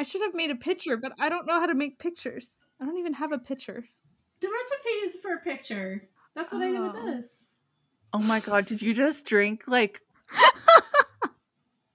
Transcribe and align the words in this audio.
I 0.00 0.02
should 0.02 0.22
have 0.22 0.32
made 0.34 0.50
a 0.50 0.54
picture, 0.56 0.96
but 0.96 1.12
I 1.20 1.28
don't 1.28 1.46
know 1.46 1.60
how 1.60 1.66
to 1.66 1.74
make 1.74 1.98
pictures. 1.98 2.56
I 2.80 2.86
don't 2.86 2.96
even 2.96 3.12
have 3.12 3.32
a 3.32 3.38
picture. 3.38 3.84
The 4.40 4.48
recipe 4.48 4.88
is 5.04 5.20
for 5.20 5.34
a 5.34 5.38
picture. 5.40 6.08
That's 6.34 6.54
what 6.54 6.62
I 6.62 6.70
did 6.70 6.80
with 6.80 6.96
Oh. 6.96 7.04
this. 7.04 7.56
Oh 8.14 8.18
my 8.20 8.40
god, 8.40 8.64
did 8.64 8.80
you 8.80 8.94
just 8.94 9.26
drink 9.26 9.64
like 9.66 10.00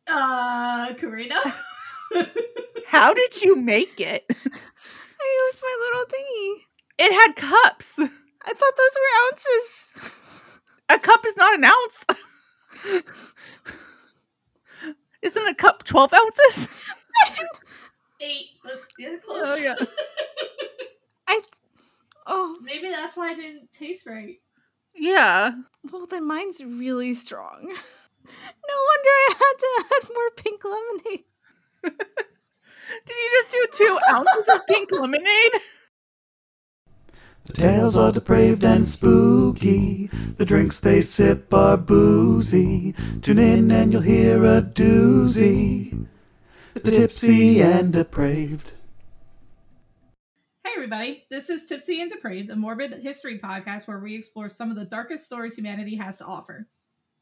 Uh, 0.07 0.93
Karina. 0.99 1.33
how 2.85 3.11
did 3.11 3.41
you 3.41 3.55
make 3.55 3.99
it? 3.99 4.23
I 4.29 5.47
used 5.47 5.61
my 5.63 5.77
little 5.79 6.05
thingy. 6.05 6.57
It 6.99 7.11
had 7.11 7.35
cups. 7.35 7.95
I 7.97 8.53
thought 8.53 8.75
those 8.77 8.95
were 9.01 9.13
ounces. 9.31 9.89
A 10.89 10.99
cup 10.99 11.25
is 11.25 11.35
not 11.37 11.55
an 11.57 11.63
ounce. 11.63 12.05
Isn't 15.23 15.47
a 15.47 15.55
cup 15.55 15.83
12 15.85 16.13
ounces? 16.13 16.69
Eight, 18.21 18.45
but 18.63 18.73
oh, 18.75 18.85
yeah, 18.97 19.15
close. 19.23 19.43
Oh, 19.45 19.55
yeah. 19.57 19.75
I. 21.27 21.41
Oh, 22.27 22.57
Maybe 22.61 22.89
that's 22.89 23.15
why 23.17 23.33
it 23.33 23.35
didn't 23.35 23.71
taste 23.71 24.07
right. 24.07 24.39
Yeah. 24.95 25.51
well, 25.91 26.05
then 26.05 26.25
mine's 26.27 26.63
really 26.63 27.13
strong. 27.13 27.73
No 28.67 28.75
wonder 28.89 29.09
I 29.09 29.33
had 29.37 29.57
to 29.59 29.95
add 29.95 30.13
more 30.13 30.31
pink 30.35 30.63
lemonade. 30.65 31.23
Did 31.83 33.15
you 33.15 33.29
just 33.33 33.51
do 33.51 33.65
two 33.73 33.99
ounces 34.11 34.47
of 34.53 34.65
pink 34.67 34.91
lemonade? 34.91 35.61
The 37.45 37.53
tales 37.53 37.95
are 37.95 38.11
depraved 38.11 38.63
and 38.63 38.83
spooky. 38.83 40.09
The 40.37 40.45
drinks 40.45 40.79
they 40.79 41.01
sip 41.01 41.53
are 41.53 41.77
boozy. 41.77 42.95
Tune 43.21 43.37
in 43.37 43.69
and 43.69 43.93
you'll 43.93 44.01
hear 44.01 44.43
a 44.43 44.61
doozy. 44.63 46.07
The 46.85 46.91
tipsy 46.91 47.63
and 47.63 47.91
depraved. 47.91 48.73
Hey, 50.63 50.69
everybody. 50.75 51.25
This 51.31 51.49
is 51.49 51.67
Tipsy 51.67 51.99
and 51.99 52.11
Depraved, 52.11 52.51
a 52.51 52.55
morbid 52.55 53.01
history 53.01 53.39
podcast 53.39 53.87
where 53.87 53.97
we 53.97 54.13
explore 54.13 54.49
some 54.49 54.69
of 54.69 54.75
the 54.75 54.85
darkest 54.85 55.25
stories 55.25 55.55
humanity 55.55 55.95
has 55.95 56.19
to 56.19 56.25
offer. 56.25 56.67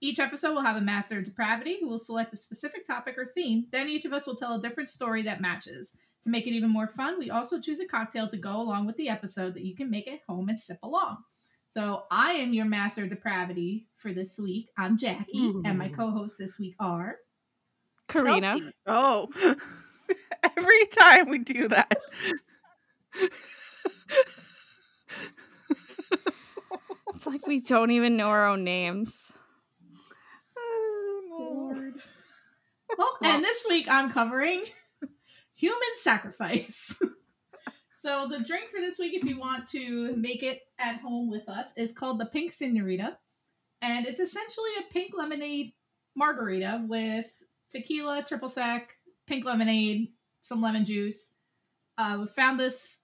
Each 0.01 0.19
episode 0.19 0.51
will 0.51 0.63
have 0.63 0.75
a 0.75 0.81
master 0.81 1.19
of 1.19 1.23
depravity 1.23 1.77
who 1.79 1.87
will 1.87 1.97
select 1.97 2.33
a 2.33 2.35
specific 2.35 2.85
topic 2.85 3.17
or 3.17 3.23
theme. 3.23 3.67
Then 3.71 3.87
each 3.87 4.03
of 4.03 4.11
us 4.11 4.27
will 4.27 4.35
tell 4.35 4.55
a 4.55 4.61
different 4.61 4.89
story 4.89 5.23
that 5.23 5.39
matches. 5.39 5.93
To 6.23 6.29
make 6.29 6.45
it 6.45 6.51
even 6.51 6.69
more 6.69 6.89
fun, 6.89 7.17
we 7.17 7.31
also 7.31 7.57
choose 7.57 7.79
a 7.79 7.85
cocktail 7.85 8.27
to 8.27 8.37
go 8.37 8.57
along 8.57 8.85
with 8.85 8.97
the 8.97 9.07
episode 9.07 9.53
that 9.53 9.63
you 9.63 9.77
can 9.77 9.89
make 9.89 10.09
at 10.09 10.19
home 10.27 10.49
and 10.49 10.59
sip 10.59 10.79
along. 10.83 11.19
So 11.69 12.03
I 12.11 12.33
am 12.33 12.53
your 12.53 12.65
master 12.65 13.03
of 13.03 13.09
depravity 13.11 13.87
for 13.93 14.11
this 14.11 14.37
week. 14.37 14.71
I'm 14.77 14.97
Jackie, 14.97 15.53
and 15.63 15.79
my 15.79 15.87
co-hosts 15.87 16.37
this 16.37 16.59
week 16.59 16.75
are 16.81 17.19
Karina. 18.13 18.59
Chelsea. 18.59 18.71
Oh. 18.87 19.29
Every 20.57 20.85
time 20.87 21.29
we 21.29 21.39
do 21.39 21.67
that. 21.69 21.97
It's 27.23 27.27
like 27.27 27.47
we 27.47 27.61
don't 27.61 27.91
even 27.91 28.17
know 28.17 28.27
our 28.27 28.47
own 28.47 28.65
names. 28.65 29.31
Oh, 30.57 31.21
Lord. 31.39 31.93
Well, 32.97 33.17
and 33.23 33.41
this 33.41 33.65
week 33.69 33.87
I'm 33.89 34.11
covering 34.11 34.65
human 35.55 35.79
sacrifice. 35.95 36.99
so 37.93 38.27
the 38.29 38.43
drink 38.43 38.69
for 38.69 38.81
this 38.81 38.99
week, 38.99 39.13
if 39.13 39.23
you 39.23 39.39
want 39.39 39.67
to 39.67 40.13
make 40.17 40.43
it 40.43 40.59
at 40.77 40.99
home 40.99 41.29
with 41.29 41.47
us, 41.47 41.71
is 41.77 41.93
called 41.93 42.19
the 42.19 42.25
Pink 42.25 42.51
Senorita, 42.51 43.17
and 43.81 44.05
it's 44.05 44.19
essentially 44.19 44.71
a 44.79 44.91
pink 44.91 45.13
lemonade 45.15 45.71
margarita 46.17 46.83
with 46.89 47.41
tequila, 47.69 48.23
triple 48.27 48.49
sec, 48.49 48.95
pink 49.27 49.45
lemonade, 49.45 50.09
some 50.41 50.61
lemon 50.61 50.85
juice. 50.85 51.31
Uh, 51.97 52.17
we 52.21 52.27
found 52.27 52.59
this 52.59 52.99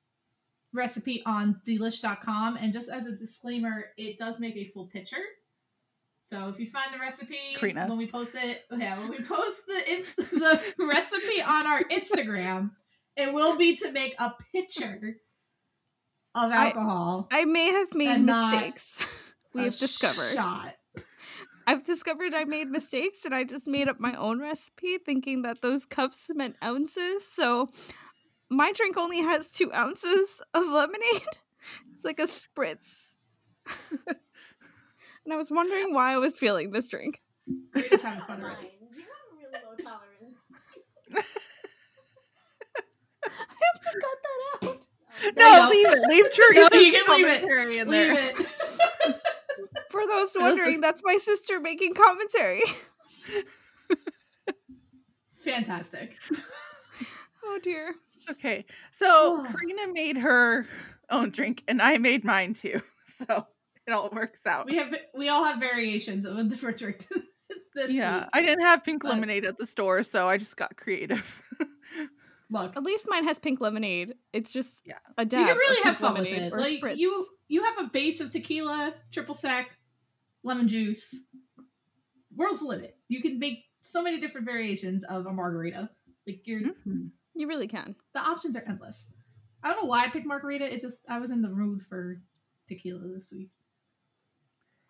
recipe 0.73 1.23
on 1.25 1.59
delish.com, 1.67 2.57
and 2.57 2.73
just 2.73 2.89
as 2.89 3.05
a 3.05 3.15
disclaimer, 3.15 3.85
it 3.97 4.17
does 4.17 4.39
make 4.39 4.55
a 4.55 4.65
full 4.65 4.87
pitcher. 4.87 5.17
So 6.23 6.47
if 6.49 6.59
you 6.59 6.67
find 6.67 6.93
the 6.93 6.99
recipe 6.99 7.39
Karina. 7.55 7.87
when 7.87 7.97
we 7.97 8.05
post 8.05 8.35
it, 8.35 8.63
yeah, 8.71 8.99
when 8.99 9.09
we 9.09 9.19
post 9.21 9.65
the 9.65 9.93
inst- 9.93 10.17
the 10.31 10.61
recipe 10.77 11.41
on 11.41 11.65
our 11.65 11.83
Instagram, 11.85 12.71
it 13.15 13.33
will 13.33 13.57
be 13.57 13.75
to 13.77 13.91
make 13.91 14.15
a 14.19 14.33
pitcher 14.51 15.17
of 16.35 16.51
alcohol. 16.51 17.27
I 17.31 17.45
may 17.45 17.71
have 17.71 17.95
made 17.95 18.19
mistakes. 18.19 19.05
We've 19.53 19.75
discovered. 19.75 20.35
shot. 20.35 20.75
I've 21.69 21.85
discovered 21.85 22.33
I 22.33 22.45
made 22.45 22.67
mistakes 22.69 23.25
and 23.25 23.35
I 23.35 23.43
just 23.43 23.67
made 23.67 23.87
up 23.87 23.99
my 23.99 24.15
own 24.15 24.39
recipe 24.41 24.97
thinking 24.97 25.43
that 25.43 25.61
those 25.61 25.85
cups 25.85 26.27
meant 26.33 26.55
ounces. 26.63 27.27
So 27.31 27.69
my 28.49 28.71
drink 28.71 28.97
only 28.97 29.21
has 29.21 29.51
two 29.51 29.71
ounces 29.73 30.41
of 30.53 30.65
lemonade. 30.65 31.21
It's 31.91 32.05
like 32.05 32.19
a 32.19 32.23
spritz. 32.23 33.17
and 34.07 35.33
I 35.33 35.35
was 35.35 35.51
wondering 35.51 35.93
why 35.93 36.13
I 36.13 36.17
was 36.17 36.39
feeling 36.39 36.71
this 36.71 36.87
drink. 36.87 37.21
Karina's 37.75 38.01
having 38.01 38.21
fun 38.21 38.41
already. 38.41 38.71
You 38.79 39.03
have 39.03 39.27
a 39.29 39.35
really 39.35 39.51
low 39.65 39.75
tolerance. 39.75 40.41
I 43.25 43.57
have 43.67 43.81
to 43.83 43.99
cut 43.99 44.17
that 44.23 44.39
out. 44.69 44.77
No, 45.37 45.69
leave 45.69 45.87
it. 45.89 45.99
Leave 46.09 46.25
No, 46.71 46.79
you 46.79 46.91
can 46.93 47.05
leave 47.17 47.27
it. 47.27 47.43
in 47.81 47.89
Leave 47.89 48.07
there. 48.07 48.31
it. 48.31 49.15
For 49.89 50.05
those 50.07 50.29
wondering, 50.35 50.81
that's 50.81 51.01
my 51.03 51.17
sister 51.17 51.59
making 51.59 51.93
commentary. 51.93 52.61
Fantastic. 55.37 56.15
Oh 57.41 57.57
dear. 57.63 57.95
Okay, 58.29 58.65
so 58.91 59.07
Oh. 59.09 59.47
Karina 59.49 59.91
made 59.93 60.17
her 60.17 60.67
own 61.09 61.29
drink, 61.31 61.63
and 61.69 61.81
I 61.81 61.97
made 61.97 62.23
mine 62.23 62.53
too. 62.53 62.81
So 63.05 63.47
it 63.87 63.91
all 63.91 64.09
works 64.13 64.41
out. 64.45 64.65
We 64.67 64.75
have 64.75 64.93
we 65.15 65.29
all 65.29 65.43
have 65.45 65.57
variations 65.59 66.25
of 66.25 66.37
a 66.37 66.43
different 66.43 66.77
drink 66.77 67.07
this 67.75 67.91
yeah, 67.91 68.19
week. 68.19 68.29
I 68.33 68.41
didn't 68.41 68.61
have 68.65 68.83
pink 68.83 69.01
but- 69.01 69.11
lemonade 69.13 69.45
at 69.45 69.57
the 69.57 69.65
store, 69.65 70.03
so 70.03 70.27
I 70.29 70.37
just 70.37 70.57
got 70.57 70.75
creative. 70.77 71.41
Look, 72.51 72.75
At 72.77 72.83
least 72.83 73.05
mine 73.09 73.23
has 73.23 73.39
pink 73.39 73.61
lemonade. 73.61 74.13
It's 74.31 74.51
just 74.53 74.83
Yeah. 74.85 74.99
a 75.17 75.25
dab. 75.25 75.39
you 75.39 75.45
can 75.47 75.51
of 75.53 75.57
really 75.57 75.75
pink 75.75 75.85
have 75.85 75.97
fun 75.97 76.13
with 76.13 76.23
lemonade 76.25 76.41
it. 76.43 76.53
or 76.53 76.59
Like 76.59 76.81
spritz. 76.81 76.97
you 76.97 77.27
you 77.49 77.63
have 77.63 77.79
a 77.79 77.89
base 77.89 78.21
of 78.21 78.29
tequila, 78.29 78.93
triple 79.11 79.35
sec, 79.35 79.69
lemon 80.43 80.67
juice. 80.67 81.13
World's 82.35 82.59
the 82.59 82.67
limit. 82.67 82.95
You 83.09 83.21
can 83.21 83.39
make 83.39 83.65
so 83.81 84.01
many 84.01 84.19
different 84.19 84.45
variations 84.45 85.03
of 85.03 85.25
a 85.25 85.33
margarita. 85.33 85.89
Like 86.27 86.45
you're 86.47 86.61
Mhm. 86.61 87.11
You 87.35 87.47
really 87.47 87.67
can. 87.67 87.95
the 88.13 88.19
options 88.19 88.55
are 88.55 88.63
endless. 88.67 89.11
I 89.63 89.69
don't 89.69 89.81
know 89.83 89.89
why 89.89 90.05
I 90.05 90.09
picked 90.09 90.25
margarita. 90.25 90.71
It 90.73 90.79
just 90.79 91.01
I 91.09 91.19
was 91.19 91.31
in 91.31 91.41
the 91.41 91.49
mood 91.49 91.81
for 91.81 92.21
tequila 92.67 93.07
this 93.07 93.31
week. 93.31 93.49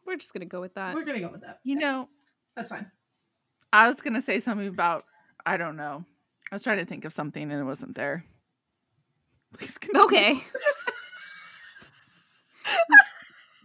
We're 0.06 0.18
just 0.18 0.34
gonna 0.34 0.46
go 0.46 0.60
with 0.62 0.74
that. 0.76 0.94
We're 0.96 1.06
gonna 1.06 1.20
go 1.22 1.30
with 1.32 1.42
that. 1.42 1.60
You 1.64 1.76
know, 1.78 2.10
That's 2.56 2.70
fine. 2.70 2.92
I 3.72 3.88
was 3.88 3.98
gonna 3.98 4.22
say 4.22 4.40
something 4.40 4.68
about 4.68 5.06
I 5.46 5.56
don't 5.58 5.78
know. 5.78 6.04
I 6.52 6.56
was 6.56 6.64
trying 6.64 6.80
to 6.80 6.86
think 6.86 7.06
of 7.06 7.14
something 7.14 7.44
and 7.52 7.62
it 7.62 7.64
wasn't 7.64 7.96
there. 7.96 8.26
Please 9.54 9.78
continue. 9.78 10.06
Okay. 10.06 10.44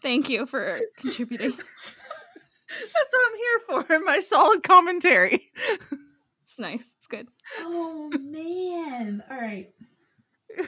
Thank 0.02 0.28
you 0.28 0.46
for 0.46 0.80
contributing. 0.98 1.50
That's 1.52 3.12
what 3.12 3.30
I'm 3.30 3.36
here 3.36 3.84
for. 3.98 4.04
My 4.04 4.18
solid 4.20 4.62
commentary. 4.62 5.50
It's 6.44 6.58
nice. 6.58 6.92
It's 6.98 7.06
good. 7.08 7.28
Oh 7.60 8.10
man! 8.20 9.22
All 9.30 9.36
right. 9.40 9.70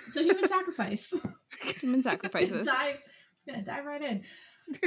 So 0.09 0.23
human 0.23 0.49
sacrifice. 0.49 1.11
Human 1.11 1.29
It's 1.65 1.83
gonna 1.83 2.03
sacrifices. 2.03 2.67
dive, 2.67 2.97
it's 3.35 3.45
gonna 3.47 3.65
dive 3.65 3.85
right 3.85 4.03
in. 4.03 4.23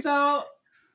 So 0.02 0.44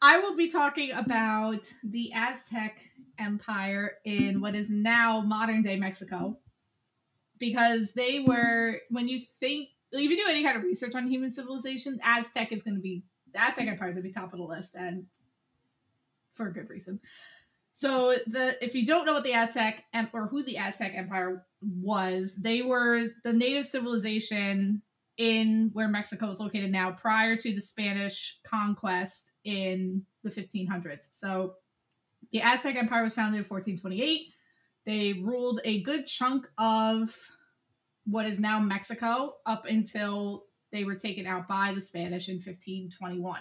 I 0.02 0.18
will 0.18 0.36
be 0.36 0.48
talking 0.48 0.92
about 0.92 1.64
the 1.82 2.12
Aztec 2.14 2.80
Empire 3.18 3.92
in 4.04 4.40
what 4.40 4.54
is 4.54 4.68
now 4.70 5.20
modern 5.22 5.62
day 5.62 5.76
Mexico. 5.76 6.38
Because 7.38 7.92
they 7.94 8.20
were 8.20 8.76
when 8.90 9.08
you 9.08 9.18
think 9.18 9.68
if 9.98 10.10
you 10.10 10.16
do 10.16 10.24
any 10.28 10.42
kind 10.42 10.56
of 10.56 10.62
research 10.62 10.94
on 10.94 11.06
human 11.06 11.30
civilization, 11.30 11.98
Aztec 12.02 12.52
is 12.52 12.62
gonna 12.62 12.80
be 12.80 13.02
the 13.32 13.42
Aztec 13.42 13.66
Empire 13.66 13.88
is 13.88 13.94
gonna 13.96 14.02
be 14.02 14.12
top 14.12 14.32
of 14.32 14.38
the 14.38 14.44
list 14.44 14.74
and 14.74 15.06
for 16.30 16.48
a 16.48 16.52
good 16.52 16.68
reason. 16.68 17.00
So 17.72 18.16
the 18.26 18.56
if 18.64 18.74
you 18.74 18.86
don't 18.86 19.04
know 19.04 19.14
what 19.14 19.24
the 19.24 19.32
Aztec 19.32 19.84
or 20.12 20.28
who 20.28 20.42
the 20.42 20.58
Aztec 20.58 20.92
Empire 20.94 21.44
was, 21.60 22.36
they 22.36 22.62
were 22.62 23.08
the 23.24 23.32
native 23.32 23.66
civilization 23.66 24.82
in 25.16 25.70
where 25.72 25.88
Mexico 25.88 26.28
is 26.30 26.40
located 26.40 26.70
now 26.70 26.92
prior 26.92 27.36
to 27.36 27.54
the 27.54 27.60
Spanish 27.60 28.38
conquest 28.44 29.32
in 29.44 30.04
the 30.22 30.30
1500s. 30.30 31.08
So 31.12 31.54
the 32.32 32.40
Aztec 32.42 32.76
Empire 32.76 33.04
was 33.04 33.14
founded 33.14 33.38
in 33.38 33.44
1428. 33.44 34.32
They 34.86 35.20
ruled 35.22 35.60
a 35.64 35.82
good 35.82 36.06
chunk 36.06 36.48
of 36.58 37.14
what 38.04 38.26
is 38.26 38.40
now 38.40 38.60
Mexico 38.60 39.36
up 39.46 39.66
until 39.66 40.44
they 40.72 40.84
were 40.84 40.94
taken 40.96 41.26
out 41.26 41.48
by 41.48 41.72
the 41.72 41.80
Spanish 41.80 42.28
in 42.28 42.34
1521. 42.36 43.40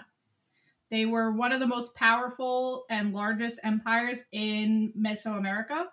They 0.90 1.06
were 1.06 1.32
one 1.32 1.52
of 1.52 1.60
the 1.60 1.66
most 1.66 1.94
powerful 1.94 2.84
and 2.88 3.12
largest 3.12 3.58
empires 3.64 4.20
in 4.32 4.92
Mesoamerica. 4.96 5.86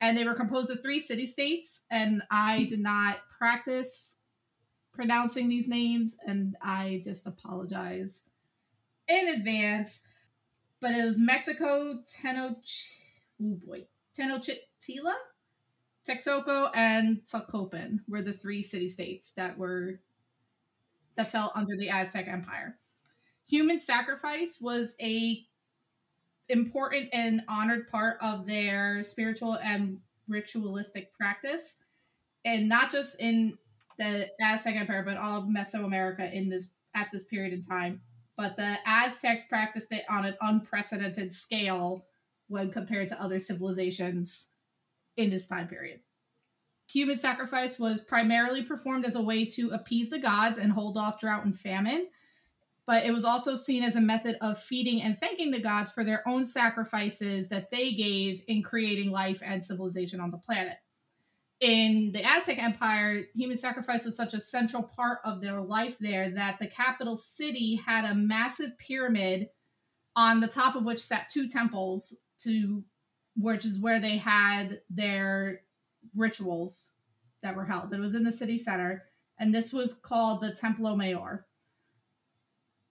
and 0.00 0.16
they 0.16 0.24
were 0.24 0.34
composed 0.34 0.70
of 0.70 0.82
three 0.82 0.98
city 0.98 1.26
states. 1.26 1.82
And 1.90 2.22
I 2.30 2.64
did 2.64 2.80
not 2.80 3.18
practice 3.38 4.16
pronouncing 4.92 5.48
these 5.48 5.68
names, 5.68 6.16
and 6.26 6.56
I 6.62 7.00
just 7.04 7.26
apologize 7.26 8.22
in 9.08 9.28
advance. 9.28 10.00
But 10.80 10.92
it 10.92 11.04
was 11.04 11.20
Mexico, 11.20 12.00
Tenoch, 12.04 12.64
oh 13.42 13.58
boy, 13.66 13.86
Tenochtitlan, 14.18 15.14
Texcoco, 16.08 16.70
and 16.74 17.22
Tlacopan 17.24 18.00
were 18.08 18.22
the 18.22 18.32
three 18.32 18.62
city 18.62 18.88
states 18.88 19.32
that 19.36 19.58
were 19.58 20.00
that 21.16 21.30
fell 21.30 21.52
under 21.54 21.76
the 21.76 21.90
Aztec 21.90 22.26
Empire. 22.28 22.76
Human 23.48 23.78
sacrifice 23.78 24.58
was 24.60 24.94
a 25.00 25.44
important 26.48 27.08
and 27.12 27.42
honored 27.48 27.88
part 27.88 28.16
of 28.20 28.46
their 28.46 29.02
spiritual 29.02 29.54
and 29.58 29.98
ritualistic 30.28 31.12
practice, 31.12 31.76
and 32.44 32.68
not 32.68 32.90
just 32.90 33.20
in 33.20 33.58
the 33.98 34.28
Aztec 34.40 34.76
Empire, 34.76 35.02
but 35.04 35.16
all 35.16 35.40
of 35.40 35.44
Mesoamerica 35.48 36.32
in 36.32 36.48
this 36.48 36.68
at 36.94 37.08
this 37.12 37.24
period 37.24 37.52
in 37.52 37.62
time. 37.62 38.00
But 38.36 38.56
the 38.56 38.76
Aztecs 38.86 39.44
practiced 39.44 39.92
it 39.92 40.04
on 40.08 40.24
an 40.24 40.36
unprecedented 40.40 41.32
scale 41.32 42.06
when 42.48 42.70
compared 42.70 43.08
to 43.10 43.22
other 43.22 43.38
civilizations 43.38 44.49
in 45.20 45.30
this 45.30 45.46
time 45.46 45.68
period. 45.68 46.00
Human 46.90 47.16
sacrifice 47.16 47.78
was 47.78 48.00
primarily 48.00 48.62
performed 48.62 49.04
as 49.04 49.14
a 49.14 49.22
way 49.22 49.44
to 49.44 49.70
appease 49.70 50.10
the 50.10 50.18
gods 50.18 50.58
and 50.58 50.72
hold 50.72 50.96
off 50.96 51.20
drought 51.20 51.44
and 51.44 51.56
famine, 51.56 52.08
but 52.86 53.04
it 53.04 53.12
was 53.12 53.24
also 53.24 53.54
seen 53.54 53.84
as 53.84 53.94
a 53.94 54.00
method 54.00 54.36
of 54.40 54.58
feeding 54.58 55.00
and 55.02 55.16
thanking 55.16 55.52
the 55.52 55.60
gods 55.60 55.92
for 55.92 56.02
their 56.02 56.26
own 56.26 56.44
sacrifices 56.44 57.48
that 57.48 57.70
they 57.70 57.92
gave 57.92 58.42
in 58.48 58.62
creating 58.62 59.12
life 59.12 59.40
and 59.44 59.62
civilization 59.62 60.20
on 60.20 60.32
the 60.32 60.38
planet. 60.38 60.78
In 61.60 62.10
the 62.12 62.24
Aztec 62.24 62.58
Empire, 62.58 63.26
human 63.34 63.58
sacrifice 63.58 64.04
was 64.04 64.16
such 64.16 64.32
a 64.32 64.40
central 64.40 64.82
part 64.82 65.18
of 65.24 65.42
their 65.42 65.60
life 65.60 65.98
there 65.98 66.30
that 66.30 66.58
the 66.58 66.66
capital 66.66 67.16
city 67.16 67.76
had 67.86 68.06
a 68.06 68.14
massive 68.14 68.76
pyramid 68.78 69.50
on 70.16 70.40
the 70.40 70.48
top 70.48 70.74
of 70.74 70.86
which 70.86 70.98
sat 70.98 71.28
two 71.28 71.46
temples 71.46 72.18
to 72.38 72.82
which 73.40 73.64
is 73.64 73.78
where 73.78 74.00
they 74.00 74.16
had 74.16 74.80
their 74.90 75.62
rituals 76.14 76.92
that 77.42 77.56
were 77.56 77.64
held. 77.64 77.92
It 77.92 78.00
was 78.00 78.14
in 78.14 78.24
the 78.24 78.32
city 78.32 78.58
center, 78.58 79.04
and 79.38 79.54
this 79.54 79.72
was 79.72 79.94
called 79.94 80.40
the 80.40 80.52
Templo 80.52 80.96
Mayor. 80.96 81.46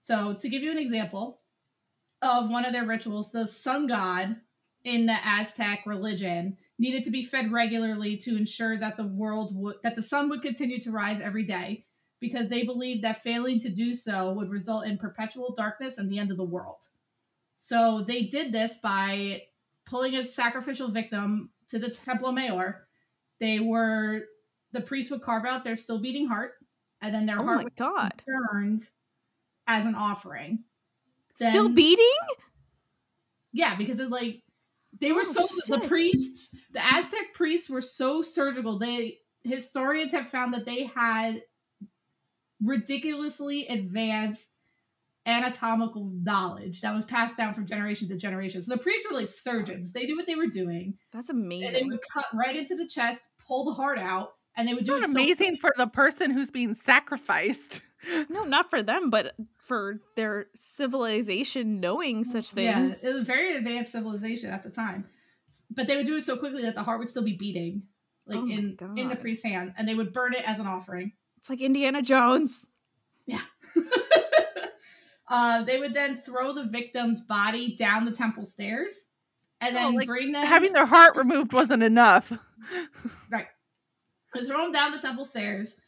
So, 0.01 0.33
to 0.33 0.49
give 0.49 0.63
you 0.63 0.71
an 0.71 0.77
example 0.77 1.41
of 2.21 2.49
one 2.49 2.65
of 2.65 2.73
their 2.73 2.85
rituals, 2.85 3.31
the 3.31 3.47
sun 3.47 3.87
god 3.87 4.37
in 4.83 5.05
the 5.05 5.17
Aztec 5.25 5.85
religion 5.85 6.57
needed 6.77 7.03
to 7.03 7.11
be 7.11 7.23
fed 7.23 7.51
regularly 7.51 8.15
to 8.17 8.37
ensure 8.37 8.77
that 8.77 8.97
the 8.97 9.07
world 9.07 9.55
would 9.55 9.75
that 9.83 9.95
the 9.95 10.01
sun 10.01 10.29
would 10.29 10.41
continue 10.41 10.79
to 10.79 10.91
rise 10.91 11.19
every 11.19 11.43
day 11.43 11.85
because 12.19 12.49
they 12.49 12.63
believed 12.63 13.03
that 13.03 13.21
failing 13.21 13.59
to 13.59 13.69
do 13.69 13.93
so 13.93 14.33
would 14.33 14.49
result 14.49 14.85
in 14.85 14.97
perpetual 14.97 15.53
darkness 15.53 15.97
and 15.97 16.09
the 16.09 16.19
end 16.19 16.31
of 16.31 16.37
the 16.37 16.43
world. 16.43 16.83
So 17.57 18.03
they 18.05 18.23
did 18.23 18.51
this 18.51 18.75
by 18.75 19.43
pulling 19.89 20.15
a 20.15 20.23
sacrificial 20.23 20.87
victim 20.87 21.49
to 21.67 21.79
the 21.79 21.89
Templo 21.89 22.31
Mayor. 22.31 22.87
They 23.39 23.59
were 23.59 24.23
the 24.71 24.81
priest 24.81 25.09
would 25.11 25.21
carve 25.21 25.45
out 25.45 25.63
their 25.63 25.75
still 25.75 25.99
beating 25.99 26.27
heart, 26.27 26.53
and 27.01 27.13
then 27.13 27.25
their 27.25 27.39
Oh 27.39 27.43
heart 27.43 27.63
would 27.63 27.75
god. 27.75 28.23
burned 28.27 28.81
as 29.67 29.85
an 29.85 29.95
offering. 29.95 30.63
Still 31.35 31.69
beating? 31.69 32.05
Yeah, 33.53 33.75
because 33.75 33.99
it 33.99 34.09
like 34.09 34.43
they 34.99 35.11
were 35.11 35.21
Oh, 35.21 35.23
so 35.23 35.77
the 35.77 35.87
priests, 35.87 36.49
the 36.71 36.85
Aztec 36.85 37.33
priests 37.33 37.69
were 37.69 37.81
so 37.81 38.21
surgical. 38.21 38.77
They 38.77 39.19
historians 39.43 40.11
have 40.11 40.27
found 40.27 40.53
that 40.53 40.65
they 40.65 40.83
had 40.83 41.41
ridiculously 42.61 43.67
advanced 43.67 44.49
anatomical 45.29 46.11
knowledge 46.23 46.81
that 46.81 46.93
was 46.93 47.05
passed 47.05 47.37
down 47.37 47.53
from 47.53 47.65
generation 47.65 48.09
to 48.09 48.17
generation. 48.17 48.61
So 48.61 48.73
the 48.75 48.81
priests 48.81 49.07
were 49.09 49.15
like 49.17 49.27
surgeons. 49.27 49.93
They 49.93 50.05
knew 50.05 50.17
what 50.17 50.25
they 50.27 50.35
were 50.35 50.47
doing. 50.47 50.95
That's 51.11 51.29
amazing. 51.29 51.67
And 51.67 51.75
they 51.75 51.83
would 51.83 51.99
cut 52.13 52.25
right 52.33 52.55
into 52.55 52.75
the 52.75 52.87
chest, 52.87 53.21
pull 53.47 53.63
the 53.65 53.73
heart 53.73 53.99
out, 53.99 54.33
and 54.57 54.67
they 54.67 54.73
would 54.73 54.81
It's 54.81 54.89
do 54.89 54.95
not 54.95 55.03
it 55.03 55.07
so 55.07 55.11
amazing 55.19 55.57
for 55.57 55.71
the 55.77 55.87
person 55.87 56.31
who's 56.31 56.51
being 56.51 56.73
sacrificed. 56.75 57.81
No, 58.29 58.45
not 58.45 58.69
for 58.69 58.81
them, 58.81 59.09
but 59.09 59.35
for 59.57 59.99
their 60.15 60.45
civilization 60.55 61.81
knowing 61.81 62.23
such 62.23 62.51
things. 62.51 62.65
Yeah, 62.65 62.75
things. 62.77 63.03
it 63.03 63.13
was 63.13 63.23
a 63.23 63.25
very 63.25 63.55
advanced 63.57 63.91
civilization 63.91 64.51
at 64.51 64.63
the 64.63 64.69
time. 64.69 65.03
But 65.69 65.87
they 65.87 65.97
would 65.97 66.05
do 66.05 66.15
it 66.15 66.21
so 66.21 66.37
quickly 66.37 66.61
that 66.61 66.75
the 66.75 66.83
heart 66.83 66.99
would 66.99 67.09
still 67.09 67.23
be 67.25 67.35
beating, 67.35 67.83
like 68.25 68.37
Oh 68.37 68.45
my 68.45 68.53
in 68.53 68.77
in 68.95 69.09
the 69.09 69.15
God. 69.15 69.19
priest's 69.19 69.43
hand, 69.43 69.73
and 69.77 69.85
they 69.85 69.95
would 69.95 70.13
burn 70.13 70.33
it 70.33 70.47
as 70.47 70.59
an 70.59 70.65
offering. 70.65 71.11
It's 71.39 71.49
like 71.49 71.59
Indiana 71.59 72.01
Jones. 72.01 72.69
Uh, 75.29 75.63
they 75.63 75.79
would 75.79 75.93
then 75.93 76.15
throw 76.15 76.53
the 76.53 76.63
victim's 76.63 77.21
body 77.21 77.75
down 77.75 78.05
the 78.05 78.11
temple 78.11 78.43
stairs, 78.43 79.09
and 79.61 79.75
Oh, 79.75 79.79
then 79.79 79.93
like 79.93 80.07
bring 80.07 80.31
them 80.31 80.45
Having 80.45 80.73
their 80.73 80.85
heart 80.85 81.15
removed 81.15 81.53
wasn't 81.53 81.83
enough. 81.83 82.31
right. 83.31 83.47
They 84.33 84.43
throw 84.43 84.63
them 84.63 84.71
down 84.71 84.91
the 84.91 84.99
temple 84.99 85.25
stairs, 85.25 85.79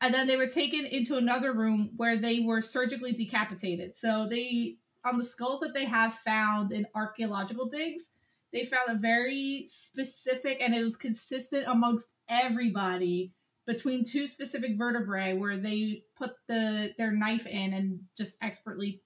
and 0.00 0.12
then 0.12 0.26
they 0.26 0.36
were 0.36 0.46
taken 0.46 0.84
into 0.86 1.16
another 1.16 1.52
room 1.52 1.90
where 1.96 2.16
they 2.16 2.40
were 2.40 2.60
surgically 2.60 3.12
decapitated. 3.12 3.96
So 3.96 4.26
they, 4.28 4.76
on 5.04 5.18
the 5.18 5.24
skulls 5.24 5.60
that 5.60 5.74
they 5.74 5.84
have 5.86 6.14
found 6.14 6.70
in 6.72 6.86
archaeological 6.94 7.66
digs, 7.66 8.10
they 8.52 8.64
found 8.64 8.88
a 8.88 8.98
very 8.98 9.64
specific, 9.66 10.58
and 10.60 10.74
it 10.74 10.82
was 10.82 10.96
consistent 10.96 11.64
amongst 11.66 12.08
everybody 12.28 13.32
between 13.66 14.04
two 14.04 14.26
specific 14.26 14.76
vertebrae 14.76 15.34
where 15.34 15.56
they 15.56 16.02
put 16.16 16.32
the 16.48 16.92
their 16.98 17.12
knife 17.12 17.46
in 17.46 17.72
and 17.72 18.00
just 18.16 18.36
expertly 18.42 19.02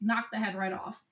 knocked 0.00 0.32
the 0.32 0.38
head 0.38 0.54
right 0.54 0.72
off. 0.72 1.02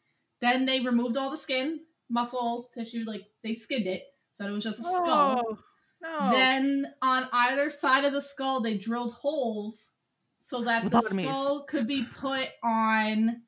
Then 0.40 0.66
they 0.66 0.80
removed 0.80 1.16
all 1.16 1.30
the 1.30 1.36
skin, 1.36 1.80
muscle, 2.08 2.68
tissue, 2.72 3.04
like 3.06 3.24
they 3.42 3.54
skinned 3.54 3.86
it, 3.86 4.04
so 4.32 4.46
it 4.46 4.50
was 4.50 4.64
just 4.64 4.80
a 4.80 4.84
skull. 4.84 5.42
Oh, 5.46 5.58
no. 6.02 6.30
Then 6.30 6.94
on 7.02 7.28
either 7.32 7.68
side 7.68 8.04
of 8.04 8.12
the 8.12 8.22
skull, 8.22 8.60
they 8.60 8.78
drilled 8.78 9.12
holes 9.12 9.92
so 10.38 10.62
that 10.62 10.84
the 10.84 10.90
Lobotomies. 10.90 11.22
skull 11.24 11.64
could 11.64 11.86
be 11.86 12.04
put 12.04 12.48
on 12.64 13.42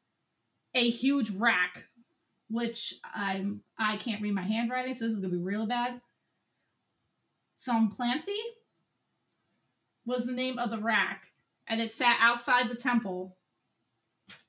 a 0.74 0.90
huge 0.90 1.30
rack, 1.30 1.84
which 2.50 2.94
I'm 3.14 3.62
I 3.78 3.96
can't 3.96 4.20
read 4.20 4.34
my 4.34 4.42
handwriting, 4.42 4.94
so 4.94 5.04
this 5.04 5.12
is 5.12 5.20
gonna 5.20 5.32
be 5.32 5.38
real 5.38 5.66
bad. 5.66 6.00
Some 7.56 7.90
planty 7.90 8.32
was 10.04 10.26
the 10.26 10.32
name 10.32 10.58
of 10.58 10.70
the 10.70 10.78
rack, 10.78 11.32
and 11.66 11.80
it 11.80 11.90
sat 11.90 12.16
outside 12.20 12.68
the 12.68 12.74
temple, 12.74 13.36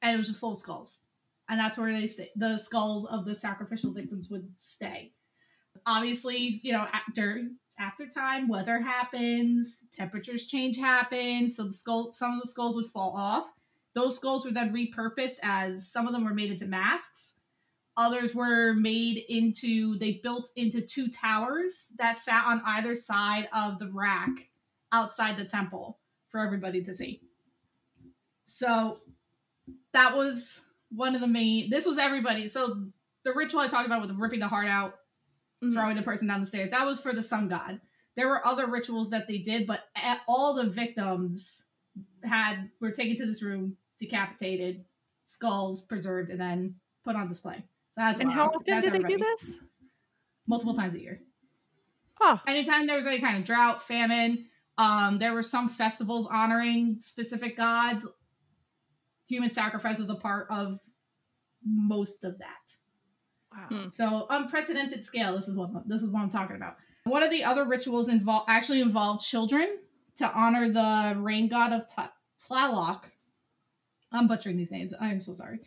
and 0.02 0.14
it 0.14 0.18
was 0.18 0.28
just 0.28 0.40
full 0.40 0.52
of 0.52 0.58
skulls, 0.58 1.02
and 1.50 1.60
that's 1.60 1.78
where 1.78 1.92
they 1.92 2.08
stay, 2.08 2.32
the 2.36 2.58
skulls 2.58 3.06
of 3.06 3.26
the 3.26 3.36
sacrificial 3.36 3.92
victims 3.92 4.30
would 4.30 4.48
stay. 4.58 5.12
Obviously, 5.86 6.60
you 6.64 6.72
know, 6.72 6.88
after 6.92 7.44
after 7.80 8.08
time, 8.08 8.48
weather 8.48 8.80
happens, 8.80 9.86
temperatures 9.92 10.46
change 10.46 10.78
happen, 10.78 11.48
so 11.48 11.64
the 11.64 11.72
skull 11.72 12.12
some 12.12 12.34
of 12.34 12.42
the 12.42 12.48
skulls 12.48 12.76
would 12.76 12.86
fall 12.86 13.14
off. 13.18 13.52
Those 13.94 14.16
skulls 14.16 14.46
were 14.46 14.52
then 14.52 14.74
repurposed 14.74 15.38
as 15.44 15.88
some 15.88 16.08
of 16.08 16.14
them 16.14 16.24
were 16.24 16.34
made 16.34 16.52
into 16.52 16.66
masks. 16.66 17.36
Others 17.96 18.34
were 18.34 18.74
made 18.74 19.24
into 19.30 19.98
they 20.00 20.20
built 20.24 20.50
into 20.56 20.82
two 20.82 21.10
towers 21.10 21.94
that 22.00 22.18
sat 22.18 22.46
on 22.46 22.62
either 22.66 22.96
side 22.96 23.48
of 23.54 23.78
the 23.78 23.92
rack 23.92 24.50
outside 24.94 25.38
the 25.38 25.44
temple 25.46 26.00
for 26.30 26.40
everybody 26.40 26.82
to 26.84 26.94
see. 26.94 27.22
So 28.44 29.00
that 29.92 30.16
was 30.16 30.66
one 30.90 31.16
of 31.16 31.22
the 31.22 31.28
main 31.28 31.70
this 31.70 31.86
was 31.86 31.98
everybody. 31.98 32.48
So 32.48 32.86
the 33.24 33.34
ritual 33.34 33.62
I 33.62 33.68
talked 33.68 33.86
about 33.86 34.02
with 34.02 34.12
ripping 34.18 34.40
the 34.40 34.48
heart 34.48 34.68
out 34.68 35.00
Mhm. 35.64 35.74
throwing 35.74 35.96
the 35.96 36.04
person 36.04 36.28
down 36.28 36.42
the 36.42 36.46
stairs. 36.46 36.72
That 36.72 36.86
was 36.86 37.02
for 37.02 37.14
the 37.14 37.24
sun 37.24 37.48
god. 37.48 37.80
There 38.16 38.28
were 38.28 38.46
other 38.46 38.68
rituals 38.68 39.10
that 39.10 39.28
they 39.28 39.38
did, 39.40 39.66
but 39.66 39.90
all 40.28 40.54
the 40.54 40.66
victims 40.66 41.66
had 42.24 42.70
were 42.80 42.92
taken 42.92 43.16
to 43.18 43.26
this 43.26 43.42
room, 43.42 43.78
decapitated, 43.98 44.86
skulls 45.24 45.82
preserved, 45.82 46.30
and 46.30 46.40
then 46.40 46.76
put 47.04 47.16
on 47.16 47.28
display. 47.28 47.64
So 47.92 48.02
that's 48.02 48.22
and 48.22 48.32
how 48.32 48.50
often 48.50 48.82
did 48.82 48.94
they 48.94 49.00
do 49.00 49.18
this? 49.18 49.60
Multiple 50.46 50.76
times 50.76 50.94
a 50.96 51.02
year. 51.02 51.22
Oh, 52.20 52.42
Anytime 52.46 52.86
there 52.86 52.96
was 52.96 53.08
any 53.08 53.20
kind 53.20 53.38
of 53.38 53.44
drought, 53.44 53.82
famine, 53.82 54.48
um, 54.78 55.20
there 55.20 55.34
were 55.34 55.44
some 55.44 55.70
festivals 55.70 56.28
honoring 56.32 56.98
specific 57.00 57.56
gods. 57.58 58.06
Human 59.28 59.50
sacrifice 59.50 60.00
was 60.00 60.10
a 60.10 60.16
part 60.16 60.48
of 60.50 60.80
most 61.66 62.24
of 62.24 62.38
that. 62.40 62.76
wow. 63.52 63.68
Hmm. 63.70 63.88
So 63.92 64.28
unprecedented 64.30 65.04
scale. 65.06 65.36
This 65.36 65.48
is 65.48 65.56
what 65.56 65.88
this 65.88 66.02
is 66.02 66.10
what 66.10 66.22
I'm 66.22 66.30
talking 66.30 66.56
about. 66.56 66.76
One 67.06 67.24
of 67.24 67.32
the 67.32 67.44
other 67.44 67.66
rituals 67.66 68.10
involve 68.10 68.46
actually 68.48 68.82
involved 68.82 69.26
children 69.26 69.78
to 70.16 70.32
honor 70.32 70.70
the 70.70 71.16
rain 71.20 71.48
god 71.48 71.72
of 71.74 71.84
Ta- 71.88 72.14
Tlaloc. 72.40 73.04
I'm 74.12 74.28
butchering 74.28 74.58
these 74.58 74.72
names. 74.72 74.94
I 75.00 75.10
am 75.10 75.22
so 75.22 75.34
sorry. 75.34 75.60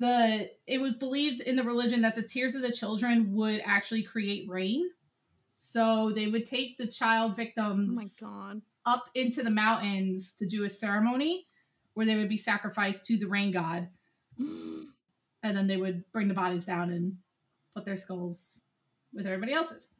The 0.00 0.50
it 0.66 0.80
was 0.80 0.94
believed 0.94 1.40
in 1.40 1.56
the 1.56 1.62
religion 1.62 2.02
that 2.02 2.16
the 2.16 2.22
tears 2.22 2.54
of 2.54 2.62
the 2.62 2.72
children 2.72 3.34
would 3.34 3.62
actually 3.64 4.02
create 4.02 4.48
rain. 4.48 4.88
So 5.56 6.10
they 6.10 6.26
would 6.26 6.46
take 6.46 6.78
the 6.78 6.86
child 6.86 7.32
Oh 7.32 7.34
victims 7.34 7.96
my 7.96 8.28
god. 8.28 8.62
up 8.84 9.08
into 9.14 9.42
the 9.42 9.50
mountains 9.50 10.34
to 10.38 10.46
do 10.46 10.64
a 10.64 10.68
ceremony 10.68 11.46
where 11.94 12.06
they 12.06 12.16
would 12.16 12.28
be 12.28 12.36
sacrificed 12.36 13.06
to 13.06 13.16
the 13.16 13.28
rain 13.28 13.52
god. 13.52 13.88
And 15.42 15.54
then 15.54 15.66
they 15.66 15.76
would 15.76 16.10
bring 16.10 16.28
the 16.28 16.32
bodies 16.32 16.64
down 16.64 16.88
and 16.88 17.18
put 17.74 17.84
their 17.84 17.96
skulls 17.96 18.62
with 19.12 19.26
everybody 19.26 19.52
else's. 19.52 19.90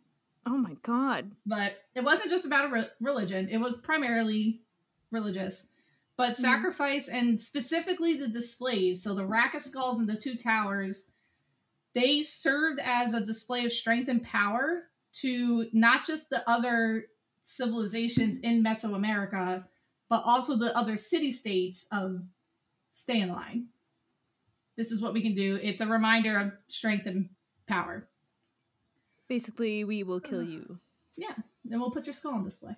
Oh 0.47 0.57
my 0.57 0.75
god. 0.83 1.33
But 1.45 1.75
it 1.95 2.03
wasn't 2.03 2.31
just 2.31 2.47
about 2.47 2.65
a 2.65 2.69
re- 2.69 2.91
religion, 2.99 3.51
it 3.51 3.59
was 3.59 3.75
primarily 3.75 4.63
religious. 5.11 5.67
But 6.17 6.33
mm-hmm. 6.33 6.43
sacrifice 6.43 7.09
and 7.09 7.41
specifically 7.41 8.15
the 8.15 8.29
displays, 8.29 9.03
so 9.03 9.15
the 9.15 9.27
rack 9.27 9.55
of 9.55 9.61
skulls 9.61 9.99
and 9.99 10.09
the 10.09 10.17
two 10.17 10.35
towers, 10.35 11.11
they 11.95 12.23
served 12.23 12.81
as 12.83 13.13
a 13.13 13.25
display 13.25 13.67
of 13.67 13.73
strength 13.73 14.09
and 14.09 14.23
power 14.23 14.85
to 15.21 15.69
not 15.73 16.05
just 16.05 16.31
the 16.31 16.49
other 16.49 17.07
civilizations 17.43 18.39
in 18.39 18.65
Mesoamerica, 18.65 19.65
but 20.09 20.23
also 20.25 20.57
the 20.57 20.77
other 20.77 20.97
city 20.97 21.31
states 21.31 21.87
of 21.93 22.23
stay 22.93 23.21
in 23.21 23.29
line. 23.29 23.67
This 24.77 24.91
is 24.91 25.01
what 25.01 25.13
we 25.13 25.23
can 25.23 25.35
do. 25.35 25.59
It's 25.63 25.81
a 25.81 25.87
reminder 25.87 26.37
of 26.39 26.53
strength 26.67 27.07
and 27.07 27.29
power. 27.69 28.09
Basically, 29.29 29.85
we 29.85 30.03
will 30.03 30.21
kill 30.21 30.41
uh, 30.41 30.45
you. 30.45 30.79
Yeah, 31.17 31.35
and 31.71 31.81
we'll 31.81 31.91
put 31.91 32.07
your 32.07 32.13
skull 32.15 32.35
on 32.35 32.45
display. 32.45 32.77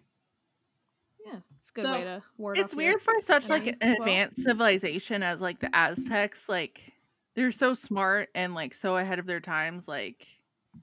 Yeah, 1.24 1.40
it's 1.60 1.70
a 1.70 1.72
good 1.72 1.84
So, 1.84 1.92
way 1.92 2.04
to 2.04 2.22
ward 2.36 2.58
It's 2.58 2.72
off 2.74 2.76
weird 2.76 3.02
for 3.02 3.14
such 3.20 3.48
like 3.48 3.66
an 3.66 3.76
as 3.80 3.90
well. 3.98 4.00
advanced 4.00 4.42
civilization 4.42 5.22
as 5.22 5.40
like 5.40 5.58
the 5.58 5.74
Aztecs. 5.74 6.48
Like 6.48 6.92
they're 7.34 7.50
so 7.50 7.74
smart 7.74 8.28
and 8.34 8.54
like 8.54 8.74
so 8.74 8.96
ahead 8.96 9.18
of 9.18 9.26
their 9.26 9.40
times. 9.40 9.88
Like 9.88 10.26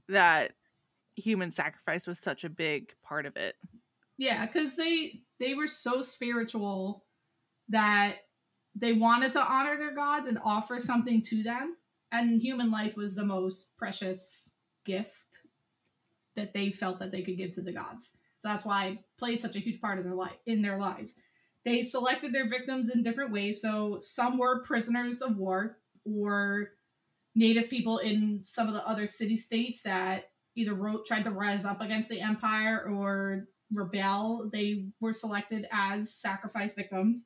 that 0.10 0.54
human 1.16 1.52
sacrifice 1.52 2.08
was 2.08 2.20
such 2.20 2.44
a 2.44 2.50
big 2.50 2.94
part 3.04 3.26
of 3.26 3.36
it. 3.38 3.56
Yeah, 4.18 4.46
because 4.46 4.76
they 4.76 5.22
they 5.40 5.54
were 5.54 5.68
so 5.68 6.02
spiritual 6.02 7.06
that 7.70 8.18
they 8.76 8.94
wanted 8.94 9.32
to 9.34 9.42
honor 9.42 9.78
their 9.78 9.94
gods 9.94 10.28
and 10.28 10.40
offer 10.44 10.80
something 10.80 11.22
to 11.22 11.44
them, 11.44 11.78
and 12.12 12.42
human 12.42 12.72
life 12.72 12.96
was 12.96 13.16
the 13.16 13.26
most 13.26 13.78
precious 13.78 14.52
gift 14.86 15.40
that 16.36 16.54
they 16.54 16.72
felt 16.72 17.00
that 17.00 17.12
they 17.12 17.22
could 17.22 17.38
give 17.38 17.52
to 17.52 17.62
the 17.62 17.74
gods. 17.74 18.12
So 18.38 18.50
that's 18.50 18.66
why 18.66 18.86
it 18.86 18.98
played 19.18 19.40
such 19.40 19.56
a 19.56 19.60
huge 19.60 19.80
part 19.80 20.00
in 20.00 20.04
their 20.04 20.16
life 20.16 20.38
in 20.46 20.62
their 20.62 20.78
lives. 20.78 21.16
They 21.66 21.84
selected 21.84 22.34
their 22.34 22.48
victims 22.48 22.90
in 22.90 23.04
different 23.04 23.32
ways. 23.32 23.62
So 23.62 23.98
some 24.00 24.38
were 24.38 24.64
prisoners 24.64 25.22
of 25.22 25.38
war 25.38 25.78
or 26.06 26.72
native 27.36 27.70
people 27.70 28.00
in 28.00 28.44
some 28.44 28.68
of 28.68 28.74
the 28.74 28.86
other 28.88 29.06
city 29.06 29.38
states 29.38 29.82
that 29.84 30.26
either 30.56 30.74
wrote 30.74 31.06
tried 31.06 31.24
to 31.26 31.32
rise 31.32 31.66
up 31.66 31.82
against 31.82 32.10
the 32.10 32.22
empire 32.22 32.86
or 32.88 33.48
rebel. 33.72 34.50
They 34.52 34.88
were 35.00 35.14
selected 35.14 35.68
as 35.72 36.14
sacrifice 36.14 36.74
victims. 36.74 37.26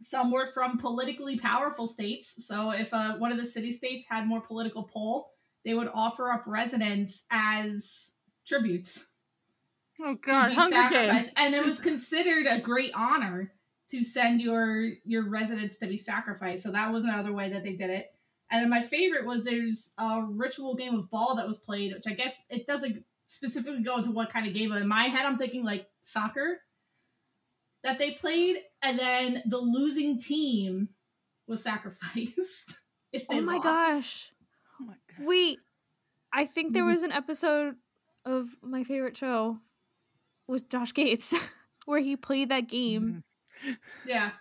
Some 0.00 0.30
were 0.30 0.46
from 0.46 0.78
politically 0.78 1.38
powerful 1.38 1.86
states. 1.86 2.46
So 2.46 2.70
if 2.70 2.94
uh, 2.94 3.16
one 3.16 3.32
of 3.32 3.38
the 3.38 3.44
city 3.44 3.72
states 3.72 4.06
had 4.08 4.26
more 4.26 4.40
political 4.40 4.84
pull, 4.84 5.30
they 5.64 5.74
would 5.74 5.90
offer 5.92 6.30
up 6.30 6.44
residents 6.46 7.24
as 7.30 8.12
tributes 8.46 9.06
Oh 10.00 10.14
to 10.14 10.48
be 10.48 10.54
Hunger 10.54 10.54
Games. 10.54 10.70
sacrificed, 10.70 11.32
and 11.36 11.54
it 11.54 11.64
was 11.64 11.80
considered 11.80 12.46
a 12.46 12.60
great 12.60 12.92
honor 12.94 13.52
to 13.90 14.04
send 14.04 14.40
your 14.40 14.90
your 15.04 15.28
residents 15.28 15.78
to 15.78 15.86
be 15.86 15.96
sacrificed. 15.96 16.62
So 16.62 16.70
that 16.70 16.92
was 16.92 17.04
another 17.04 17.32
way 17.32 17.50
that 17.50 17.64
they 17.64 17.72
did 17.72 17.90
it. 17.90 18.12
And 18.50 18.62
then 18.62 18.70
my 18.70 18.80
favorite 18.80 19.26
was 19.26 19.44
there's 19.44 19.92
a 19.98 20.22
ritual 20.26 20.74
game 20.74 20.94
of 20.94 21.10
ball 21.10 21.34
that 21.36 21.46
was 21.46 21.58
played, 21.58 21.92
which 21.92 22.06
I 22.06 22.14
guess 22.14 22.44
it 22.48 22.66
doesn't 22.66 23.04
specifically 23.26 23.82
go 23.82 23.96
into 23.98 24.10
what 24.10 24.30
kind 24.30 24.46
of 24.46 24.54
game, 24.54 24.70
but 24.70 24.80
in 24.80 24.88
my 24.88 25.04
head 25.04 25.26
I'm 25.26 25.36
thinking 25.36 25.64
like 25.64 25.86
soccer 26.00 26.60
that 27.84 27.98
they 27.98 28.12
played, 28.12 28.56
and 28.82 28.98
then 28.98 29.42
the 29.46 29.58
losing 29.58 30.18
team 30.18 30.88
was 31.46 31.62
sacrificed. 31.62 32.78
if 33.12 33.26
they 33.28 33.38
Oh 33.38 33.42
my 33.42 33.54
lost. 33.54 33.64
gosh. 33.64 34.32
Oh 34.80 34.84
my 34.84 34.94
God. 35.16 35.26
Wait, 35.26 35.58
I 36.32 36.44
think 36.46 36.72
there 36.72 36.82
Mhm. 36.84 36.92
was 36.92 37.02
an 37.02 37.12
episode 37.12 37.76
of 38.24 38.46
my 38.62 38.82
favorite 38.84 39.16
show 39.16 39.60
with 40.46 40.68
Josh 40.68 40.92
Gates 40.94 41.34
where 41.86 42.00
he 42.00 42.16
played 42.16 42.48
that 42.48 42.66
game 42.68 43.22
Yeah. 44.06 44.32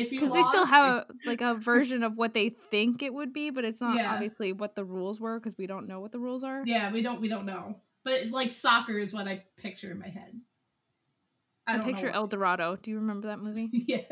If 0.00 0.12
you 0.12 0.18
because 0.20 0.34
they 0.34 0.42
still 0.42 0.66
have 0.66 0.84
a, 0.86 1.06
like 1.26 1.40
a 1.40 1.54
version 1.54 2.02
of 2.02 2.16
what 2.16 2.34
they 2.34 2.48
think 2.50 3.02
it 3.02 3.12
would 3.12 3.32
be, 3.32 3.50
but 3.50 3.64
it's 3.64 3.80
not 3.80 3.96
Yeah. 3.96 4.12
obviously 4.14 4.52
what 4.52 4.74
the 4.74 4.84
rules 4.84 5.20
were 5.20 5.38
because 5.38 5.56
we 5.58 5.66
don't 5.66 5.86
know 5.88 6.00
what 6.00 6.12
the 6.12 6.18
rules 6.18 6.44
are. 6.44 6.62
Yeah, 6.66 6.92
we 6.92 7.02
don't 7.02 7.20
we 7.20 7.28
don't 7.28 7.46
know. 7.46 7.76
But 8.04 8.14
it's 8.14 8.32
like 8.32 8.52
soccer 8.52 8.98
is 8.98 9.12
what 9.14 9.26
I 9.26 9.44
picture 9.56 9.90
in 9.90 9.98
my 9.98 10.08
head. 10.08 10.32
I, 11.66 11.76
don't 11.76 11.84
picture 11.86 12.06
what- 12.06 12.14
El 12.16 12.26
Dorado. 12.26 12.76
Do 12.76 12.90
you 12.90 12.98
remember 12.98 13.28
that 13.28 13.38
movie? 13.40 13.70
Yeah. 13.88 14.02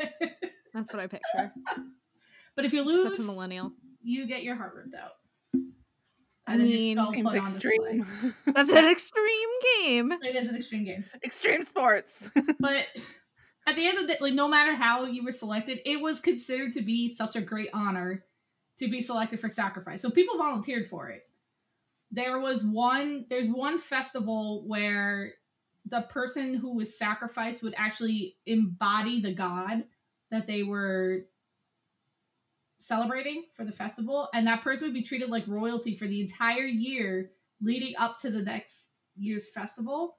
That's 0.73 0.91
what 0.91 0.99
I 1.01 1.07
picture. 1.07 1.51
but 2.55 2.65
if 2.65 2.73
you 2.73 2.79
Such 2.79 2.87
lose, 3.11 3.19
a 3.19 3.31
millennial. 3.31 3.71
you 4.01 4.25
get 4.25 4.41
your 4.43 4.55
heart 4.55 4.73
ripped 4.75 4.95
out. 4.95 5.11
I 6.47 6.53
And 6.53 6.61
then 6.61 6.67
your 6.67 6.77
mean, 6.79 6.97
skull 6.97 7.11
Seems 7.13 7.29
put 7.29 7.37
on 7.39 7.45
display. 7.53 7.71
extreme. 7.75 8.33
That's 8.47 8.71
an 8.71 8.85
extreme 8.89 9.49
game. 9.85 10.11
It 10.23 10.35
is 10.35 10.47
an 10.49 10.55
extreme 10.55 10.83
game. 10.83 11.05
extreme 11.23 11.61
sports. 11.63 12.29
But 12.59 12.87
at 13.65 13.75
the 13.75 13.87
end 13.87 13.97
of 13.97 14.07
the 14.07 14.17
like 14.19 14.33
no 14.33 14.47
matter 14.47 14.75
how 14.75 15.05
you 15.05 15.23
were 15.23 15.31
selected, 15.31 15.79
it 15.85 16.01
was 16.01 16.19
considered 16.19 16.71
to 16.71 16.81
be 16.81 17.09
such 17.09 17.35
a 17.35 17.41
great 17.41 17.69
honor 17.73 18.25
to 18.77 18.89
be 18.89 19.01
selected 19.01 19.39
for 19.39 19.49
sacrifice. 19.49 20.01
So 20.01 20.09
people 20.09 20.37
volunteered 20.37 20.87
for 20.87 21.09
it. 21.09 21.23
There 22.11 22.39
was 22.39 22.63
one 22.63 23.25
there's 23.29 23.47
one 23.47 23.79
festival 23.79 24.63
where 24.67 25.33
the 25.85 26.01
person 26.03 26.53
who 26.53 26.75
was 26.77 26.97
sacrificed 26.97 27.63
would 27.63 27.75
actually 27.77 28.37
embody 28.45 29.19
the 29.19 29.33
god 29.33 29.83
that 30.31 30.47
they 30.47 30.63
were 30.63 31.25
celebrating 32.79 33.45
for 33.53 33.63
the 33.63 33.71
festival 33.71 34.29
and 34.33 34.45
that 34.47 34.61
person 34.61 34.87
would 34.87 34.93
be 34.93 35.01
treated 35.01 35.29
like 35.29 35.43
royalty 35.47 35.95
for 35.95 36.05
the 36.07 36.21
entire 36.21 36.65
year 36.65 37.31
leading 37.61 37.95
up 37.97 38.17
to 38.17 38.29
the 38.29 38.41
next 38.41 38.99
year's 39.15 39.49
festival 39.49 40.17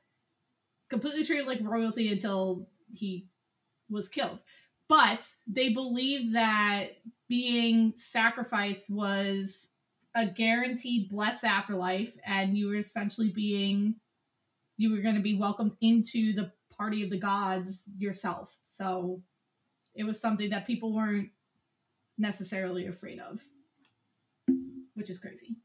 completely 0.89 1.25
treated 1.25 1.47
like 1.47 1.59
royalty 1.63 2.11
until 2.11 2.69
he 2.91 3.27
was 3.91 4.09
killed. 4.09 4.43
But 4.89 5.27
they 5.47 5.71
believed 5.71 6.35
that 6.35 6.99
being 7.29 7.95
sacrificed 7.97 8.91
was 8.91 9.71
a 10.15 10.27
guaranteed 10.27 11.09
blessed 11.09 11.45
afterlife, 11.45 12.17
and 12.25 12.57
you 12.57 12.69
were 12.69 12.77
essentially 12.77 13.31
being, 13.31 13.97
you 14.77 14.93
were 14.93 15.01
going 15.01 15.17
to 15.17 15.21
be 15.21 15.37
welcomed 15.37 15.75
into 15.81 16.33
the 16.33 16.53
party 16.71 17.03
of 17.03 17.11
the 17.11 17.19
gods 17.19 17.89
yourself. 17.99 18.59
So 18.63 19.23
it 19.95 20.05
was 20.05 20.21
something 20.21 20.51
that 20.51 20.67
people 20.67 20.93
weren't 20.93 21.31
necessarily 22.19 22.87
afraid 22.87 23.19
of, 23.21 23.43
which 24.95 25.11
is 25.11 25.19
crazy. 25.19 25.57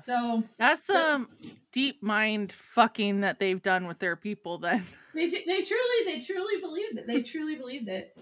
So 0.00 0.44
That's 0.58 0.86
some 0.86 1.28
deep 1.72 2.02
mind 2.02 2.52
fucking 2.52 3.22
that 3.22 3.38
they've 3.38 3.62
done 3.62 3.86
with 3.86 3.98
their 3.98 4.16
people. 4.16 4.58
Then 4.58 4.84
They, 5.14 5.28
they 5.28 5.62
truly 5.62 6.04
they 6.06 6.20
truly 6.20 6.60
believed 6.60 6.98
it. 6.98 7.06
They 7.06 7.22
truly 7.22 7.56
believed 7.56 7.88
it. 7.88 8.16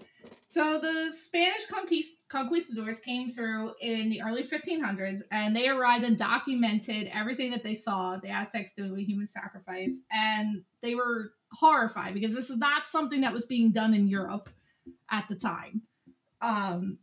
So 0.45 0.77
the 0.79 1.09
Spanish 1.13 1.65
conquist- 1.67 2.19
conquistadors 2.27 2.99
came 2.99 3.29
through 3.29 3.71
in 3.79 4.09
the 4.09 4.21
early 4.21 4.43
1500s, 4.43 5.21
and 5.31 5.55
they 5.55 5.69
arrived 5.69 6.03
and 6.03 6.17
documented 6.17 7.09
everything 7.13 7.51
that 7.51 7.63
they 7.63 7.73
saw 7.73 8.17
the 8.17 8.29
Aztecs 8.29 8.73
doing 8.73 8.91
with 8.91 9.07
human 9.07 9.27
sacrifice, 9.27 10.01
and 10.11 10.63
they 10.81 10.93
were 10.93 11.31
horrified 11.53 12.13
because 12.13 12.35
this 12.35 12.49
is 12.49 12.57
not 12.57 12.83
something 12.83 13.21
that 13.21 13.31
was 13.31 13.45
being 13.45 13.71
done 13.71 13.93
in 13.93 14.09
Europe 14.09 14.49
at 15.09 15.29
the 15.29 15.35
time. 15.35 15.83
Um, 16.41 16.97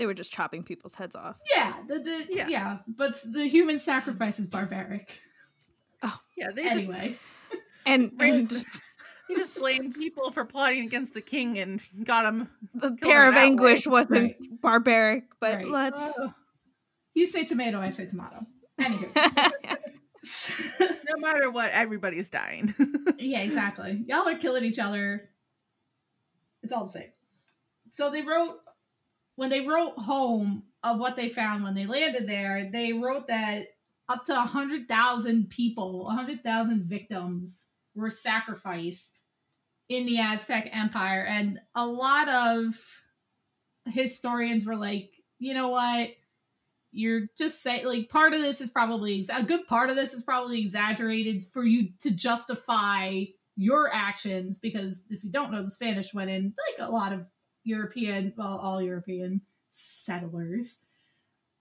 They 0.00 0.06
were 0.06 0.14
just 0.14 0.32
chopping 0.32 0.62
people's 0.62 0.94
heads 0.94 1.14
off. 1.14 1.36
yeah, 1.54 1.74
the, 1.86 1.98
the 1.98 2.26
Yeah. 2.30 2.48
yeah. 2.48 2.78
but 2.88 3.12
the 3.30 3.46
human 3.46 3.78
sacrifice 3.78 4.40
is 4.40 4.46
barbaric. 4.46 5.20
Oh 6.02 6.18
yeah, 6.38 6.52
they 6.56 6.62
just 6.62 6.74
Anyway, 6.76 7.16
And, 7.84 8.12
Right. 8.18 8.32
and 8.32 8.50
he 9.28 9.34
just 9.34 9.54
blamed 9.56 9.94
people 9.94 10.30
for 10.30 10.46
plotting 10.46 10.86
against 10.86 11.12
the 11.12 11.20
king 11.20 11.58
and 11.58 11.82
got 12.02 12.24
him. 12.24 12.48
the 12.74 12.92
pair 12.92 13.24
her 13.24 13.28
of 13.28 13.34
that 13.34 13.40
way. 13.42 13.46
anguish 13.48 13.86
wasn't 13.86 14.10
Right. 14.10 14.36
barbaric, 14.62 15.24
but 15.38 15.56
Right. 15.56 15.68
let's. 15.68 16.00
Oh. 16.18 16.32
you 17.12 17.26
say 17.26 17.44
tomato, 17.44 17.78
I 17.78 17.90
say 17.90 18.06
tomato. 18.06 18.38
Anywho. 18.80 19.52
No 21.10 21.16
matter 21.18 21.50
what, 21.50 21.70
everybody's 21.72 22.30
dying. 22.30 22.74
yeah, 23.18 23.40
exactly. 23.40 24.02
Y'all 24.06 24.26
are 24.28 24.36
killing 24.38 24.64
each 24.64 24.78
other. 24.78 25.28
It's 26.62 26.72
all 26.72 26.84
the 26.84 26.90
same. 26.90 27.10
So 27.90 28.10
they 28.10 28.22
wrote 28.22 28.60
when 29.40 29.48
they 29.48 29.66
wrote 29.66 29.94
home 29.96 30.64
of 30.84 30.98
what 30.98 31.16
they 31.16 31.30
found 31.30 31.64
when 31.64 31.74
they 31.74 31.86
landed 31.86 32.28
there, 32.28 32.68
they 32.70 32.92
wrote 32.92 33.26
that 33.28 33.68
up 34.06 34.22
to 34.22 34.34
100,000 34.34 35.48
people, 35.48 36.04
100,000 36.04 36.84
victims 36.84 37.68
were 37.94 38.10
sacrificed 38.10 39.22
in 39.88 40.04
the 40.04 40.18
Aztec 40.18 40.68
Empire. 40.74 41.24
And 41.24 41.58
a 41.74 41.86
lot 41.86 42.28
of 42.28 42.74
historians 43.86 44.66
were 44.66 44.76
like, 44.76 45.08
you 45.38 45.54
know 45.54 45.68
what? 45.68 46.10
you're 46.92 47.28
just 47.38 47.62
saying 47.62 47.86
like 47.86 48.08
part 48.08 48.34
of 48.34 48.40
this 48.40 48.60
is 48.60 48.68
probably 48.68 49.24
a 49.32 49.44
good 49.44 49.64
part 49.68 49.90
of 49.90 49.94
this 49.94 50.12
is 50.12 50.24
probably 50.24 50.60
exaggerated 50.60 51.44
for 51.44 51.62
you 51.62 51.88
to 52.00 52.10
justify 52.10 53.22
your 53.54 53.94
actions 53.94 54.58
because 54.58 55.06
if 55.08 55.22
you 55.22 55.30
don't 55.30 55.52
know 55.52 55.62
the 55.62 55.70
spanish 55.70 56.12
went 56.12 56.28
in 56.28 56.52
like 56.68 56.88
a 56.88 56.90
lot 56.90 57.12
of 57.12 57.28
european 57.64 58.32
well 58.36 58.58
all 58.58 58.82
european 58.82 59.40
settlers 59.70 60.80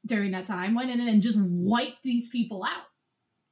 during 0.05 0.31
that 0.31 0.45
time 0.45 0.75
went 0.75 0.89
in 0.89 0.99
and 1.07 1.21
just 1.21 1.39
wiped 1.41 2.03
these 2.03 2.29
people 2.29 2.63
out. 2.63 2.85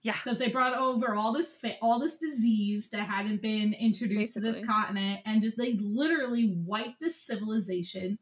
Yeah. 0.04 0.14
because 0.14 0.40
they 0.40 0.48
brought 0.48 0.78
over 0.78 1.16
all 1.16 1.34
this 1.34 1.62
all 1.82 2.00
this 2.00 2.18
disease 2.18 2.90
that 2.92 3.10
hadn't 3.10 3.42
been 3.42 3.74
introduced 3.74 4.36
to 4.36 4.40
this 4.40 4.66
continent 4.66 5.20
and 5.26 5.42
just 5.42 5.58
they 5.58 5.74
literally 5.74 6.56
wiped 6.66 7.02
this 7.02 7.22
civilization 7.22 8.18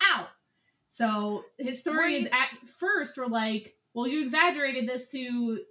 out. 0.00 0.28
So 0.88 1.42
historians 1.58 2.28
at 2.30 2.68
first 2.68 3.16
were 3.16 3.26
like 3.26 3.74
well 3.92 4.06
you 4.06 4.22
exaggerated 4.22 4.88
this 4.88 5.10
to 5.12 5.62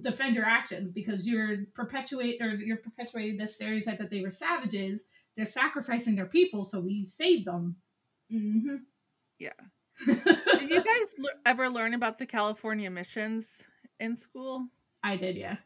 defend 0.00 0.34
your 0.34 0.46
actions 0.46 0.90
because 0.90 1.28
you're 1.28 1.66
perpetuate 1.74 2.42
or 2.42 2.54
you're 2.54 2.78
perpetuating 2.78 3.36
this 3.36 3.54
stereotype 3.54 3.98
that 3.98 4.10
they 4.10 4.20
were 4.20 4.30
savages 4.30 5.04
they're 5.36 5.46
sacrificing 5.46 6.14
their 6.16 6.26
people 6.26 6.64
so 6.64 6.80
we 6.80 7.04
save 7.04 7.44
them 7.44 7.76
mm-hmm. 8.32 8.76
Yeah. 9.38 9.50
Did 10.06 10.70
you 10.70 10.82
guys 10.82 11.08
l- 11.18 11.26
ever 11.46 11.68
learn 11.68 11.94
about 11.94 12.18
the 12.18 12.26
California 12.26 12.90
missions 12.90 13.62
in 14.00 14.16
school? 14.16 14.66
i 15.02 15.16
did 15.16 15.36
yeah 15.36 15.56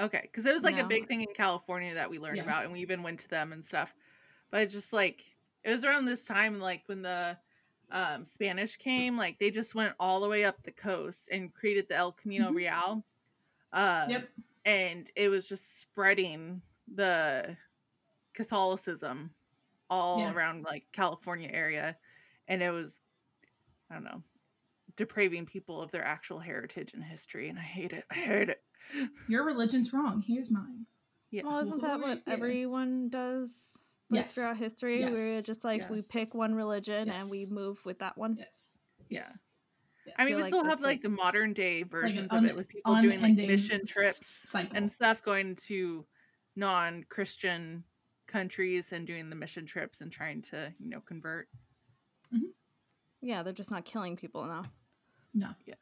Okay, 0.00 0.22
because 0.22 0.44
it 0.44 0.52
was 0.52 0.64
like 0.64 0.76
a 0.78 0.84
big 0.88 1.06
thing 1.06 1.20
in 1.20 1.28
California 1.36 1.94
that 1.94 2.10
we 2.10 2.18
learned 2.18 2.38
Yeah. 2.38 2.42
about, 2.42 2.64
and 2.64 2.72
we 2.72 2.80
even 2.80 3.04
went 3.04 3.20
to 3.20 3.28
them 3.28 3.52
and 3.52 3.64
stuff. 3.64 3.94
But 4.50 4.62
it's 4.62 4.72
just 4.72 4.92
like 4.92 5.22
it 5.62 5.70
was 5.70 5.84
around 5.84 6.04
this 6.06 6.24
time, 6.26 6.58
like 6.58 6.82
when 6.86 7.00
the 7.00 7.38
um, 7.92 8.24
Spanish 8.24 8.76
came, 8.76 9.16
like 9.16 9.38
they 9.38 9.52
just 9.52 9.76
went 9.76 9.94
all 10.00 10.20
the 10.20 10.28
way 10.28 10.44
up 10.44 10.60
the 10.64 10.72
coast 10.72 11.28
and 11.30 11.54
created 11.54 11.86
the 11.88 11.94
El 11.94 12.10
Camino 12.10 12.50
Mhm. 12.50 12.54
Real. 12.56 13.04
Um, 13.72 14.10
Yep. 14.10 14.28
And 14.64 15.10
it 15.14 15.28
was 15.28 15.46
just 15.46 15.80
spreading 15.80 16.60
the 16.92 17.56
Catholicism 18.34 19.30
all 19.90 20.18
Yeah. 20.20 20.32
around 20.34 20.64
like 20.64 20.84
California 20.92 21.48
area, 21.52 21.96
and 22.48 22.62
it 22.62 22.70
was, 22.70 22.98
I 23.90 23.94
don't 23.94 24.04
know, 24.04 24.22
depraving 24.96 25.46
people 25.46 25.80
of 25.80 25.90
their 25.90 26.04
actual 26.04 26.38
heritage 26.38 26.94
and 26.94 27.02
history, 27.02 27.48
and 27.48 27.58
I 27.58 27.62
hate 27.62 27.92
it. 27.92 28.04
I 28.10 28.14
hate 28.14 28.48
it. 28.50 28.60
your 29.28 29.44
religion's 29.46 29.94
wrong 29.94 30.20
here's 30.20 30.50
mine 30.50 30.84
Yeah. 31.30 31.44
Well, 31.44 31.58
isn't 31.60 31.80
that 31.80 32.00
what 32.00 32.22
Yeah. 32.26 32.32
everyone 32.34 33.08
does 33.08 33.78
like, 34.10 34.20
Yes. 34.24 34.34
throughout 34.34 34.58
history? 34.58 35.02
We're 35.06 35.40
just 35.40 35.64
like 35.64 35.88
we 35.88 36.02
pick 36.02 36.34
one 36.34 36.54
religion 36.54 37.08
and 37.08 37.30
we 37.30 37.46
move 37.46 37.82
with 37.86 38.00
that 38.00 38.18
one. 38.18 38.36
yes 38.38 38.76
Yeah. 39.08 39.20
yes. 39.20 39.38
Yes. 40.06 40.16
I 40.18 40.24
mean, 40.24 40.32
feel 40.32 40.36
we 40.36 40.42
like 40.42 40.50
still 40.50 40.64
have 40.64 40.80
like 40.80 40.86
like- 40.96 41.02
the 41.02 41.08
modern 41.08 41.54
day 41.54 41.82
like 41.82 41.90
versions 41.90 42.30
un- 42.30 42.44
of 42.44 42.50
it 42.50 42.54
with 42.56 42.68
people 42.68 42.94
doing 43.00 43.22
like 43.22 43.36
mission 43.36 43.80
trips 43.86 44.50
cycle. 44.50 44.76
and 44.76 44.92
stuff, 44.92 45.22
going 45.22 45.56
to 45.56 46.06
non-Christian 46.56 47.84
countries 48.34 48.92
and 48.92 49.06
doing 49.06 49.30
the 49.30 49.36
mission 49.36 49.64
trips 49.64 50.00
and 50.00 50.10
trying 50.10 50.42
to, 50.42 50.74
you 50.80 50.90
know, 50.90 51.00
convert. 51.06 51.46
Mm-hmm. 52.34 52.46
Yeah, 53.22 53.44
they're 53.44 53.52
just 53.52 53.70
not 53.70 53.84
killing 53.84 54.16
people 54.16 54.44
now. 54.44 54.64
no 55.34 55.50
Yeah. 55.66 55.74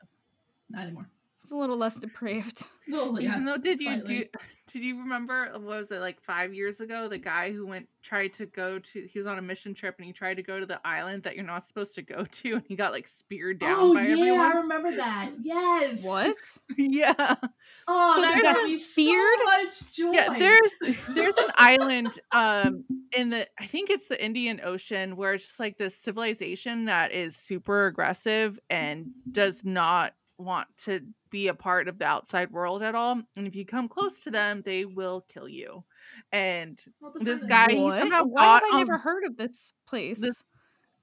not 0.69 0.83
anymore 0.83 1.09
It's 1.43 1.51
a 1.51 1.57
little 1.57 1.77
less 1.77 1.97
depraved. 1.97 2.67
well 2.89 3.21
yeah 3.21 3.33
Even 3.33 3.45
though, 3.45 3.57
did 3.57 3.81
you 3.81 4.03
do? 4.03 4.25
Did 4.73 4.83
you 4.83 4.99
remember? 5.01 5.49
What 5.53 5.63
was 5.63 5.91
it 5.91 5.99
like 5.99 6.21
five 6.23 6.55
years 6.55 6.81
ago? 6.81 7.09
The 7.09 7.19
guy 7.19 7.53
who 7.53 7.67
went 7.67 7.89
tried 8.03 8.33
to 8.35 8.47
go 8.47 8.79
to. 8.79 9.09
He 9.13 9.19
was 9.19 9.27
on 9.27 9.39
a 9.39 9.43
mission 9.43 9.75
trip 9.75 9.97
and 9.99 10.07
he 10.07 10.13
tried 10.13 10.35
to 10.39 10.43
go 10.43 10.61
to 10.61 10.67
the 10.67 10.81
island 10.87 11.25
that 11.25 11.35
you're 11.37 11.45
not 11.45 11.67
supposed 11.67 11.95
to 11.97 12.03
go 12.03 12.25
to, 12.31 12.55
and 12.55 12.63
he 12.69 12.77
got 12.77 12.93
like 12.93 13.07
speared 13.09 13.59
down 13.59 13.77
oh 13.79 13.95
by 13.95 14.07
yeah 14.07 14.51
i 14.55 14.57
remember 14.59 14.91
that 14.97 15.31
yes 15.43 16.05
What? 16.05 16.37
yeah. 16.77 17.35
oh 17.89 18.13
So 18.17 18.23
that 18.23 18.41
got 18.43 18.63
me 18.65 18.79
speared- 18.79 19.39
so 19.39 19.45
much 19.45 19.97
joy 19.97 20.13
Yeah, 20.13 20.39
there's 20.39 20.97
there's 21.11 21.37
an 21.37 21.51
island 21.57 22.19
um 22.31 22.85
in 23.17 23.31
the 23.31 23.49
I 23.59 23.67
think 23.67 23.91
it's 23.91 24.07
the 24.09 24.25
Indian 24.25 24.61
Ocean 24.63 25.17
where 25.17 25.35
it's 25.35 25.47
just 25.47 25.61
like 25.61 25.77
this 25.77 25.97
civilization 25.97 26.85
that 26.87 27.13
is 27.13 27.37
super 27.37 27.87
aggressive 27.87 28.59
and 28.71 29.11
does 29.31 29.65
not 29.65 30.15
want 30.43 30.69
to 30.85 31.01
be 31.31 31.49
a 31.49 31.55
part 31.55 31.89
of 31.89 31.99
the 31.99 32.05
outside 32.05 32.51
world 32.51 32.83
at 32.83 32.95
all. 32.95 33.23
And 33.37 33.47
if 33.47 33.57
you 33.57 33.65
come 33.65 33.89
close 33.89 34.21
to 34.25 34.31
them, 34.31 34.63
they 34.65 34.85
will 34.85 35.25
kill 35.33 35.49
you. 35.49 35.85
And 36.31 36.79
Well, 37.01 37.13
this 37.19 37.41
further- 37.41 37.47
guy- 37.47 37.73
he 37.73 37.91
somehow 37.91 38.25
Why 38.25 38.45
have 38.55 38.63
I 38.65 38.75
on- 38.75 38.79
never 38.81 38.99
heard 38.99 39.25
of 39.25 39.37
this 39.37 39.73
place? 39.87 40.21
This- 40.21 40.43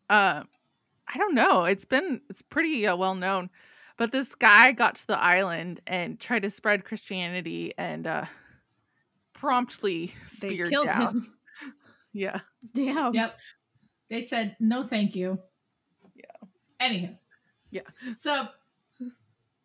uh 0.09 0.43
I 1.11 1.17
don't 1.17 1.33
know, 1.33 1.63
it's 1.65 1.85
been 1.85 2.21
it's 2.29 2.41
pretty 2.43 2.85
uh, 2.85 2.95
well 2.95 3.15
known. 3.15 3.49
But 3.97 4.11
this 4.11 4.35
guy 4.35 4.71
got 4.71 4.95
to 4.95 5.07
the 5.07 5.17
island 5.19 5.81
and 5.87 6.19
tried 6.19 6.43
to 6.43 6.49
spread 6.49 6.85
Christianity 6.85 7.73
and 7.77 8.05
uh 8.07 8.25
promptly 9.33 10.07
they 10.41 10.49
speared 10.49 10.69
killed 10.69 10.87
down. 10.87 11.01
him. 11.01 11.33
Yeah. 12.11 12.39
Damn. 12.73 13.13
Yep. 13.13 13.37
They 14.09 14.21
said 14.21 14.57
no, 14.59 14.81
thank 14.81 15.15
you. 15.15 15.37
Yeah. 16.15 16.47
Anywho. 16.81 17.17
Yeah. 17.69 17.81
So 18.17 18.47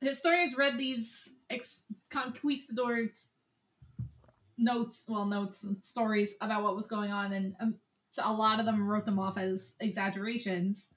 historians 0.06 0.56
read 0.56 0.78
these 0.78 1.30
ex- 1.50 1.84
conquistadors 2.10 3.28
notes, 4.56 5.04
well, 5.08 5.24
notes 5.24 5.64
and 5.64 5.84
stories 5.84 6.36
about 6.40 6.62
what 6.62 6.76
was 6.76 6.86
going 6.86 7.12
on, 7.12 7.32
and 7.32 7.56
um, 7.60 7.74
so 8.10 8.22
a 8.24 8.32
lot 8.32 8.60
of 8.60 8.66
them 8.66 8.88
wrote 8.88 9.04
them 9.04 9.18
off 9.18 9.36
as 9.36 9.74
exaggerations 9.80 10.88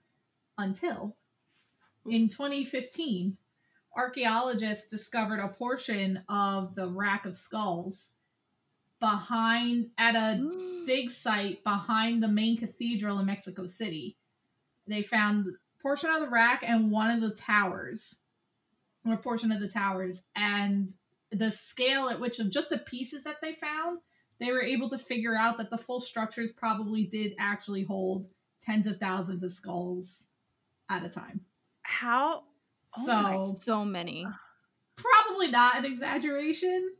until 0.57 1.15
in 2.07 2.27
2015 2.27 3.37
archaeologists 3.95 4.87
discovered 4.87 5.39
a 5.39 5.47
portion 5.47 6.21
of 6.29 6.75
the 6.75 6.87
rack 6.87 7.25
of 7.25 7.35
skulls 7.35 8.13
behind 8.99 9.89
at 9.97 10.15
a 10.15 10.81
dig 10.85 11.09
site 11.09 11.63
behind 11.63 12.21
the 12.21 12.27
main 12.27 12.57
cathedral 12.57 13.19
in 13.19 13.25
Mexico 13.25 13.65
City. 13.65 14.15
They 14.87 15.01
found 15.01 15.47
portion 15.81 16.09
of 16.09 16.21
the 16.21 16.29
rack 16.29 16.63
and 16.65 16.91
one 16.91 17.11
of 17.11 17.21
the 17.21 17.31
towers, 17.31 18.19
or 19.05 19.17
portion 19.17 19.51
of 19.51 19.59
the 19.59 19.67
towers, 19.67 20.23
and 20.35 20.89
the 21.31 21.51
scale 21.51 22.09
at 22.09 22.19
which 22.19 22.39
of 22.39 22.49
just 22.49 22.69
the 22.69 22.77
pieces 22.77 23.23
that 23.23 23.37
they 23.41 23.53
found, 23.53 23.99
they 24.39 24.51
were 24.51 24.61
able 24.61 24.89
to 24.89 24.97
figure 24.97 25.35
out 25.35 25.57
that 25.57 25.69
the 25.69 25.77
full 25.77 25.99
structures 25.99 26.51
probably 26.51 27.03
did 27.05 27.33
actually 27.39 27.83
hold 27.83 28.27
tens 28.61 28.87
of 28.87 28.99
thousands 28.99 29.43
of 29.43 29.51
skulls 29.51 30.27
at 30.89 31.05
a 31.05 31.09
time. 31.09 31.41
How 31.81 32.43
Oh 32.97 33.05
so 33.05 33.21
my 33.21 33.35
so 33.57 33.85
many. 33.85 34.25
probably 34.95 35.49
not 35.49 35.77
an 35.77 35.85
exaggeration. 35.85 36.91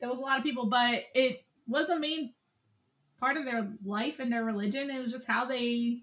There 0.00 0.08
was 0.10 0.18
a 0.18 0.22
lot 0.22 0.38
of 0.38 0.44
people, 0.44 0.66
but 0.66 1.04
it 1.14 1.44
was 1.66 1.88
a 1.88 1.98
main 1.98 2.34
part 3.18 3.36
of 3.36 3.44
their 3.44 3.72
life 3.84 4.18
and 4.18 4.32
their 4.32 4.44
religion. 4.44 4.90
It 4.90 5.00
was 5.00 5.12
just 5.12 5.26
how 5.26 5.44
they 5.44 6.02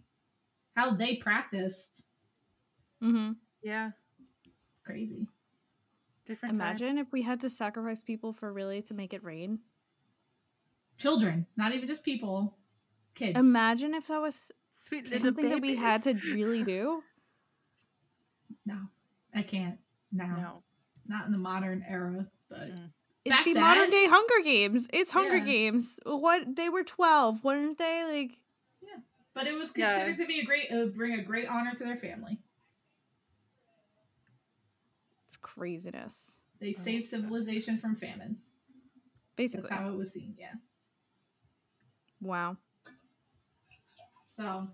how 0.75 0.91
they 0.91 1.15
practiced. 1.17 2.05
hmm 3.01 3.31
yeah, 3.61 3.91
Crazy. 4.89 5.27
different 6.25 6.53
time. 6.57 6.61
Imagine 6.61 6.97
if 6.97 7.11
we 7.11 7.21
had 7.21 7.39
to 7.41 7.49
sacrifice 7.49 8.01
people 8.03 8.33
for 8.33 8.51
really 8.51 8.81
to 8.83 8.93
make 8.93 9.13
it 9.13 9.23
rain. 9.23 9.59
Children, 10.97 11.45
not 11.55 11.73
even 11.73 11.87
just 11.87 12.03
people, 12.03 12.57
kids. 13.15 13.37
Imagine 13.39 13.93
if 13.93 14.07
that 14.07 14.19
was 14.21 14.51
Sweet 14.83 15.05
little 15.05 15.19
something 15.19 15.49
that 15.49 15.61
we 15.61 15.75
had 15.75 16.03
to 16.03 16.13
really 16.33 16.63
do. 16.63 17.03
no, 18.65 18.77
I 19.33 19.41
can't. 19.43 19.77
No, 20.11 20.25
No. 20.25 20.63
not 21.07 21.25
in 21.25 21.31
the 21.31 21.37
modern 21.37 21.83
era. 21.87 22.27
But 22.49 22.71
Mm. 22.71 22.89
It'd 23.25 23.45
be 23.45 23.53
then- 23.53 23.61
modern 23.61 23.89
day 23.91 24.07
Hunger 24.07 24.43
Games. 24.43 24.87
It's 24.91 25.11
Hunger 25.11 25.37
Yeah. 25.37 25.45
Games. 25.45 25.99
What 26.05 26.55
they 26.55 26.67
were 26.69 26.83
twelve, 26.83 27.43
weren't 27.43 27.77
they? 27.77 28.03
Like 28.05 28.41
yeah. 28.81 28.97
but 29.35 29.45
it 29.45 29.53
was 29.53 29.71
Yeah. 29.75 29.87
considered 29.87 30.17
to 30.17 30.25
be 30.25 30.39
a 30.39 30.45
great. 30.45 30.69
It 30.71 30.75
would 30.75 30.95
bring 30.95 31.13
a 31.13 31.21
great 31.23 31.47
honor 31.47 31.73
to 31.75 31.83
their 31.83 31.95
family. 31.97 32.39
It's 35.39 35.53
craziness. 35.53 36.37
They 36.59 36.71
saved 36.71 37.05
civilization 37.05 37.77
from 37.77 37.95
famine. 37.95 38.37
Basically, 39.35 39.67
that's 39.69 39.81
how 39.81 39.89
it 39.89 39.95
was 39.95 40.11
seen. 40.11 40.35
Yeah. 40.37 40.53
Wow. 42.21 42.57
So, 44.27 44.67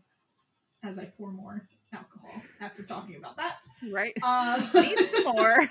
as 0.83 0.97
I 0.97 1.05
pour 1.05 1.31
more 1.31 1.67
alcohol 1.93 2.41
after 2.59 2.83
talking 2.83 3.15
about 3.17 3.37
that, 3.37 3.55
right? 3.91 4.13
um, 4.23 4.67
Need 4.81 4.97
some 5.11 5.23
more. 5.35 5.57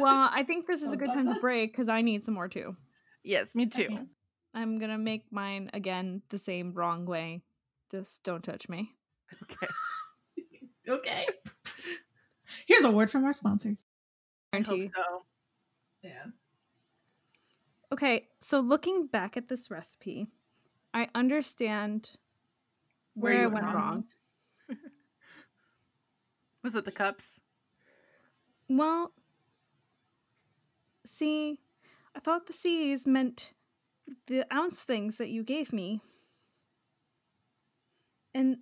Well, 0.00 0.28
I 0.32 0.42
think 0.42 0.66
this 0.66 0.82
is 0.82 0.92
a 0.92 0.96
good 0.96 1.12
time 1.12 1.32
to 1.32 1.38
break 1.40 1.70
because 1.70 1.88
I 1.88 2.02
need 2.02 2.24
some 2.24 2.34
more 2.34 2.48
too. 2.48 2.74
yes, 3.22 3.54
me 3.54 3.66
too. 3.66 3.84
Okay. 3.84 4.00
I'm 4.52 4.78
gonna 4.78 4.98
make 4.98 5.30
mine 5.30 5.70
again 5.72 6.20
the 6.30 6.38
same 6.38 6.72
wrong 6.74 7.06
way. 7.06 7.42
Just 7.88 8.24
don't 8.24 8.42
touch 8.42 8.68
me. 8.68 8.90
Okay. 9.44 9.68
okay. 10.88 11.26
Here's 12.68 12.84
a 12.84 12.90
word 12.90 13.10
from 13.10 13.24
our 13.24 13.32
sponsors. 13.32 13.86
I 14.52 14.58
hope 14.58 14.66
so. 14.94 15.22
Yeah. 16.02 16.26
Okay, 17.90 18.28
so 18.38 18.60
looking 18.60 19.06
back 19.06 19.38
at 19.38 19.48
this 19.48 19.70
recipe, 19.70 20.26
I 20.92 21.08
understand 21.14 22.10
where, 23.14 23.32
you 23.32 23.42
I 23.44 23.46
went 23.46 23.64
went 23.64 23.74
wrong. 23.74 24.04
wrong. 24.68 24.78
Was 26.62 26.74
it 26.74 26.84
the 26.84 26.92
cups? 26.92 27.40
Well, 28.68 29.12
see, 31.06 31.60
I 32.14 32.20
thought 32.20 32.46
the 32.46 32.52
C's 32.52 33.06
meant 33.06 33.54
the 34.26 34.44
ounce 34.54 34.82
things 34.82 35.16
that 35.16 35.30
you 35.30 35.42
gave 35.42 35.72
me. 35.72 36.02
And 38.34 38.58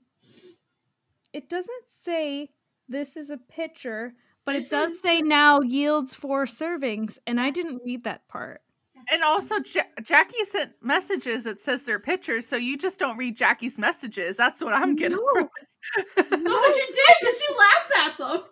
it 1.33 1.49
doesn't 1.49 1.89
say 2.01 2.51
this 2.89 3.17
is 3.17 3.31
a 3.31 3.39
pitcher, 3.39 4.15
but 4.45 4.55
This 4.55 4.69
it 4.69 4.71
does 4.77 4.93
is- 4.93 5.01
say 5.01 5.21
now 5.23 5.61
yields 5.61 6.15
four 6.15 6.45
servings, 6.45 7.19
and 7.27 7.41
I 7.41 7.51
didn't 7.51 7.83
read 7.85 8.05
that 8.05 8.27
part. 8.29 8.63
And 9.11 9.23
also, 9.23 9.57
ja- 9.73 9.83
Jackie 10.03 10.43
sent 10.45 10.73
messages 10.83 11.45
that 11.45 11.61
says 11.61 11.85
they're 11.85 12.01
pictures, 12.01 12.47
so 12.47 12.57
you 12.57 12.77
just 12.77 12.99
don't 12.99 13.17
read 13.17 13.37
Jackie's 13.37 13.79
messages. 13.79 14.35
That's 14.37 14.61
what 14.63 14.73
I'm 14.75 14.97
getting 14.97 15.19
No. 15.19 15.25
from 15.33 15.49
this. 15.61 15.77
No, 16.17 16.61
but 16.61 16.77
you 16.77 16.87
did 16.87 17.15
because 17.21 17.41
she 17.41 17.55
laughed 17.55 17.93
at 17.99 18.19
them. 18.19 18.45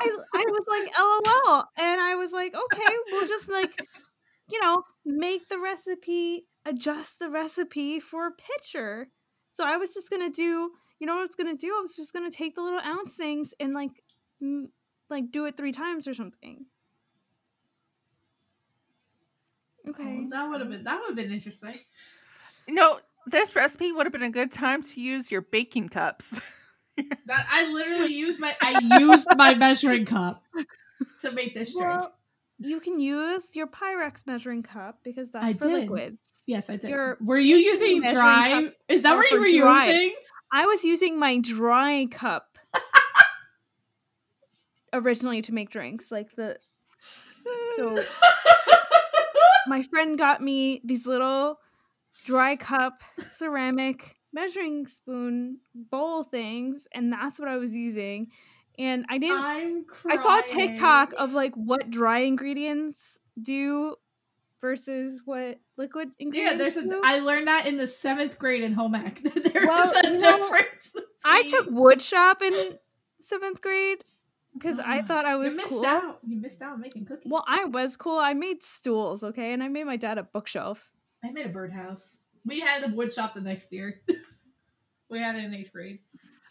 I 0.00 0.16
I 0.34 0.44
was 0.48 0.64
like 0.68 0.98
LOL, 0.98 1.64
and 1.76 2.00
I 2.00 2.14
was 2.14 2.32
like, 2.32 2.54
okay, 2.54 2.94
we'll 3.12 3.28
just 3.28 3.50
like, 3.50 3.70
you 4.50 4.58
know, 4.62 4.82
make 5.04 5.48
the 5.48 5.58
recipe, 5.58 6.46
adjust 6.64 7.18
the 7.18 7.28
recipe 7.28 8.00
for 8.00 8.26
a 8.26 8.32
pitcher. 8.32 9.08
So 9.52 9.64
I 9.66 9.76
was 9.76 9.92
just 9.92 10.08
gonna 10.08 10.30
do, 10.30 10.70
you 10.98 11.06
know, 11.06 11.14
what 11.14 11.20
I 11.20 11.26
was 11.26 11.34
gonna 11.34 11.56
do? 11.56 11.68
I 11.76 11.80
was 11.80 11.96
just 11.96 12.12
gonna 12.12 12.30
take 12.30 12.54
the 12.54 12.62
little 12.62 12.80
ounce 12.80 13.14
things 13.14 13.54
and 13.60 13.72
like, 13.72 13.90
m- 14.42 14.70
like 15.10 15.30
do 15.30 15.46
it 15.46 15.56
three 15.56 15.72
times 15.72 16.06
or 16.08 16.14
something. 16.14 16.66
Okay. 19.88 20.20
Oh, 20.22 20.28
that 20.30 20.48
would 20.48 20.60
have 20.60 20.70
been 20.70 20.84
that 20.84 21.00
would 21.00 21.08
have 21.08 21.16
been 21.16 21.32
interesting. 21.32 21.74
No, 22.68 23.00
this 23.26 23.56
recipe 23.56 23.92
would 23.92 24.04
have 24.06 24.12
been 24.12 24.22
a 24.22 24.30
good 24.30 24.52
time 24.52 24.82
to 24.82 25.00
use 25.00 25.30
your 25.30 25.42
baking 25.42 25.88
cups. 25.88 26.40
That 27.26 27.46
I 27.48 27.72
literally 27.72 28.12
used 28.12 28.40
my 28.40 28.56
I 28.60 28.72
used 28.72 29.28
my 29.36 29.54
measuring 29.54 30.04
cup 30.04 30.42
to 31.20 31.30
make 31.30 31.54
this 31.54 31.72
drink. 31.72 31.88
Well, 31.88 32.12
you 32.58 32.80
can 32.80 32.98
use 32.98 33.54
your 33.54 33.68
Pyrex 33.68 34.26
measuring 34.26 34.64
cup 34.64 34.98
because 35.04 35.30
that's 35.30 35.44
I 35.44 35.52
for 35.52 35.68
did. 35.68 35.82
liquids. 35.88 36.18
yes, 36.48 36.68
I 36.68 36.74
did. 36.74 36.90
your 36.90 37.16
were 37.20 37.38
you 37.38 37.54
using 37.54 38.02
dry? 38.02 38.72
Is 38.88 39.04
that 39.04 39.14
what 39.14 39.30
you 39.30 39.36
for 39.36 39.40
were 39.42 39.62
dry. 39.62 39.86
using? 39.86 40.14
I 40.52 40.66
was 40.66 40.84
using 40.84 41.18
my 41.18 41.38
dry 41.38 42.06
cup 42.10 42.58
originally 44.92 45.42
to 45.42 45.52
make 45.52 45.70
drinks. 45.70 46.10
Like 46.10 46.34
the 46.34 46.58
so 47.76 47.98
my 49.66 49.82
friend 49.82 50.18
got 50.18 50.42
me 50.42 50.80
these 50.84 51.06
little 51.06 51.58
dry 52.24 52.56
cup 52.56 53.02
ceramic 53.18 54.16
measuring 54.32 54.86
spoon 54.86 55.58
bowl 55.74 56.24
things, 56.24 56.86
and 56.92 57.12
that's 57.12 57.38
what 57.38 57.48
I 57.48 57.56
was 57.56 57.74
using. 57.74 58.28
And 58.78 59.04
I 59.08 59.18
didn't 59.18 59.42
I'm 59.42 59.84
I 60.08 60.16
saw 60.16 60.38
a 60.38 60.42
TikTok 60.42 61.14
of 61.18 61.34
like 61.34 61.54
what 61.54 61.90
dry 61.90 62.20
ingredients 62.20 63.18
do 63.40 63.96
versus 64.60 65.20
what 65.24 65.58
liquid 65.76 66.10
Yeah, 66.18 66.26
ingredients 66.26 66.58
there's 66.74 66.76
a. 66.76 66.88
do. 66.88 67.00
I 67.04 67.18
learned 67.20 67.48
that 67.48 67.66
in 67.66 67.76
the 67.76 67.86
seventh 67.86 68.38
grade 68.38 68.62
in 68.62 68.72
home 68.72 68.94
ec. 68.94 69.22
There 69.52 69.66
Well, 69.66 69.84
is 69.86 69.92
a 70.06 70.10
you 70.12 70.18
know, 70.18 70.38
difference. 70.38 70.94
I 71.24 71.42
took 71.44 71.68
wood 71.70 72.02
shop 72.02 72.42
in 72.42 72.78
seventh 73.20 73.60
grade 73.60 73.98
because 74.54 74.78
I 74.78 74.98
ah, 75.00 75.02
thought 75.02 75.24
I 75.24 75.36
was 75.36 75.52
you 75.52 75.56
missed 75.58 75.68
cool. 75.70 75.86
out. 75.86 76.18
You 76.26 76.40
missed 76.40 76.62
out 76.62 76.78
making 76.80 77.04
cookies. 77.06 77.30
Well, 77.30 77.44
I 77.48 77.64
was 77.66 77.96
cool. 77.96 78.18
I 78.18 78.34
made 78.34 78.62
stools, 78.62 79.22
okay, 79.24 79.52
and 79.52 79.62
I 79.62 79.68
made 79.68 79.84
my 79.84 79.96
dad 79.96 80.18
a 80.18 80.22
bookshelf. 80.24 80.90
I 81.24 81.30
made 81.30 81.46
a 81.46 81.50
birdhouse. 81.50 82.20
We 82.44 82.60
had 82.60 82.84
a 82.84 82.94
wood 82.94 83.12
shop 83.12 83.34
the 83.34 83.40
next 83.40 83.72
year. 83.72 84.00
we 85.10 85.18
had 85.18 85.36
it 85.36 85.44
in 85.44 85.54
eighth 85.54 85.72
grade. 85.72 85.98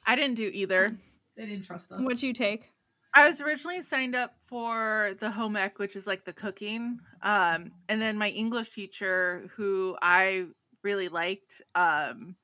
I 0.06 0.16
didn't 0.16 0.36
do 0.36 0.50
either. 0.54 0.98
They 1.36 1.46
didn't 1.46 1.66
trust 1.66 1.92
us. 1.92 2.02
What'd 2.02 2.24
you 2.24 2.34
take? 2.34 2.72
I 3.18 3.28
was 3.28 3.42
originally 3.42 3.82
signed 3.82 4.16
up 4.16 4.36
for 4.46 5.16
the 5.20 5.32
home 5.32 5.56
ec, 5.56 5.80
which 5.80 5.96
is 5.96 6.06
like 6.06 6.24
the 6.24 6.34
cooking. 6.34 7.00
Um, 7.24 7.72
and 7.90 8.00
then 8.00 8.16
my 8.16 8.30
English 8.30 8.70
teacher, 8.70 9.50
who 9.56 9.98
I 10.02 10.46
really 10.84 11.10
liked, 11.10 11.62
um, 11.74 12.36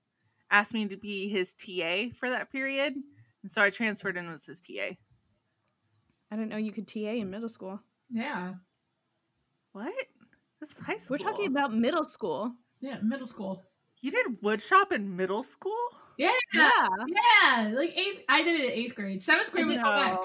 asked 0.49 0.73
me 0.73 0.88
to 0.88 0.97
be 0.97 1.29
his 1.29 1.53
TA 1.53 2.07
for 2.15 2.27
that 2.29 2.51
period. 2.51 2.95
And 3.43 3.51
so 3.51 3.62
I 3.62 3.69
transferred 3.69 4.17
in 4.17 4.27
as 4.29 4.47
his 4.47 4.62
TA. 4.62 4.95
I 6.31 6.36
didn't 6.36 6.49
know 6.49 6.57
you 6.57 6.71
could 6.71 6.88
TA 6.88 6.99
in 7.21 7.29
middle 7.29 7.49
school. 7.49 7.79
yeah, 8.09 8.53
What? 9.73 9.93
This 10.59 10.71
is 10.71 10.79
high 10.79 10.97
school. 10.97 11.15
We're 11.15 11.31
talking 11.31 11.47
about 11.47 11.71
middle 11.73 12.03
school. 12.03 12.51
yeah, 12.79 12.97
middle 13.03 13.27
school. 13.27 13.63
You 14.01 14.09
did 14.09 14.41
woodshop 14.41 14.91
in 14.91 15.15
middle 15.15 15.43
school? 15.43 15.77
Yeah, 16.17 16.31
Yeah, 16.51 16.88
yeah, 17.07 17.71
like 17.75 17.95
eighth. 17.95 18.23
I 18.27 18.43
did 18.43 18.59
it 18.59 18.65
in 18.65 18.71
eighth 18.71 18.95
grade. 18.95 19.21
Seventh 19.21 19.51
grade 19.51 19.67
was 19.67 19.79
home 19.79 20.13
ec. 20.13 20.19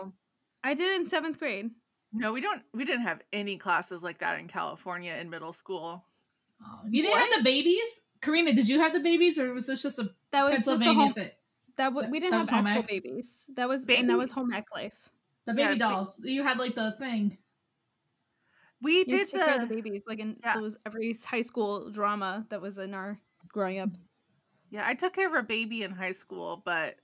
No. 0.68 0.72
I 0.72 0.74
did 0.74 0.92
it 0.92 1.00
in 1.00 1.08
seventh 1.08 1.38
grade. 1.38 1.70
No, 2.12 2.32
we 2.32 2.40
don't 2.40 2.62
we 2.72 2.84
didn't 2.84 3.02
have 3.02 3.20
any 3.32 3.56
classes 3.58 4.02
like 4.02 4.18
that 4.18 4.38
in 4.40 4.48
California 4.48 5.14
in 5.14 5.28
middle 5.30 5.52
school. 5.52 6.04
Oh, 6.62 6.80
you 6.88 7.02
didn't 7.02 7.18
have 7.18 7.38
the 7.38 7.44
babies, 7.44 8.00
Karina. 8.20 8.52
Did 8.52 8.68
you 8.68 8.80
have 8.80 8.92
the 8.92 9.00
babies, 9.00 9.38
or 9.38 9.52
was 9.52 9.66
this 9.66 9.82
just 9.82 9.98
a 9.98 10.10
That 10.32 10.44
was 10.44 10.54
just 10.54 10.64
the 10.66 10.70
Pennsylvania 10.72 11.04
home. 11.04 11.12
thing? 11.14 11.30
That 11.76 11.88
w- 11.90 12.10
we 12.10 12.18
didn't 12.18 12.32
that 12.32 12.48
have 12.50 12.66
actual 12.66 12.80
ec? 12.82 12.88
babies. 12.88 13.44
That 13.54 13.68
was 13.68 13.84
and 13.88 14.10
that 14.10 14.18
was 14.18 14.30
home 14.30 14.52
ec 14.52 14.66
life. 14.74 15.10
The 15.46 15.54
baby 15.54 15.74
ba- 15.74 15.78
dolls. 15.78 16.20
You 16.24 16.42
had 16.42 16.58
like 16.58 16.74
the 16.74 16.96
thing. 16.98 17.38
We 18.80 18.98
You 18.98 19.04
did 19.04 19.18
had 19.18 19.26
to 19.28 19.36
care 19.38 19.54
of 19.54 19.60
the 19.62 19.66
the 19.66 19.74
babies, 19.82 20.02
like 20.06 20.18
in 20.20 20.36
yeah. 20.42 20.54
those 20.58 20.76
every 20.86 21.12
high 21.12 21.40
school 21.40 21.90
drama 21.90 22.46
that 22.48 22.60
was 22.60 22.78
in 22.78 22.94
our 22.94 23.18
growing 23.48 23.78
up. 23.80 23.90
Yeah, 24.70 24.82
I 24.86 24.94
took 24.94 25.14
care 25.14 25.28
of 25.28 25.34
a 25.34 25.42
baby 25.46 25.82
in 25.82 25.90
high 25.92 26.12
school, 26.12 26.62
but 26.64 26.96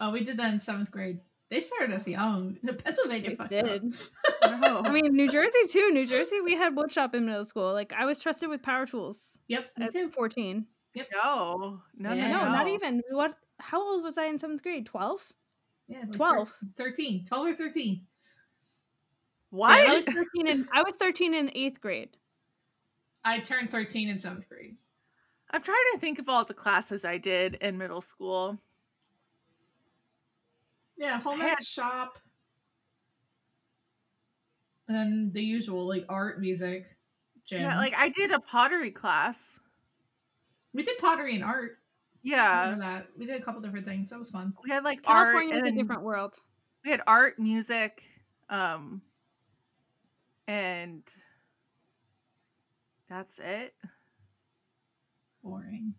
Oh, 0.00 0.12
we 0.12 0.24
did 0.24 0.36
that 0.38 0.52
in 0.52 0.58
seventh 0.58 0.90
grade. 0.90 1.20
They 1.48 1.60
started 1.60 1.94
us 1.94 2.08
young. 2.08 2.58
The 2.62 2.72
Pennsylvania 2.74 3.30
They 3.30 3.36
fucked 3.36 3.50
did. 3.50 3.94
up. 4.44 4.60
no. 4.60 4.82
I 4.84 4.90
mean, 4.90 5.12
New 5.12 5.30
Jersey 5.30 5.58
too. 5.70 5.90
New 5.92 6.06
Jersey, 6.06 6.40
we 6.40 6.54
had 6.56 6.74
wood 6.76 6.92
shop 6.92 7.14
in 7.14 7.26
middle 7.26 7.44
school. 7.44 7.72
Like 7.72 7.92
I 7.92 8.04
was 8.04 8.20
trusted 8.20 8.48
with 8.48 8.62
power 8.62 8.86
tools 8.86 9.38
Yep, 9.48 9.70
me 9.78 9.86
at 9.86 9.92
too. 9.92 10.10
fourteen. 10.10 10.66
no, 10.96 11.80
no, 11.96 12.12
Yeah. 12.12 12.28
no, 12.28 12.38
No, 12.44 12.44
not 12.50 12.66
no. 12.66 12.72
even. 12.74 13.02
What? 13.10 13.36
How 13.58 13.80
old 13.80 14.02
was 14.02 14.18
I 14.18 14.26
in 14.26 14.38
seventh 14.38 14.62
grade? 14.62 14.86
Twelve. 14.86 15.22
Yeah, 15.88 16.00
like 16.00 16.12
12. 16.14 16.52
13. 16.76 17.24
12 17.24 17.46
or 17.46 17.52
13. 17.54 18.00
What? 19.50 19.70
I 19.70 19.94
was 19.94 20.04
thirteen 20.14 20.48
in. 20.48 20.66
I 20.74 20.82
was 20.82 20.94
thirteen 20.94 21.32
in 21.32 21.50
eighth 21.54 21.80
grade. 21.80 22.16
I 23.24 23.38
turned 23.40 23.70
13 23.70 24.08
in 24.08 24.18
seventh 24.18 24.48
grade. 24.48 24.76
I'm 25.50 25.62
trying 25.62 25.76
to 25.94 25.98
think 26.00 26.18
of 26.18 26.28
all 26.28 26.44
the 26.44 26.54
classes 26.54 27.04
I 27.04 27.18
did 27.18 27.54
in 27.54 27.78
middle 27.78 28.00
school. 28.00 28.58
Yeah, 30.96 31.18
home 31.20 31.40
I 31.40 31.44
ec 31.44 31.50
had- 31.50 31.64
shop. 31.64 32.18
And 34.88 34.96
then 34.96 35.30
the 35.32 35.42
usual, 35.42 35.86
like 35.86 36.04
art, 36.08 36.40
music, 36.40 36.96
gym. 37.44 37.62
Yeah, 37.62 37.76
like 37.76 37.94
I 37.96 38.08
did 38.08 38.30
a 38.30 38.38
pottery 38.38 38.92
class. 38.92 39.58
we 40.72 40.82
did 40.84 40.96
pottery 40.98 41.34
and 41.34 41.42
art. 41.42 41.78
Yeah, 42.22 42.74
that. 42.78 43.08
We 43.16 43.26
did 43.26 43.40
a 43.40 43.44
couple 43.44 43.60
different 43.60 43.84
things. 43.84 44.10
That 44.10 44.18
was 44.18 44.30
fun. 44.30 44.52
we 44.64 44.70
had 44.70 44.84
like 44.84 45.02
California 45.02 45.54
art 45.54 45.62
was 45.64 45.72
a 45.72 45.74
different 45.74 46.02
world. 46.02 46.36
we 46.84 46.90
had 46.90 47.00
art, 47.06 47.38
music, 47.38 48.02
um, 48.48 49.00
and 50.48 51.02
that's 53.08 53.38
it. 53.40 53.74
Boring. 55.42 55.94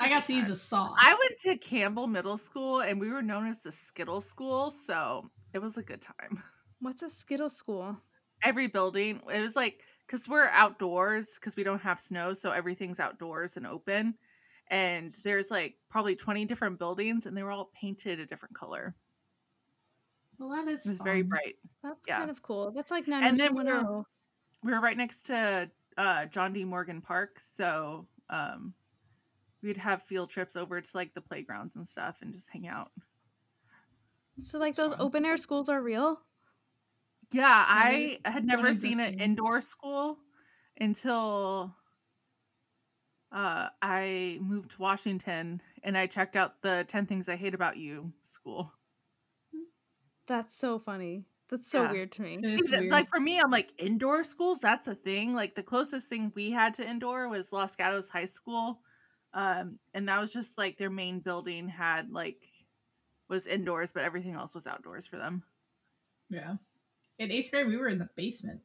I 0.00 0.08
got 0.08 0.24
to 0.26 0.32
use 0.34 0.48
a 0.48 0.56
saw. 0.56 0.94
I 0.98 1.14
went 1.14 1.40
to 1.40 1.56
Campbell 1.58 2.06
Middle 2.06 2.38
School, 2.38 2.80
and 2.80 3.00
we 3.00 3.10
were 3.10 3.22
known 3.22 3.46
as 3.46 3.60
the 3.60 3.72
Skittle 3.72 4.20
School, 4.20 4.70
so 4.70 5.30
it 5.52 5.58
was 5.60 5.78
a 5.78 5.82
good 5.82 6.00
time. 6.00 6.42
What's 6.80 7.02
a 7.02 7.10
Skittle 7.10 7.48
school? 7.50 7.96
Every 8.42 8.66
building, 8.66 9.20
it 9.32 9.40
was 9.40 9.54
like 9.54 9.82
because 10.06 10.28
we're 10.28 10.48
outdoors 10.48 11.36
because 11.36 11.54
we 11.56 11.62
don't 11.62 11.80
have 11.80 12.00
snow, 12.00 12.32
so 12.32 12.50
everything's 12.50 12.98
outdoors 13.00 13.56
and 13.56 13.66
open. 13.66 14.14
And 14.68 15.14
there's 15.22 15.50
like 15.50 15.76
probably 15.88 16.16
20 16.16 16.44
different 16.46 16.78
buildings, 16.78 17.26
and 17.26 17.36
they 17.36 17.42
were 17.42 17.52
all 17.52 17.70
painted 17.74 18.18
a 18.20 18.26
different 18.26 18.54
color. 18.54 18.94
well, 20.38 20.50
that 20.50 20.66
is 20.68 20.86
It 20.86 20.88
was 20.90 20.98
very 20.98 21.22
bright. 21.22 21.56
That's 21.82 22.00
Yeah. 22.08 22.18
kind 22.18 22.30
of 22.30 22.42
cool. 22.42 22.72
That's 22.72 22.90
like 22.90 23.06
nine 23.06 23.22
And 23.22 23.38
then 23.38 23.54
we 23.54 23.64
were-. 23.64 24.02
We 24.64 24.72
were 24.72 24.80
right 24.80 24.96
next 24.96 25.22
to 25.26 25.70
uh, 25.96 26.26
John 26.26 26.52
D. 26.52 26.64
Morgan 26.64 27.00
Park, 27.00 27.38
so 27.40 28.06
um, 28.30 28.74
we'd 29.62 29.76
have 29.76 30.02
field 30.02 30.30
trips 30.30 30.56
over 30.56 30.80
to 30.80 30.90
like 30.96 31.14
the 31.14 31.20
playgrounds 31.20 31.76
and 31.76 31.86
stuff, 31.88 32.18
and 32.22 32.32
just 32.32 32.50
hang 32.50 32.66
out. 32.66 32.90
So 34.40 34.58
like 34.58 34.74
That's 34.74 34.76
those 34.76 34.90
fun. 34.92 35.00
open 35.00 35.24
air 35.24 35.36
schools 35.36 35.68
are 35.68 35.82
real. 35.82 36.20
Yeah, 37.32 37.90
there's 37.90 38.16
I 38.24 38.30
had 38.30 38.44
never 38.44 38.74
seen 38.74 39.00
an 39.00 39.14
indoor 39.20 39.60
school 39.60 40.18
until 40.78 41.74
uh, 43.30 43.68
I 43.80 44.38
moved 44.42 44.72
to 44.72 44.82
Washington 44.82 45.62
and 45.82 45.96
I 45.96 46.06
checked 46.06 46.36
out 46.36 46.60
the 46.62 46.84
10 46.88 47.06
Things 47.06 47.28
I 47.28 47.36
Hate 47.36 47.54
About 47.54 47.78
You 47.78 48.12
school. 48.22 48.72
That's 50.26 50.58
so 50.58 50.78
funny. 50.78 51.24
That's 51.48 51.70
so 51.70 51.82
Yeah. 51.84 51.92
weird 51.92 52.12
to 52.12 52.22
me. 52.22 52.38
It's 52.42 52.70
weird. 52.70 52.90
Like 52.90 53.08
for 53.08 53.20
me, 53.20 53.38
I'm 53.40 53.50
like, 53.50 53.72
indoor 53.78 54.24
schools, 54.24 54.60
that's 54.60 54.88
a 54.88 54.94
thing. 54.94 55.34
Like 55.34 55.54
the 55.54 55.62
closest 55.62 56.08
thing 56.08 56.32
we 56.34 56.50
had 56.50 56.74
to 56.74 56.88
indoor 56.88 57.28
was 57.28 57.52
Los 57.52 57.74
Gatos 57.76 58.08
High 58.08 58.26
School. 58.26 58.80
Um, 59.34 59.78
and 59.94 60.08
that 60.08 60.20
was 60.20 60.32
just 60.32 60.58
like 60.58 60.76
their 60.78 60.90
main 60.90 61.20
building 61.20 61.68
had 61.68 62.10
like 62.10 62.46
was 63.28 63.46
indoors, 63.46 63.92
but 63.92 64.02
everything 64.04 64.34
else 64.34 64.54
was 64.54 64.66
outdoors 64.66 65.06
for 65.06 65.16
them. 65.16 65.42
Yeah. 66.28 66.54
In 67.18 67.30
eighth 67.30 67.50
grade, 67.50 67.66
we 67.66 67.76
were 67.76 67.88
in 67.88 67.98
the 67.98 68.08
basement 68.16 68.60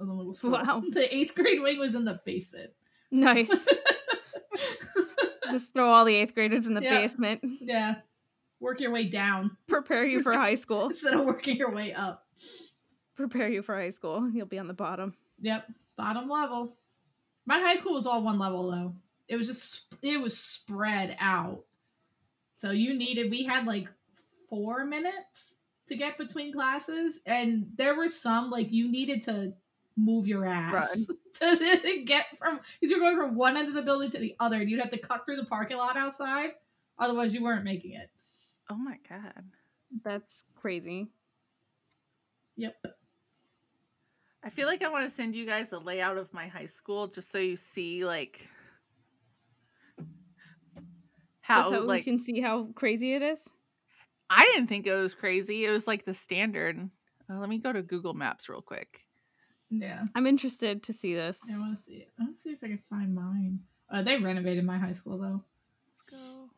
of 0.00 0.06
the 0.06 0.12
little 0.12 0.32
school. 0.34 0.52
Wow. 0.52 0.82
The 0.90 1.14
eighth 1.14 1.34
grade 1.34 1.60
wing 1.60 1.78
was 1.78 1.94
in 1.94 2.04
the 2.04 2.20
basement. 2.24 2.70
Nice. 3.10 3.66
Just 5.50 5.72
throw 5.72 5.90
all 5.90 6.04
the 6.04 6.14
eighth 6.14 6.34
graders 6.34 6.66
in 6.66 6.74
the 6.74 6.82
Yeah. 6.82 7.00
basement. 7.00 7.40
Yeah. 7.60 7.96
Work 8.60 8.80
your 8.80 8.90
way 8.90 9.04
down 9.04 9.56
Prepare 9.66 10.04
you 10.04 10.20
for 10.22 10.32
high 10.34 10.56
school. 10.56 10.86
instead 10.90 11.14
of 11.14 11.24
working 11.24 11.56
your 11.56 11.72
way 11.72 11.92
up. 11.94 12.26
Prepare 13.16 13.48
you 13.48 13.62
for 13.62 13.74
high 13.76 13.90
school. 13.90 14.30
You'll 14.30 14.46
be 14.46 14.58
on 14.58 14.66
the 14.68 14.74
bottom. 14.74 15.14
Yep. 15.40 15.70
Bottom 15.96 16.28
level. 16.28 16.76
My 17.46 17.58
high 17.60 17.76
school 17.76 17.94
was 17.94 18.06
all 18.06 18.22
one 18.22 18.38
level 18.38 18.70
though. 18.70 18.94
It 19.28 19.36
was 19.36 19.46
just 19.46 19.94
it 20.02 20.20
was 20.20 20.36
spread 20.36 21.16
out. 21.20 21.64
So 22.54 22.70
you 22.70 22.94
needed 22.94 23.30
we 23.30 23.44
had 23.44 23.66
like 23.66 23.88
4 24.48 24.84
minutes 24.84 25.56
to 25.86 25.96
get 25.96 26.18
between 26.18 26.52
classes 26.52 27.20
and 27.26 27.66
there 27.76 27.94
were 27.94 28.08
some 28.08 28.50
like 28.50 28.72
you 28.72 28.90
needed 28.90 29.22
to 29.24 29.54
move 29.96 30.28
your 30.28 30.44
ass 30.44 31.06
to 31.34 32.02
get 32.04 32.26
from 32.38 32.56
because 32.56 32.90
you're 32.90 33.00
going 33.00 33.16
from 33.16 33.34
one 33.34 33.56
end 33.56 33.68
of 33.68 33.74
the 33.74 33.82
building 33.82 34.10
to 34.10 34.18
the 34.18 34.36
other 34.38 34.60
and 34.60 34.70
you'd 34.70 34.80
have 34.80 34.90
to 34.90 34.98
cut 34.98 35.24
through 35.24 35.36
the 35.36 35.44
parking 35.44 35.76
lot 35.76 35.96
outside 35.96 36.50
otherwise 36.98 37.34
you 37.34 37.42
weren't 37.42 37.64
making 37.64 37.92
it. 37.92 38.10
Oh 38.70 38.76
my 38.76 38.98
god. 39.08 39.44
That's 40.04 40.44
crazy. 40.54 41.08
Yep. 42.56 42.76
I 44.44 44.50
feel 44.50 44.66
like 44.66 44.82
I 44.82 44.88
want 44.88 45.08
to 45.08 45.14
send 45.14 45.34
you 45.34 45.46
guys 45.46 45.72
a 45.72 45.78
layout 45.78 46.16
of 46.16 46.32
my 46.32 46.46
high 46.46 46.66
school 46.66 47.06
just 47.06 47.32
so 47.32 47.38
you 47.38 47.56
see 47.56 48.04
like 48.04 48.46
how 51.48 51.62
Just 51.62 51.70
so 51.70 51.80
like 51.80 52.00
we 52.00 52.02
can 52.02 52.20
see 52.20 52.42
how 52.42 52.68
crazy 52.74 53.14
it 53.14 53.22
is. 53.22 53.48
I 54.28 54.44
didn't 54.52 54.66
think 54.66 54.86
it 54.86 54.92
was 54.92 55.14
crazy. 55.14 55.64
It 55.64 55.70
was 55.70 55.86
like 55.86 56.04
the 56.04 56.12
standard. 56.12 56.90
Uh, 57.30 57.38
let 57.38 57.48
me 57.48 57.56
go 57.58 57.72
to 57.72 57.80
Google 57.80 58.12
Maps 58.12 58.50
real 58.50 58.60
quick. 58.60 59.06
Yeah. 59.70 60.04
I'm 60.14 60.26
interested 60.26 60.82
to 60.82 60.92
see 60.92 61.14
this. 61.14 61.40
I 61.50 61.58
want 61.58 61.78
to 61.78 61.82
see 61.82 61.92
it. 61.94 62.08
I 62.18 62.22
want 62.24 62.34
to 62.34 62.38
see 62.40 62.50
if 62.50 62.58
I 62.62 62.66
can 62.66 62.82
find 62.90 63.14
mine. 63.14 63.60
Uh, 63.90 64.02
they 64.02 64.18
renovated 64.18 64.64
my 64.64 64.76
high 64.76 64.92
school 64.92 65.16
though. 65.16 65.42
Let's 66.12 66.22
go. 66.22 66.50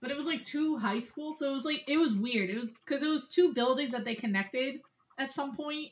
but 0.00 0.10
it 0.10 0.16
was 0.16 0.24
like 0.24 0.40
two 0.40 0.78
high 0.78 1.00
schools, 1.00 1.38
so 1.38 1.50
it 1.50 1.52
was 1.52 1.66
like 1.66 1.82
it 1.86 1.98
was 1.98 2.14
weird. 2.14 2.48
It 2.48 2.56
was 2.56 2.70
because 2.70 3.02
it 3.02 3.08
was 3.08 3.28
two 3.28 3.52
buildings 3.52 3.90
that 3.90 4.06
they 4.06 4.14
connected 4.14 4.80
at 5.18 5.30
some 5.30 5.54
point. 5.54 5.90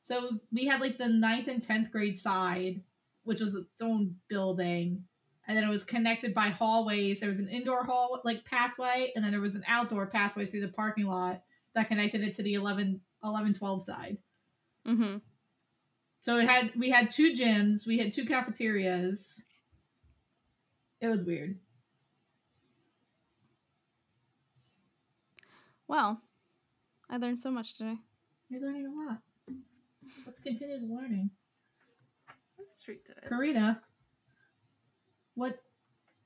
So 0.00 0.16
it 0.16 0.22
was, 0.22 0.44
we 0.52 0.66
had 0.66 0.80
like 0.80 0.96
the 0.96 1.08
ninth 1.08 1.48
and 1.48 1.60
tenth 1.62 1.90
grade 1.90 2.16
side, 2.16 2.82
which 3.24 3.40
was 3.40 3.54
its 3.56 3.82
own 3.82 4.16
building, 4.28 5.04
and 5.50 5.56
then 5.56 5.64
it 5.64 5.68
was 5.68 5.82
connected 5.82 6.32
by 6.32 6.46
hallways. 6.46 7.18
There 7.18 7.28
was 7.28 7.40
an 7.40 7.48
indoor 7.48 7.82
hall 7.82 8.20
like 8.24 8.44
pathway, 8.44 9.10
and 9.16 9.24
then 9.24 9.32
there 9.32 9.40
was 9.40 9.56
an 9.56 9.64
outdoor 9.66 10.06
pathway 10.06 10.46
through 10.46 10.60
the 10.60 10.68
parking 10.68 11.06
lot 11.06 11.42
that 11.74 11.88
connected 11.88 12.22
it 12.22 12.34
to 12.34 12.44
the 12.44 12.54
11, 12.54 13.00
11 13.24 13.54
12 13.54 13.82
side. 13.82 14.18
Mm-hmm. 14.86 15.16
So 16.20 16.36
it 16.36 16.48
had 16.48 16.70
we 16.76 16.90
had 16.90 17.10
two 17.10 17.32
gyms, 17.32 17.84
we 17.84 17.98
had 17.98 18.12
two 18.12 18.24
cafeterias. 18.24 19.42
It 21.00 21.08
was 21.08 21.24
weird. 21.24 21.58
Well, 25.88 26.20
I 27.08 27.16
learned 27.16 27.40
so 27.40 27.50
much 27.50 27.74
today. 27.76 27.96
You're 28.48 28.60
learning 28.60 28.86
a 28.86 29.10
lot. 29.10 29.18
Let's 30.24 30.38
continue 30.38 30.78
the 30.78 30.94
learning. 30.94 31.30
What 32.54 32.68
street 32.76 33.04
did 33.04 33.16
I? 33.24 33.26
Karina, 33.26 33.82
what 35.34 35.58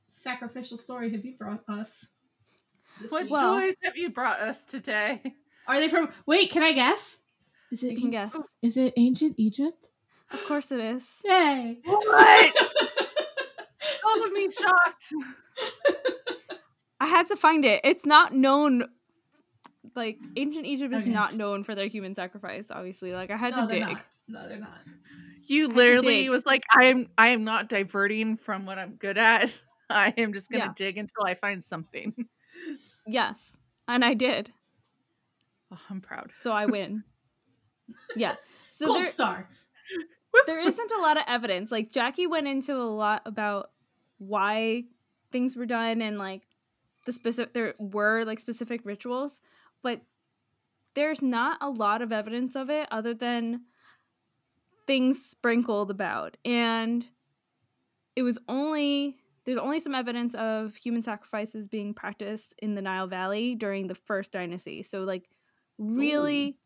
sacrificial 0.06 0.76
story 0.76 1.10
have 1.12 1.24
you 1.24 1.36
brought 1.36 1.62
us? 1.68 2.08
What 3.08 3.22
week? 3.24 3.30
Well- 3.30 3.58
joys 3.60 3.74
have 3.82 3.96
you 3.96 4.10
brought 4.10 4.40
us 4.40 4.64
today? 4.64 5.22
Are 5.66 5.80
they 5.80 5.88
from? 5.88 6.10
Wait, 6.26 6.50
can 6.50 6.62
I 6.62 6.72
guess? 6.72 7.18
Is 7.72 7.82
it? 7.82 7.92
You 7.92 8.00
can 8.00 8.10
guess. 8.10 8.34
Is 8.62 8.76
it 8.76 8.92
ancient 8.96 9.34
Egypt? 9.38 9.88
Of 10.30 10.44
course 10.44 10.70
it 10.72 10.80
is. 10.80 11.20
Yay! 11.24 11.78
What? 11.84 12.54
All 14.06 14.24
of 14.24 14.32
me 14.32 14.48
shocked. 14.50 15.12
I 17.00 17.06
had 17.06 17.26
to 17.28 17.36
find 17.36 17.64
it. 17.64 17.80
It's 17.84 18.06
not 18.06 18.32
known. 18.32 18.84
Like 19.96 20.18
ancient 20.36 20.66
Egypt 20.66 20.92
is 20.94 21.02
Okay. 21.02 21.10
not 21.10 21.34
known 21.34 21.62
for 21.64 21.74
their 21.74 21.86
human 21.86 22.14
sacrifice. 22.14 22.70
Obviously, 22.70 23.12
like 23.12 23.30
I 23.30 23.36
had 23.36 23.54
no, 23.56 23.62
to 23.62 23.74
dig. 23.74 23.80
not. 23.82 24.02
No, 24.28 24.48
they're 24.48 24.58
not. 24.58 24.78
You 25.46 25.68
literally 25.68 26.28
was 26.30 26.46
like, 26.46 26.62
I 26.74 26.86
am 26.86 27.08
I 27.18 27.28
am 27.28 27.44
not 27.44 27.68
diverting 27.68 28.36
from 28.38 28.64
what 28.66 28.78
I'm 28.78 28.94
good 28.96 29.18
at. 29.18 29.50
I 29.90 30.14
am 30.16 30.32
just 30.32 30.50
gonna 30.50 30.64
Yeah. 30.66 30.72
dig 30.74 30.96
until 30.96 31.24
I 31.26 31.34
find 31.34 31.62
something. 31.62 32.14
Yes, 33.06 33.58
and 33.86 34.04
I 34.04 34.14
did. 34.14 34.50
Oh, 35.70 35.78
I'm 35.90 36.00
proud. 36.00 36.30
So 36.34 36.52
I 36.52 36.66
win. 36.66 37.04
yeah. 38.16 38.34
So 38.66 38.86
Gold 38.86 39.02
there, 39.02 39.08
star. 39.08 39.48
there 40.46 40.58
isn't 40.58 40.90
a 40.90 41.00
lot 41.00 41.16
of 41.16 41.22
evidence. 41.28 41.70
Like 41.70 41.92
Jackie 41.92 42.26
went 42.26 42.48
into 42.48 42.74
a 42.74 42.82
lot 42.90 43.22
about 43.24 43.70
why 44.18 44.84
things 45.30 45.54
were 45.54 45.66
done 45.66 46.02
and 46.02 46.18
like 46.18 46.42
the 47.06 47.12
specific 47.12 47.52
there 47.52 47.74
were 47.78 48.24
like 48.24 48.40
specific 48.40 48.80
rituals, 48.84 49.40
but 49.82 50.00
there's 50.94 51.22
not 51.22 51.58
a 51.60 51.68
lot 51.70 52.02
of 52.02 52.10
evidence 52.12 52.56
of 52.56 52.68
it 52.68 52.88
other 52.90 53.14
than 53.14 53.60
things 54.86 55.24
sprinkled 55.24 55.90
about. 55.90 56.36
And 56.44 57.06
it 58.16 58.22
was 58.22 58.38
only 58.48 59.16
there's 59.44 59.58
only 59.58 59.78
some 59.80 59.94
evidence 59.94 60.34
of 60.34 60.74
human 60.74 61.02
sacrifices 61.02 61.68
being 61.68 61.92
practiced 61.92 62.54
in 62.60 62.74
the 62.74 62.82
Nile 62.82 63.06
Valley 63.06 63.54
during 63.54 63.88
the 63.88 63.94
first 63.94 64.32
dynasty. 64.32 64.82
So 64.82 65.00
like 65.00 65.28
really 65.78 66.56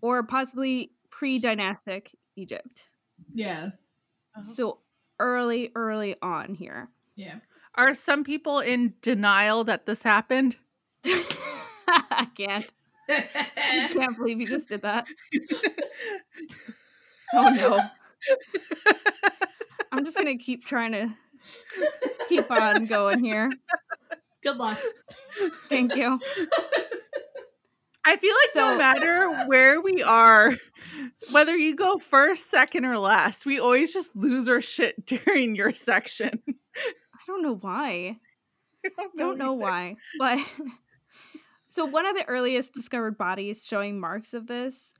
or 0.00 0.22
possibly 0.22 0.92
pre-dynastic 1.10 2.14
Egypt. 2.36 2.90
Yeah. 3.34 3.70
Uh-huh. 4.34 4.42
So 4.42 4.78
early, 5.18 5.72
early 5.74 6.16
on 6.22 6.54
here. 6.54 6.88
Yeah. 7.16 7.36
Are 7.74 7.92
some 7.92 8.24
people 8.24 8.60
in 8.60 8.94
denial 9.02 9.64
that 9.64 9.84
this 9.84 10.02
happened? 10.02 10.56
I 11.06 12.28
can't. 12.34 12.72
I 13.08 13.88
can't 13.92 14.16
believe 14.16 14.40
you 14.40 14.46
just 14.46 14.68
did 14.68 14.82
that. 14.82 15.06
Oh 17.34 17.48
no. 17.50 17.80
I'm 19.92 20.04
just 20.04 20.16
gonna 20.16 20.36
keep 20.36 20.64
trying 20.64 20.92
to 20.92 21.14
keep 22.28 22.50
on 22.50 22.86
going 22.86 23.22
here. 23.24 23.50
Good 24.42 24.56
luck. 24.56 24.78
Thank 25.68 25.96
you. 25.96 26.20
I 28.04 28.16
feel 28.16 28.34
like 28.34 28.54
no 28.54 28.78
matter 28.78 29.44
where 29.46 29.80
we 29.80 30.02
are, 30.02 30.54
whether 31.32 31.56
you 31.56 31.74
go 31.74 31.98
first, 31.98 32.48
second, 32.50 32.84
or 32.84 32.98
last, 32.98 33.44
we 33.46 33.58
always 33.58 33.92
just 33.92 34.14
lose 34.14 34.48
our 34.48 34.60
shit 34.60 35.04
during 35.24 35.56
your 35.56 35.72
section. 35.72 36.42
I 36.46 36.92
don't 37.26 37.42
know 37.42 37.56
why. 37.56 38.16
I 38.84 38.88
don't 38.96 39.16
Don't 39.16 39.38
know 39.38 39.54
either. 39.54 39.62
why. 39.62 39.96
But 40.18 40.38
so 41.66 41.84
one 41.84 42.06
of 42.06 42.14
the 42.16 42.28
earliest 42.28 42.72
discovered 42.74 43.18
bodies 43.18 43.64
showing 43.66 43.98
marks 43.98 44.32
of 44.34 44.46
this 44.46 44.94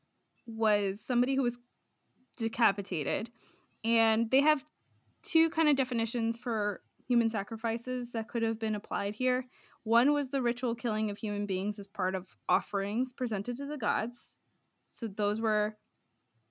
was 0.46 1.00
somebody 1.00 1.36
who 1.36 1.42
was 1.44 1.56
decapitated. 2.36 3.30
And 3.84 4.30
they 4.30 4.40
have 4.40 4.64
two 5.22 5.50
kind 5.50 5.68
of 5.68 5.76
definitions 5.76 6.38
for 6.38 6.82
human 7.08 7.30
sacrifices 7.30 8.12
that 8.12 8.28
could 8.28 8.42
have 8.42 8.58
been 8.58 8.74
applied 8.74 9.14
here. 9.14 9.46
One 9.84 10.12
was 10.12 10.30
the 10.30 10.42
ritual 10.42 10.74
killing 10.74 11.10
of 11.10 11.18
human 11.18 11.46
beings 11.46 11.78
as 11.78 11.86
part 11.86 12.14
of 12.14 12.36
offerings 12.48 13.12
presented 13.12 13.56
to 13.56 13.66
the 13.66 13.78
gods. 13.78 14.38
So 14.86 15.06
those 15.08 15.40
were 15.40 15.76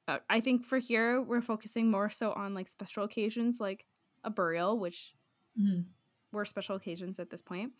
uh, 0.07 0.19
I 0.29 0.39
think 0.39 0.65
for 0.65 0.77
here 0.77 1.21
we're 1.21 1.41
focusing 1.41 1.89
more 1.89 2.09
so 2.09 2.31
on 2.33 2.53
like 2.53 2.67
special 2.67 3.03
occasions 3.03 3.59
like 3.59 3.87
a 4.23 4.29
burial, 4.29 4.79
which 4.79 5.13
Mhm. 5.59 5.85
were 6.31 6.45
special 6.45 6.75
occasions 6.75 7.19
at 7.19 7.29
this 7.29 7.41
point. 7.41 7.73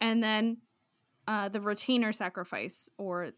And 0.00 0.22
then 0.22 0.62
uh, 1.28 1.48
the 1.48 1.60
retainer 1.60 2.12
sacrifice, 2.12 2.88
or 2.98 3.32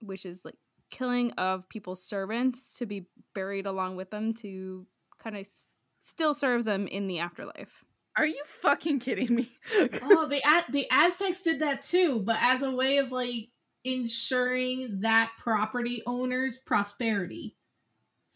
which 0.00 0.26
is 0.26 0.44
like 0.44 0.56
killing 0.90 1.32
of 1.32 1.68
people's 1.68 2.02
servants 2.02 2.78
to 2.78 2.86
be 2.86 3.06
buried 3.34 3.66
along 3.66 3.96
with 3.96 4.10
them 4.10 4.32
to 4.34 4.86
kind 5.18 5.36
of 5.36 5.40
s- 5.40 5.68
still 6.00 6.34
serve 6.34 6.64
them 6.64 6.86
in 6.86 7.06
the 7.06 7.18
afterlife. 7.18 7.84
Are 8.16 8.26
you 8.26 8.42
fucking 8.46 9.00
kidding 9.00 9.34
me? 9.34 9.48
oh, 10.02 10.26
the 10.26 10.40
Az- 10.46 10.64
the 10.70 10.86
Aztecs 10.90 11.42
did 11.42 11.60
that 11.60 11.82
too, 11.82 12.20
but 12.20 12.38
as 12.40 12.62
a 12.62 12.70
way 12.70 12.98
of 12.98 13.12
like 13.12 13.48
ensuring 13.84 15.00
that 15.00 15.32
property 15.38 16.02
owners' 16.06 16.58
prosperity. 16.58 17.56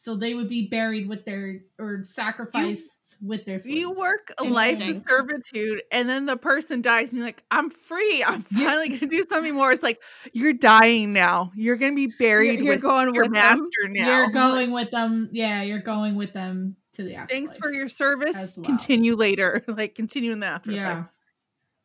So 0.03 0.17
they 0.17 0.33
would 0.33 0.49
be 0.49 0.67
buried 0.67 1.11
with 1.11 1.27
their 1.27 1.61
or 1.79 2.03
sacrificed 2.03 3.17
with 3.21 3.45
their 3.45 3.59
slaves. 3.59 3.77
you 3.79 3.91
work 3.93 4.33
a 4.39 4.45
life 4.45 4.81
of 4.81 4.97
servitude 5.07 5.83
and 5.93 6.09
then 6.09 6.25
the 6.25 6.39
person 6.39 6.81
dies 6.81 7.11
and 7.11 7.19
you're 7.19 7.27
like, 7.29 7.43
I'm 7.51 7.69
free. 7.69 8.25
I'm 8.25 8.43
Yeah. 8.51 8.65
finally 8.65 8.89
going 8.89 9.01
to 9.01 9.07
do 9.09 9.23
something 9.29 9.55
more. 9.55 9.73
It's 9.73 9.83
like, 9.83 10.01
you're 10.33 10.55
dying 10.55 11.13
now. 11.13 11.53
You're 11.55 11.77
going 11.77 11.93
to 11.93 11.97
be 12.09 12.15
buried 12.19 12.61
you're 12.65 12.73
with 12.77 12.81
going 12.81 13.15
your 13.15 13.25
with 13.25 13.33
them. 13.35 13.43
master 13.43 13.89
now. 13.89 14.07
You're 14.07 14.31
going 14.31 14.71
with 14.71 14.91
them. 14.91 15.29
Yeah, 15.33 15.61
you're 15.61 15.83
going 15.83 16.15
with 16.17 16.33
them 16.33 16.77
to 16.93 17.03
the 17.03 17.17
afterlife. 17.17 17.29
Thanks 17.31 17.59
for 17.59 17.71
your 17.71 17.91
service. 17.91 18.57
well. 18.57 18.65
Continue 18.65 19.17
later. 19.17 19.63
Like, 19.69 19.95
continue 19.95 20.33
in 20.33 20.41
the 20.41 20.47
afterlife. 20.47 20.79
Yeah. 20.79 21.05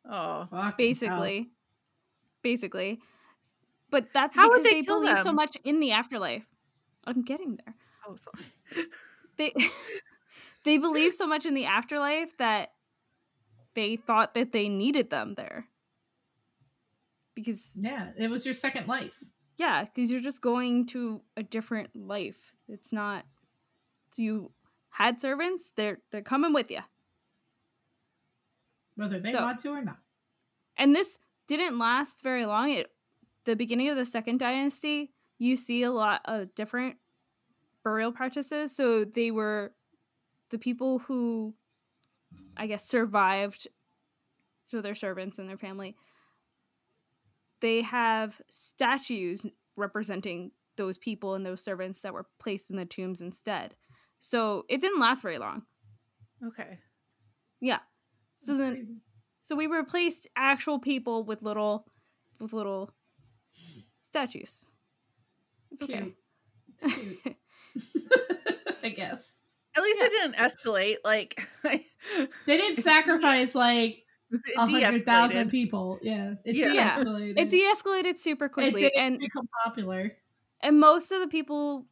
Oh, 0.10 0.48
Fucking 0.52 0.58
hell. 0.62 0.74
Basically. 0.78 1.50
basically. 2.42 3.02
But 3.92 4.08
that's 4.14 4.34
How 4.34 4.48
would 4.48 4.60
because 4.60 4.64
they 4.64 4.80
they, 4.80 4.86
kill 4.86 5.02
believe 5.02 5.20
so 5.20 5.34
much 5.34 5.58
in 5.66 5.82
the 5.82 5.92
afterlife. 5.92 6.46
I'm 7.04 7.22
getting 7.22 7.58
there. 7.66 7.76
Oh, 8.08 8.16
sorry. 8.16 8.86
They 9.38 9.54
they 10.64 10.78
believe 10.78 11.14
so 11.14 11.28
much 11.28 11.46
in 11.46 11.54
the 11.54 11.66
afterlife 11.66 12.38
that 12.38 12.70
they 13.74 13.96
thought 13.96 14.34
that 14.34 14.52
they 14.52 14.70
needed 14.70 15.10
them 15.10 15.34
there. 15.36 15.66
Because 17.36 17.76
Yeah, 17.80 18.12
it 18.18 18.30
was 18.30 18.46
your 18.46 18.54
second 18.54 18.88
life. 18.88 19.24
yeah, 19.58 19.84
because 19.84 20.10
you're 20.12 20.22
just 20.22 20.42
going 20.42 20.86
to 20.88 21.22
a 21.36 21.44
different 21.44 21.96
life. 21.96 22.54
It's 22.68 22.94
not 22.94 23.26
so 24.12 24.22
you 24.22 24.52
had 24.92 25.20
servants, 25.20 25.72
they're 25.76 26.00
they're 26.12 26.22
coming 26.22 26.54
with 26.54 26.72
you. 26.72 26.80
Whether 28.96 29.20
they 29.20 29.32
So- 29.32 29.42
want 29.44 29.60
to 29.60 29.70
or 29.72 29.82
not. 29.82 30.00
And 30.78 30.96
this 30.96 31.20
didn't 31.48 31.78
last 31.78 32.22
very 32.24 32.46
long. 32.46 32.72
It 32.72 32.92
the 33.46 33.56
beginning 33.56 33.90
of 33.90 33.98
the 33.98 34.06
second 34.06 34.40
dynasty, 34.40 35.12
you 35.38 35.56
see 35.56 35.84
a 35.84 35.92
lot 35.92 36.22
of 36.26 36.56
different 36.56 36.98
burial 37.86 38.12
practices. 38.12 38.76
So 38.76 39.06
they 39.06 39.32
were 39.32 39.72
the 40.50 40.58
people 40.58 41.00
who 41.00 41.54
I 42.58 42.68
guess 42.68 42.86
survived 42.86 43.68
so 44.66 44.82
their 44.82 44.96
servants 44.96 45.40
and 45.40 45.48
their 45.48 45.58
family. 45.58 45.96
They 47.62 47.84
have 47.84 48.42
statues 48.50 49.46
representing 49.78 50.52
those 50.76 50.98
people 50.98 51.36
and 51.36 51.46
those 51.46 51.64
servants 51.64 52.02
that 52.02 52.14
were 52.14 52.26
placed 52.40 52.70
in 52.70 52.76
the 52.76 52.86
tombs 52.86 53.22
instead. 53.22 53.76
So 54.20 54.66
it 54.68 54.82
didn't 54.82 55.00
last 55.00 55.22
very 55.22 55.38
long. 55.38 55.64
Okay. 56.46 56.80
Yeah. 57.62 57.80
So 58.36 58.58
That's 58.58 58.60
then 58.60 58.76
crazy. 58.76 58.96
so 59.44 59.56
we 59.56 59.68
replaced 59.68 60.28
actual 60.36 60.80
people 60.80 61.24
with 61.24 61.44
little 61.44 61.86
with 62.40 62.52
little 62.52 62.92
statues. 64.02 64.66
It's 65.72 65.84
okay. 65.84 66.02
Cute. 66.02 66.16
It's 66.82 67.22
cute. 67.24 67.36
I 68.84 68.90
guess. 68.90 69.42
At 69.76 69.84
least 69.84 70.00
Yeah. 70.00 70.06
it 70.06 70.10
didn't 70.12 70.36
escalate. 70.36 70.96
Like 71.04 71.48
They 71.64 71.88
didn't 72.58 72.78
sacrifice 72.78 73.56
like 73.56 74.04
a 74.58 74.66
hundred 74.66 75.06
thousand 75.06 75.50
people. 75.50 76.00
Yeah. 76.02 76.36
It 76.46 76.56
Yeah. 76.56 76.98
de-escalated. 76.98 77.40
It 77.40 77.50
de-escalated 77.50 78.20
super 78.20 78.50
quickly 78.50 78.82
didn't 78.84 79.02
and 79.02 79.20
become 79.20 79.48
popular. 79.64 80.16
and 80.62 80.80
most 80.80 81.12
of 81.12 81.20
the 81.22 81.28
people 81.28 81.88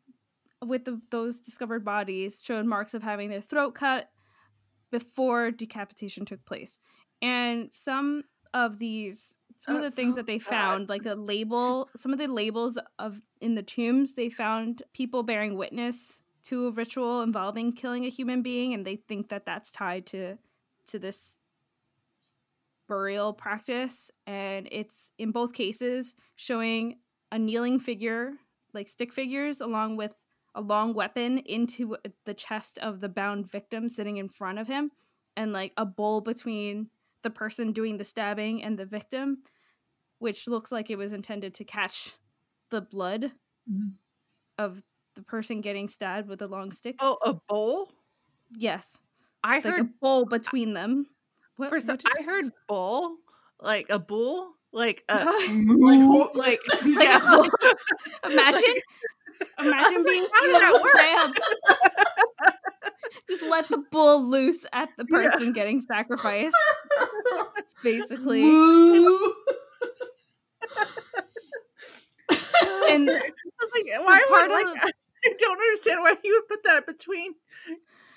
with 0.65 0.85
the, 0.85 1.01
those 1.09 1.39
discovered 1.41 1.83
bodies 1.83 2.41
showed 2.43 2.65
marks 2.65 2.93
of 2.93 3.03
having 3.03 3.29
their 3.29 3.41
throat 3.41 3.75
cut 3.75 4.09
before 4.91 5.51
decapitation 5.51 6.23
took 6.25 6.43
place. 6.45 6.79
And 7.21 7.71
some 7.73 8.23
of 8.53 8.77
these 8.79 9.35
some 9.63 9.77
of 9.77 9.81
the 9.81 9.91
things 9.91 10.15
that 10.15 10.27
they 10.27 10.39
found 10.39 10.89
like 10.89 11.05
a 11.05 11.15
label 11.15 11.89
some 11.95 12.11
of 12.11 12.19
the 12.19 12.27
labels 12.27 12.77
of 12.99 13.21
in 13.39 13.55
the 13.55 13.63
tombs 13.63 14.13
they 14.13 14.29
found 14.29 14.83
people 14.93 15.23
bearing 15.23 15.55
witness 15.55 16.21
to 16.43 16.67
a 16.67 16.71
ritual 16.71 17.21
involving 17.21 17.71
killing 17.71 18.05
a 18.05 18.09
human 18.09 18.41
being 18.41 18.73
and 18.73 18.85
they 18.85 18.97
think 18.97 19.29
that 19.29 19.45
that's 19.45 19.71
tied 19.71 20.05
to 20.05 20.37
to 20.85 20.99
this 20.99 21.37
burial 22.89 23.31
practice 23.31 24.11
and 24.27 24.67
it's 24.69 25.11
in 25.17 25.31
both 25.31 25.53
cases 25.53 26.15
showing 26.35 26.97
a 27.31 27.39
kneeling 27.39 27.79
figure 27.79 28.33
like 28.73 28.89
stick 28.89 29.13
figures 29.13 29.61
along 29.61 29.95
with 29.95 30.25
a 30.55 30.61
long 30.61 30.93
weapon 30.93 31.37
into 31.39 31.95
uh, 31.95 31.99
the 32.25 32.33
chest 32.33 32.77
of 32.79 32.99
the 32.99 33.09
bound 33.09 33.49
victim 33.49 33.87
sitting 33.87 34.17
in 34.17 34.27
front 34.27 34.59
of 34.59 34.67
him 34.67 34.91
and 35.37 35.53
like 35.53 35.71
a 35.77 35.85
bowl 35.85 36.19
between 36.19 36.89
the 37.23 37.29
person 37.29 37.71
doing 37.71 37.97
the 37.97 38.03
stabbing 38.03 38.63
and 38.63 38.77
the 38.77 38.85
victim 38.85 39.37
which 40.19 40.47
looks 40.47 40.71
like 40.71 40.89
it 40.89 40.97
was 40.97 41.11
intended 41.13 41.53
to 41.55 41.63
catch 41.65 42.11
the 42.69 42.81
blood 42.81 43.31
Mhm. 43.69 43.93
of 44.57 44.83
the 45.15 45.23
person 45.23 45.61
getting 45.61 45.87
stabbed 45.87 46.27
with 46.29 46.41
a 46.41 46.47
long 46.47 46.71
stick 46.71 46.95
Oh, 46.99 47.17
a 47.23 47.33
bowl? 47.49 47.91
yes 48.57 48.97
I 49.43 49.55
like 49.55 49.65
a 49.65 49.71
heard 49.71 49.99
bowl 49.99 50.25
between 50.25 50.73
them 50.73 51.07
what, 51.57 51.69
for 51.69 51.79
some, 51.79 51.97
I 52.19 52.23
heard 52.23 52.45
bull, 52.67 53.17
like 53.59 53.87
a 53.89 53.99
bull, 53.99 54.53
like 54.71 55.03
a 55.09 55.23
Like 55.47 55.99
moo, 55.99 56.27
like 56.33 56.59
yeah. 56.85 57.19
Imagine, 58.25 58.63
imagine 59.59 59.93
was 59.95 60.03
like, 60.05 60.13
being 60.13 60.27
how 60.33 60.41
did 60.41 60.55
that 60.55 61.33
killed. 61.35 61.37
Just 63.29 63.43
let 63.43 63.67
the 63.69 63.77
bull 63.91 64.23
loose 64.27 64.65
at 64.73 64.89
the 64.97 65.05
Yeah. 65.09 65.17
person 65.29 65.53
getting 65.53 65.81
sacrificed. 65.81 66.55
That's 67.55 67.73
basically, 67.83 68.43
and 72.89 73.09
I 73.09 73.31
was 73.61 73.71
like, 73.73 74.05
why 74.05 74.23
would 74.29 74.45
of 74.45 74.73
like, 74.73 74.93
I 75.25 75.33
don't 75.37 75.59
understand 75.59 76.01
why 76.01 76.15
you 76.23 76.33
would 76.41 76.47
put 76.47 76.63
that 76.65 76.85
between 76.85 77.33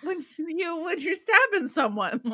when 0.02 0.24
you 0.38 0.76
when 0.82 1.00
you're 1.00 1.16
stabbing 1.16 1.68
someone. 1.68 2.20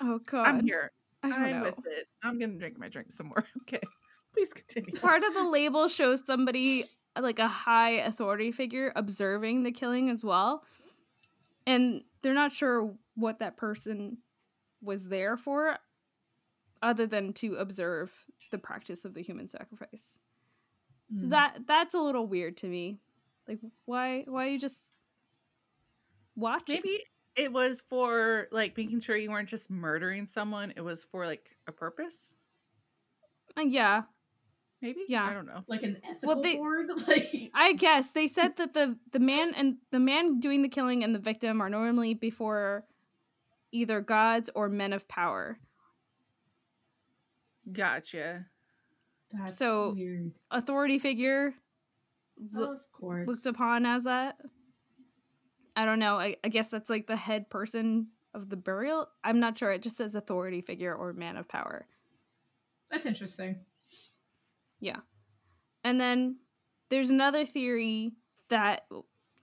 Like 0.00 0.08
oh 0.08 0.18
god, 0.26 0.46
I'm 0.46 0.64
here. 0.64 0.92
I 1.22 1.52
know. 1.52 1.64
with 1.64 1.86
it. 1.86 2.08
I'm 2.22 2.38
gonna 2.38 2.54
drink 2.54 2.78
my 2.78 2.88
drink 2.88 3.12
some 3.12 3.26
more. 3.26 3.44
Okay. 3.62 3.80
Please 4.32 4.52
continue. 4.52 4.98
Part 4.98 5.22
of 5.22 5.34
the 5.34 5.44
label 5.44 5.88
shows 5.88 6.24
somebody 6.24 6.84
like 7.20 7.38
a 7.38 7.48
high 7.48 7.90
authority 7.90 8.50
figure 8.50 8.92
observing 8.96 9.64
the 9.64 9.72
killing 9.72 10.08
as 10.08 10.24
well, 10.24 10.64
and 11.66 12.02
they're 12.22 12.32
not 12.32 12.52
sure 12.52 12.94
what 13.14 13.40
that 13.40 13.58
person 13.58 14.18
was 14.82 15.04
there 15.08 15.36
for, 15.36 15.78
other 16.82 17.06
than 17.06 17.32
to 17.34 17.54
observe 17.56 18.26
the 18.50 18.58
practice 18.58 19.04
of 19.04 19.14
the 19.14 19.22
human 19.22 19.48
sacrifice. 19.48 20.18
So 21.10 21.26
Mm. 21.26 21.30
that 21.30 21.58
that's 21.66 21.94
a 21.94 22.00
little 22.00 22.26
weird 22.26 22.56
to 22.58 22.68
me. 22.68 23.00
Like 23.48 23.58
why 23.84 24.22
why 24.28 24.46
you 24.46 24.58
just 24.58 25.00
watch 26.36 26.70
it? 26.70 26.84
Maybe 26.84 27.04
it 27.36 27.52
was 27.52 27.80
for 27.80 28.48
like 28.52 28.76
making 28.76 29.00
sure 29.00 29.16
you 29.16 29.30
weren't 29.30 29.48
just 29.48 29.70
murdering 29.70 30.26
someone. 30.26 30.72
It 30.76 30.82
was 30.82 31.04
for 31.04 31.26
like 31.26 31.50
a 31.66 31.72
purpose. 31.72 32.34
Uh, 33.56 33.62
yeah, 33.62 34.02
Maybe. 34.80 35.00
Yeah. 35.08 35.24
I 35.26 35.34
don't 35.34 35.46
know. 35.46 35.62
like 35.66 35.82
an 35.82 35.98
ethical 36.08 36.40
they- 36.40 36.56
board. 36.56 36.90
Like 37.08 37.50
I 37.54 37.72
guess 37.74 38.12
they 38.12 38.28
said 38.28 38.56
that 38.56 38.72
the 38.74 38.96
the 39.12 39.18
man 39.18 39.52
and 39.54 39.76
the 39.90 40.00
man 40.00 40.38
doing 40.40 40.62
the 40.62 40.68
killing 40.68 41.02
and 41.04 41.14
the 41.14 41.18
victim 41.18 41.60
are 41.60 41.68
normally 41.68 42.14
before 42.14 42.84
either 43.72 44.00
gods 44.00 44.50
or 44.54 44.68
men 44.68 44.92
of 44.92 45.06
power. 45.08 45.58
Gotcha. 47.70 48.46
that's 49.32 49.58
So- 49.58 49.92
weird. 49.92 50.32
Authority 50.50 50.98
figure 50.98 51.54
lo- 52.52 52.68
oh, 52.70 52.74
of 52.74 52.92
course. 52.92 53.28
looked 53.28 53.46
upon 53.46 53.86
as 53.86 54.02
that. 54.04 54.38
I 55.76 55.84
don't 55.84 56.00
know. 56.00 56.16
I, 56.18 56.36
I 56.42 56.48
guess 56.48 56.68
that's 56.68 56.90
like 56.90 57.06
the 57.06 57.16
head 57.16 57.48
person 57.48 58.08
of 58.34 58.48
the 58.48 58.56
burial. 58.56 59.06
I'm 59.22 59.38
not 59.40 59.56
sure. 59.56 59.70
It 59.72 59.82
just 59.82 59.96
says 59.96 60.14
authority 60.14 60.60
figure 60.60 60.94
or 60.94 61.12
man 61.12 61.36
of 61.36 61.48
power. 61.48 61.86
That's 62.90 63.06
interesting. 63.06 63.60
Yeah. 64.80 64.98
And 65.84 66.00
then 66.00 66.38
there's 66.88 67.10
another 67.10 67.44
theory 67.46 68.12
that 68.48 68.86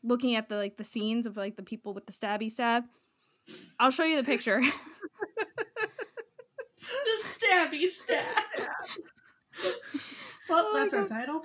looking 0.03 0.35
at 0.35 0.49
the 0.49 0.57
like 0.57 0.75
the 0.77 0.83
scenes 0.83 1.25
of 1.25 1.37
like 1.37 1.55
the 1.55 1.63
people 1.63 1.93
with 1.93 2.05
the 2.05 2.13
stabby 2.13 2.51
stab. 2.51 2.83
I'll 3.79 3.91
show 3.91 4.03
you 4.03 4.17
the 4.17 4.23
picture. 4.23 4.61
The 7.05 7.23
stabby 7.23 7.87
stab. 7.87 8.25
well, 10.49 10.69
Oh 10.69 10.73
that's 10.73 10.93
our 10.93 11.05
title. 11.05 11.43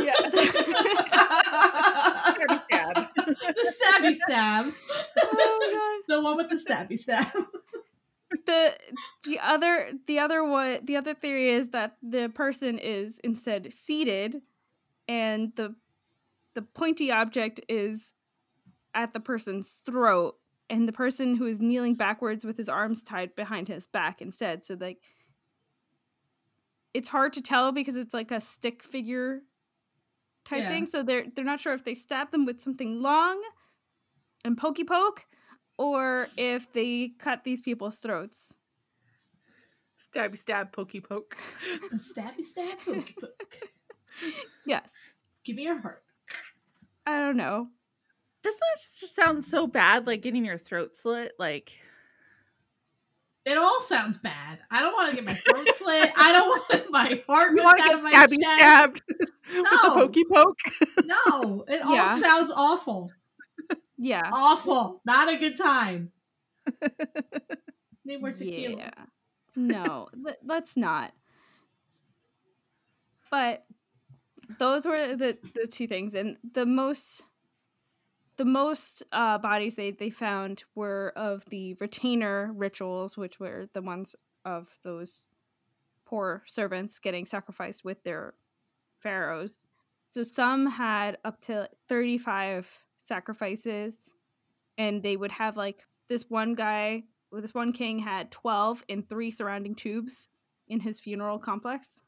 Yeah. 0.00 0.12
Stabby 2.28 2.60
stab. 2.64 3.08
the 3.16 3.72
stabby 3.74 4.14
stab. 4.14 4.72
oh 5.22 6.02
The 6.08 6.20
one 6.20 6.36
with 6.36 6.50
the 6.50 6.56
stabby 6.56 6.98
stab. 6.98 7.26
The 8.44 8.76
the 9.24 9.38
other 9.42 9.92
the 10.06 10.18
other 10.18 10.44
one 10.44 10.80
the 10.84 10.96
other 10.96 11.14
theory 11.14 11.48
is 11.50 11.70
that 11.70 11.96
the 12.02 12.28
person 12.28 12.78
is 12.78 13.18
instead 13.24 13.72
seated 13.72 14.42
and 15.06 15.52
the 15.56 15.74
the 16.54 16.62
pointy 16.62 17.10
object 17.10 17.60
is 17.68 18.12
at 18.94 19.12
the 19.12 19.20
person's 19.20 19.76
throat 19.86 20.36
and 20.70 20.86
the 20.88 20.92
person 20.92 21.34
who 21.36 21.46
is 21.46 21.60
kneeling 21.60 21.94
backwards 21.94 22.44
with 22.44 22.56
his 22.56 22.68
arms 22.68 23.02
tied 23.02 23.34
behind 23.36 23.68
his 23.68 23.86
back 23.86 24.20
instead 24.20 24.64
so 24.64 24.76
like 24.78 24.98
it's 26.94 27.08
hard 27.08 27.32
to 27.34 27.42
tell 27.42 27.72
because 27.72 27.96
it's 27.96 28.14
like 28.14 28.30
a 28.30 28.40
stick 28.40 28.82
figure 28.82 29.40
type 30.44 30.62
Yeah. 30.62 30.68
thing 30.70 30.86
so 30.86 31.02
they're 31.02 31.26
they're 31.34 31.44
not 31.44 31.60
sure 31.60 31.74
if 31.74 31.84
they 31.84 31.94
stab 31.94 32.30
them 32.30 32.44
with 32.46 32.60
something 32.60 33.00
long 33.02 33.42
and 34.44 34.56
pokey 34.56 34.84
poke 34.84 35.26
or 35.76 36.26
if 36.36 36.72
they 36.72 37.12
cut 37.18 37.44
these 37.44 37.60
people's 37.60 37.98
throats 37.98 38.54
Stabby 40.14 40.38
stab, 40.38 40.72
pokey 40.72 41.00
poke. 41.02 41.36
Stabby 41.94 42.42
stab. 42.42 42.78
Poke, 42.78 43.12
poke. 43.20 43.58
yes 44.66 44.94
Give 45.44 45.54
me 45.56 45.64
your 45.64 45.78
heart. 45.78 46.02
i 47.06 47.18
don't 47.20 47.36
know 47.36 47.68
Doesn't 48.48 48.60
that 48.60 48.80
just 49.00 49.14
sound 49.14 49.44
so 49.44 49.66
bad? 49.66 50.06
Like 50.06 50.22
getting 50.22 50.42
your 50.44 50.56
throat 50.56 50.96
slit? 50.96 51.32
Like 51.38 51.72
It 53.44 53.58
all 53.58 53.78
sounds 53.80 54.16
bad. 54.16 54.60
I 54.70 54.80
don't 54.80 54.94
want 54.94 55.10
to 55.10 55.16
get 55.16 55.24
my 55.26 55.34
throat 55.34 55.68
slit. 55.74 56.10
I 56.16 56.32
don't 56.32 56.48
want 56.48 56.90
my 56.90 57.22
heart 57.28 57.50
You 57.50 57.56
ripped 57.56 57.64
want 57.64 57.76
to 57.78 57.82
out 57.84 57.94
of 57.94 58.02
my 58.02 58.10
chest. 58.12 58.34
stabbed 58.34 59.02
with 59.18 59.28
No. 59.70 59.94
pokey 59.94 60.24
poke? 60.32 60.58
No, 61.04 61.64
it 61.68 61.82
all 61.82 61.94
Yeah. 61.94 62.16
sounds 62.16 62.50
awful. 62.54 63.10
Yeah. 63.98 64.30
Awful. 64.32 65.02
Not 65.04 65.28
a 65.30 65.36
good 65.36 65.58
time. 65.58 66.12
Need 68.06 68.20
more 68.22 68.32
tequila. 68.32 68.76
Yeah. 68.78 68.90
No, 69.56 70.08
let, 70.16 70.38
let's 70.44 70.74
not. 70.76 71.12
But 73.30 73.64
those 74.58 74.86
were 74.86 75.16
the 75.16 75.36
the 75.54 75.66
two 75.66 75.86
things, 75.86 76.14
and 76.14 76.38
the 76.54 76.64
most 76.64 77.24
the 78.38 78.44
most 78.44 79.02
uh, 79.12 79.36
bodies 79.38 79.74
they 79.74 79.90
they 79.90 80.10
found 80.10 80.64
were 80.74 81.12
of 81.16 81.44
the 81.50 81.74
retainer 81.74 82.50
rituals, 82.54 83.16
which 83.16 83.38
were 83.38 83.68
the 83.74 83.82
ones 83.82 84.16
of 84.44 84.78
those 84.82 85.28
poor 86.06 86.42
servants 86.46 86.98
getting 86.98 87.26
sacrificed 87.26 87.84
with 87.84 88.02
their 88.04 88.34
pharaohs. 89.00 89.66
So 90.08 90.22
some 90.22 90.66
had 90.66 91.18
up 91.24 91.40
to 91.42 91.68
35 91.88 92.84
sacrifices 92.96 94.14
and 94.78 95.02
they 95.02 95.16
would 95.16 95.32
have 95.32 95.56
like 95.56 95.84
this 96.08 96.30
one 96.30 96.54
guy 96.54 97.04
this 97.30 97.54
one 97.54 97.72
king 97.72 97.98
had 97.98 98.30
12 98.30 98.84
in 98.88 99.02
three 99.02 99.30
surrounding 99.30 99.74
tubes 99.74 100.30
in 100.66 100.80
his 100.80 101.00
funeral 101.00 101.38
complex 101.38 102.02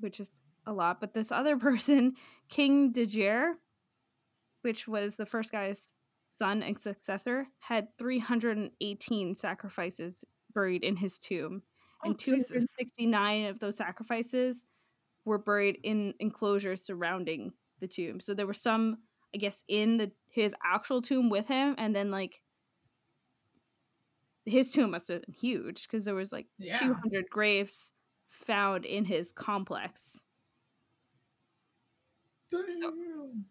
which 0.00 0.20
is 0.20 0.30
a 0.66 0.72
lot 0.72 1.00
but 1.00 1.14
this 1.14 1.30
other 1.30 1.56
person 1.68 2.14
king 2.48 2.92
Djer, 2.92 3.54
which 4.62 4.86
was 4.88 5.16
the 5.16 5.26
first 5.26 5.52
guy's 5.52 5.94
son 6.30 6.62
and 6.62 6.78
successor 6.78 7.46
had 7.58 7.88
318 7.98 9.34
sacrifices 9.34 10.24
buried 10.54 10.84
in 10.84 10.96
his 10.96 11.18
tomb 11.18 11.62
oh, 12.02 12.06
and 12.06 12.14
Oh, 12.14 12.16
Jesus. 12.16 12.48
269 12.48 13.46
of 13.46 13.58
those 13.58 13.76
sacrifices 13.76 14.66
were 15.24 15.38
buried 15.38 15.78
in 15.82 16.14
enclosures 16.18 16.82
surrounding 16.82 17.52
the 17.80 17.88
tomb. 17.88 18.20
So 18.20 18.34
there 18.34 18.46
were 18.46 18.54
some, 18.54 18.98
I 19.34 19.38
guess, 19.38 19.64
in 19.68 19.96
the 19.96 20.12
his 20.30 20.54
actual 20.64 21.02
tomb 21.02 21.28
with 21.30 21.46
him, 21.46 21.74
and 21.78 21.94
then 21.94 22.10
like 22.10 22.40
his 24.46 24.72
tomb 24.72 24.92
must 24.92 25.08
have 25.08 25.22
been 25.22 25.34
huge 25.34 25.82
because 25.82 26.04
there 26.04 26.14
was 26.14 26.32
like 26.32 26.46
Yeah. 26.58 26.78
200 26.78 27.28
graves 27.30 27.92
found 28.30 28.86
in 28.86 29.04
his 29.04 29.32
complex. 29.32 30.22
Damn. 32.50 33.44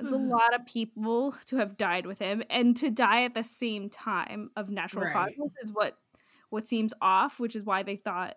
It's 0.00 0.12
a 0.12 0.16
Mhm. 0.16 0.30
lot 0.30 0.54
of 0.54 0.64
people 0.66 1.32
to 1.46 1.56
have 1.56 1.76
died 1.76 2.06
with 2.06 2.18
him, 2.18 2.42
and 2.50 2.76
to 2.76 2.90
die 2.90 3.24
at 3.24 3.34
the 3.34 3.42
same 3.44 3.90
time 3.90 4.50
of 4.56 4.70
natural 4.70 5.06
Right. 5.06 5.38
causes 5.38 5.50
is 5.62 5.72
what 5.72 5.98
what 6.50 6.66
seems 6.68 6.94
off, 7.02 7.38
which 7.40 7.54
is 7.56 7.64
why 7.64 7.82
they 7.82 7.96
thought 7.96 8.36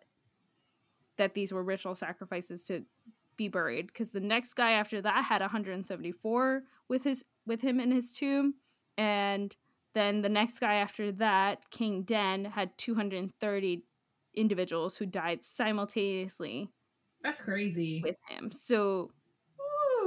that 1.17 1.33
these 1.33 1.51
were 1.51 1.63
ritual 1.63 1.95
sacrifices 1.95 2.63
to 2.63 2.85
be 3.37 3.47
buried. 3.47 3.87
Because 3.87 4.11
the 4.11 4.19
next 4.19 4.53
guy 4.53 4.71
after 4.71 5.01
that 5.01 5.23
had 5.25 5.41
174 5.41 6.63
with 6.87 7.03
his 7.03 7.25
with 7.45 7.61
him 7.61 7.79
in 7.79 7.91
his 7.91 8.13
tomb, 8.13 8.55
and 8.97 9.55
then 9.93 10.21
the 10.21 10.29
next 10.29 10.59
guy 10.59 10.75
after 10.75 11.11
that, 11.13 11.69
King 11.69 12.03
Den, 12.03 12.45
had 12.45 12.77
230 12.77 13.85
individuals 14.33 14.95
who 14.97 15.05
died 15.05 15.43
simultaneously 15.43 16.71
That's 17.21 17.41
crazy. 17.41 18.03
with 18.03 18.15
him. 18.29 18.51
So 18.51 19.11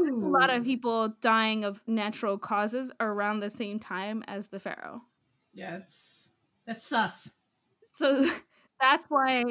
a 0.08 0.14
lot 0.14 0.50
of 0.50 0.64
people 0.64 1.08
dying 1.20 1.64
of 1.64 1.82
natural 1.86 2.38
causes 2.38 2.92
around 3.00 3.40
the 3.40 3.50
same 3.50 3.78
time 3.78 4.22
as 4.26 4.48
the 4.48 4.58
pharaoh. 4.58 5.02
Yes. 5.52 6.30
That's 6.66 6.84
sus. 6.84 7.36
So 7.94 8.28
that's 8.80 9.06
why 9.08 9.44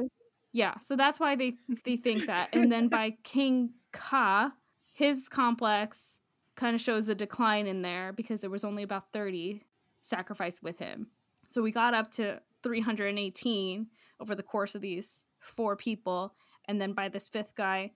yeah, 0.52 0.76
so 0.84 0.96
that's 0.96 1.20
why 1.20 1.36
they 1.36 1.56
they 1.84 1.96
think 1.96 2.28
that. 2.28 2.50
And 2.54 2.72
then 2.72 2.88
by 2.88 3.12
King 3.24 3.72
Qa'a, 3.92 4.54
his 4.96 5.28
complex 5.28 6.20
kind 6.56 6.76
of 6.76 6.82
shows 6.82 7.10
a 7.10 7.16
decline 7.16 7.66
in 7.66 7.82
there 7.82 8.14
because 8.14 8.42
there 8.42 8.50
was 8.50 8.64
only 8.64 8.84
about 8.84 9.12
30 9.12 9.64
sacrificed 10.02 10.62
with 10.62 10.78
him. 10.78 11.08
So 11.48 11.62
we 11.62 11.72
got 11.72 11.96
up 11.96 12.12
to 12.12 12.42
318 12.62 13.88
over 14.20 14.36
the 14.36 14.44
course 14.44 14.76
of 14.76 14.82
these 14.82 15.26
four 15.40 15.76
people 15.76 16.36
and 16.66 16.80
then 16.80 16.94
by 16.94 17.10
this 17.10 17.28
fifth 17.28 17.56
guy 17.56 17.92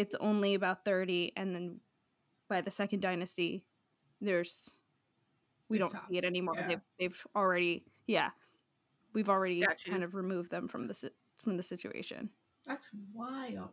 it's 0.00 0.14
only 0.20 0.54
about 0.54 0.84
30 0.84 1.32
and 1.36 1.54
then 1.54 1.80
by 2.48 2.60
the 2.60 2.70
second 2.70 3.00
dynasty 3.00 3.64
there's 4.20 4.74
we 5.68 5.76
They 5.76 5.80
don't 5.80 5.90
stopped, 5.90 6.08
see 6.10 6.18
it 6.18 6.24
anymore 6.24 6.54
yeah. 6.56 6.68
they've, 6.68 6.80
they've 6.98 7.26
already 7.34 7.84
yeah 8.06 8.30
we've 9.14 9.28
already 9.28 9.64
kind 9.88 10.02
of 10.04 10.14
removed 10.14 10.50
them 10.50 10.68
from 10.68 10.86
the 10.86 11.10
from 11.42 11.56
the 11.56 11.62
situation 11.62 12.30
That's 12.66 12.90
wild. 13.14 13.70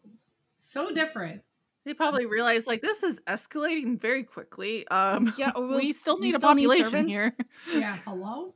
So 0.56 0.94
different. 0.94 1.42
They 1.86 1.94
probably 1.94 2.26
realized 2.26 2.68
like 2.68 2.82
this 2.82 3.04
is 3.04 3.20
escalating 3.28 4.00
very 4.00 4.24
quickly. 4.24 4.88
Um, 4.88 5.34
Yeah, 5.38 5.52
or 5.56 5.68
we'll- 5.68 5.78
we 5.80 5.92
still 5.92 6.18
we 6.20 6.28
need 6.28 6.36
a 6.36 6.40
still 6.40 6.54
need 6.56 6.64
population 6.68 6.86
servants. 6.86 7.14
here. 7.14 7.36
Yeah. 7.74 7.96
Hello? 8.06 8.54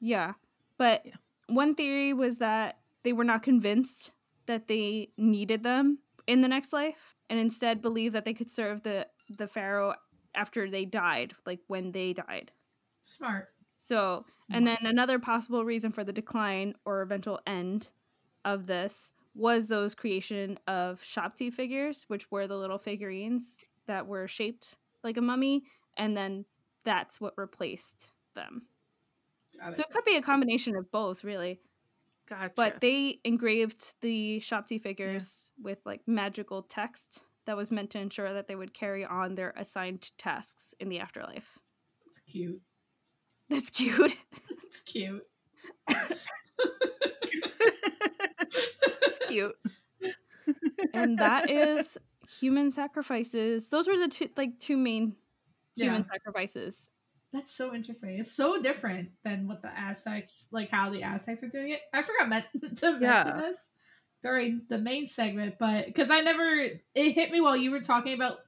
yeah 0.00 0.32
but 0.78 1.02
Yeah. 1.04 1.14
one 1.48 1.74
theory 1.74 2.12
was 2.14 2.36
that 2.38 2.78
they 3.04 3.12
were 3.12 3.24
not 3.24 3.42
convinced 3.42 4.12
that 4.46 4.66
they 4.68 5.10
needed 5.16 5.62
them 5.62 5.98
in 6.28 6.42
the 6.42 6.48
next 6.48 6.72
life 6.72 7.16
and 7.30 7.40
instead 7.40 7.82
believed 7.82 8.14
that 8.14 8.26
they 8.26 8.34
could 8.34 8.50
serve 8.50 8.84
the 8.84 9.08
the 9.30 9.48
pharaoh 9.48 9.96
after 10.36 10.70
they 10.70 10.86
died 10.86 11.34
like 11.46 11.60
when 11.68 11.92
they 11.92 12.14
died 12.14 12.52
Smart. 13.00 13.48
so 13.74 14.24
And 14.52 14.66
then 14.66 14.78
another 14.82 15.18
possible 15.18 15.64
reason 15.64 15.92
for 15.92 16.04
the 16.04 16.12
decline 16.12 16.74
or 16.84 17.02
eventual 17.02 17.40
end 17.46 17.92
of 18.44 18.66
this 18.66 19.12
was 19.34 19.68
those 19.68 19.94
creation 19.94 20.58
of 20.66 21.00
Shabti 21.02 21.52
figures, 21.52 22.04
which 22.08 22.30
were 22.30 22.46
the 22.48 22.56
little 22.58 22.78
figurines 22.78 23.64
that 23.86 24.06
were 24.06 24.26
shaped 24.28 24.76
like 25.04 25.16
a 25.16 25.22
mummy, 25.22 25.64
and 25.96 26.16
then 26.16 26.46
that's 26.84 27.20
what 27.20 27.34
replaced 27.38 28.12
them. 28.34 28.68
Got 29.58 29.74
So 29.74 29.82
it. 29.82 29.86
it 29.88 29.90
could 29.90 30.04
be 30.04 30.16
a 30.16 30.22
combination 30.22 30.76
of 30.76 30.90
both, 30.90 31.24
really. 31.24 31.60
Gotcha. 32.28 32.52
But 32.54 32.80
they 32.80 33.20
engraved 33.24 33.94
the 34.02 34.38
Shabti 34.40 34.80
figures 34.80 35.52
with 35.62 35.78
like 35.86 36.02
magical 36.06 36.62
text 36.62 37.20
that 37.46 37.56
was 37.56 37.70
meant 37.70 37.90
to 37.90 37.98
ensure 37.98 38.32
that 38.34 38.46
they 38.48 38.54
would 38.56 38.74
carry 38.74 39.04
on 39.04 39.34
their 39.34 39.54
assigned 39.56 40.10
tasks 40.18 40.74
in 40.78 40.88
the 40.90 40.98
afterlife. 40.98 41.58
That's 42.04 42.18
cute. 42.20 42.60
That's 43.48 43.70
cute. 43.70 44.14
That's 44.62 44.80
cute. 44.80 45.22
it's 49.02 49.28
cute. 49.28 49.56
and 50.92 51.18
that 51.18 51.48
is 51.50 51.96
human 52.28 52.72
sacrifices. 52.72 53.68
Those 53.70 53.88
were 53.88 53.96
the 53.98 54.08
two 54.08 54.28
like 54.36 54.58
two 54.58 54.76
main 54.76 55.16
human 55.76 56.02
Yeah. 56.02 56.12
sacrifices. 56.12 56.90
That's 57.32 57.52
so 57.52 57.74
interesting. 57.74 58.18
It's 58.18 58.32
so 58.32 58.60
different 58.60 59.10
than 59.22 59.46
what 59.48 59.60
the 59.62 59.68
Aztecs, 59.78 60.46
like 60.50 60.70
how 60.70 60.88
the 60.90 61.02
Aztecs 61.02 61.42
are 61.42 61.48
doing 61.48 61.70
it. 61.70 61.80
I 61.92 62.02
forgot 62.02 62.28
meant 62.28 62.46
to 62.76 62.92
mention 62.92 63.02
Yeah. 63.02 63.36
this 63.36 63.70
during 64.22 64.62
the 64.68 64.78
main 64.78 65.06
segment, 65.06 65.56
but 65.58 65.86
because 65.86 66.10
I 66.10 66.20
never, 66.22 66.42
it 66.94 67.12
hit 67.12 67.30
me 67.30 67.40
while 67.40 67.56
you 67.56 67.70
were 67.70 67.80
talking 67.80 68.14
about 68.14 68.38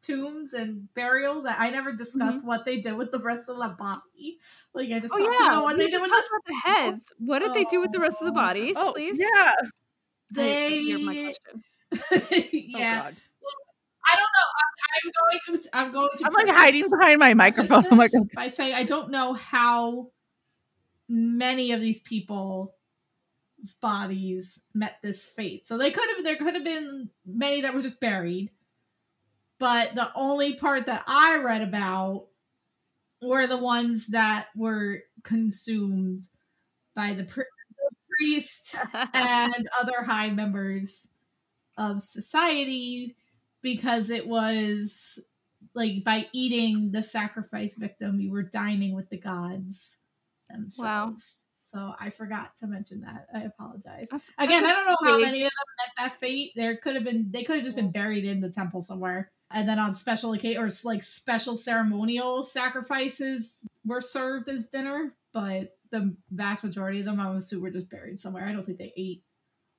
tombs 0.00 0.52
and 0.52 0.92
burials 0.94 1.44
that 1.44 1.60
I 1.60 1.70
never 1.70 1.92
discussed 1.92 2.44
what 2.44 2.64
they 2.64 2.78
did 2.80 2.96
with 2.96 3.12
the 3.12 3.20
rest 3.20 3.48
of 3.48 3.56
the 3.58 3.68
body. 3.78 4.38
Like 4.74 4.90
I 4.90 4.98
just 4.98 5.14
Mm-hmm. 5.14 5.22
Oh 5.22 5.26
talked 5.26 5.38
yeah, 5.40 5.46
about 5.52 5.62
what 5.64 5.76
we 5.76 5.84
they 5.84 5.90
did 5.90 6.00
with 6.00 6.10
the 6.10 6.40
the 6.46 6.60
heads. 6.64 7.12
What 7.18 7.38
did 7.40 7.54
they 7.54 7.64
do 7.64 7.80
with 7.80 7.92
the 7.92 8.00
rest 8.00 8.16
of 8.20 8.24
the 8.26 8.32
Oh. 8.32 8.34
bodies, 8.34 8.74
oh 8.78 8.92
please? 8.94 9.18
yeah. 9.18 9.26
I- 9.28 9.54
I 9.60 10.34
They, 10.34 10.82
hear 10.82 10.98
my 11.00 11.34
question. 11.92 12.50
yeah, 12.52 13.00
Oh, 13.00 13.04
God. 13.04 13.16
I 14.10 14.16
don't 14.16 14.28
know. 14.36 14.48
I'm, 14.58 14.72
I'm 15.04 15.12
going 15.12 15.60
to. 15.60 15.76
I'm 15.76 15.92
going 15.92 16.08
to. 16.16 16.26
I'm 16.26 16.32
like 16.32 16.48
hiding 16.48 16.90
behind 16.90 17.18
my 17.18 17.34
microphone. 17.34 17.86
I'm 17.90 17.98
like, 17.98 18.10
by 18.34 18.48
saying 18.48 18.74
I 18.74 18.82
don't 18.82 19.10
know 19.10 19.32
how 19.32 20.10
many 21.08 21.72
of 21.72 21.80
these 21.80 22.00
people's 22.00 22.70
bodies 23.80 24.60
met 24.74 24.96
this 25.02 25.26
fate. 25.26 25.66
So 25.66 25.78
they 25.78 25.90
could 25.90 26.08
have 26.16 26.24
there 26.24 26.36
could 26.36 26.54
have 26.54 26.64
been 26.64 27.10
many 27.26 27.60
that 27.60 27.74
were 27.74 27.82
just 27.82 28.00
buried. 28.00 28.50
But 29.58 29.94
the 29.94 30.10
only 30.16 30.54
part 30.54 30.86
that 30.86 31.04
I 31.06 31.36
read 31.36 31.62
about 31.62 32.26
were 33.22 33.46
the 33.46 33.58
ones 33.58 34.08
that 34.08 34.48
were 34.56 35.04
consumed 35.22 36.24
by 36.96 37.14
the, 37.14 37.22
pri- 37.22 37.44
the 37.76 37.96
priest 38.18 38.76
and 39.14 39.68
other 39.80 40.02
high 40.02 40.30
members 40.30 41.06
of 41.78 42.02
society 42.02 43.16
because 43.62 44.10
it 44.10 44.26
was 44.26 45.18
like 45.74 46.04
by 46.04 46.26
eating 46.32 46.90
the 46.92 47.02
sacrifice 47.02 47.74
victim 47.74 48.20
you 48.20 48.30
were 48.30 48.42
dining 48.42 48.94
with 48.94 49.08
the 49.10 49.18
gods 49.18 49.98
themselves. 50.50 50.78
Wow. 50.82 51.14
so 51.56 51.94
i 52.00 52.10
forgot 52.10 52.56
to 52.58 52.66
mention 52.66 53.00
that. 53.02 53.26
I 53.34 53.42
apologize. 53.42 54.08
That's- 54.10 54.30
again 54.38 54.64
i 54.64 54.72
don't 54.72 54.86
know 54.86 54.96
how 55.10 55.18
many 55.18 55.44
of 55.44 55.50
them 55.50 55.66
met 55.78 56.04
that 56.10 56.12
fate. 56.18 56.52
There 56.56 56.76
could 56.76 56.94
have 56.94 57.04
been 57.04 57.28
they 57.30 57.44
could 57.44 57.56
have 57.56 57.64
just 57.64 57.76
been 57.76 57.92
buried 57.92 58.24
in 58.24 58.40
the 58.40 58.50
temple 58.50 58.82
somewhere. 58.82 59.30
And 59.54 59.68
then 59.68 59.78
on 59.78 59.94
special 59.94 60.32
occasion 60.32 60.62
or 60.62 60.68
like 60.84 61.02
special 61.02 61.56
ceremonial 61.56 62.42
sacrifices 62.42 63.66
were 63.84 64.00
served 64.00 64.48
as 64.48 64.66
dinner, 64.66 65.14
but 65.32 65.76
the 65.90 66.16
vast 66.30 66.64
majority 66.64 67.00
of 67.00 67.04
them, 67.04 67.20
I 67.20 67.28
would 67.28 67.36
assume, 67.36 67.60
were 67.60 67.70
just 67.70 67.90
buried 67.90 68.18
somewhere. 68.18 68.46
I 68.46 68.52
don't 68.52 68.64
think 68.64 68.78
they 68.78 68.94
ate 68.96 69.22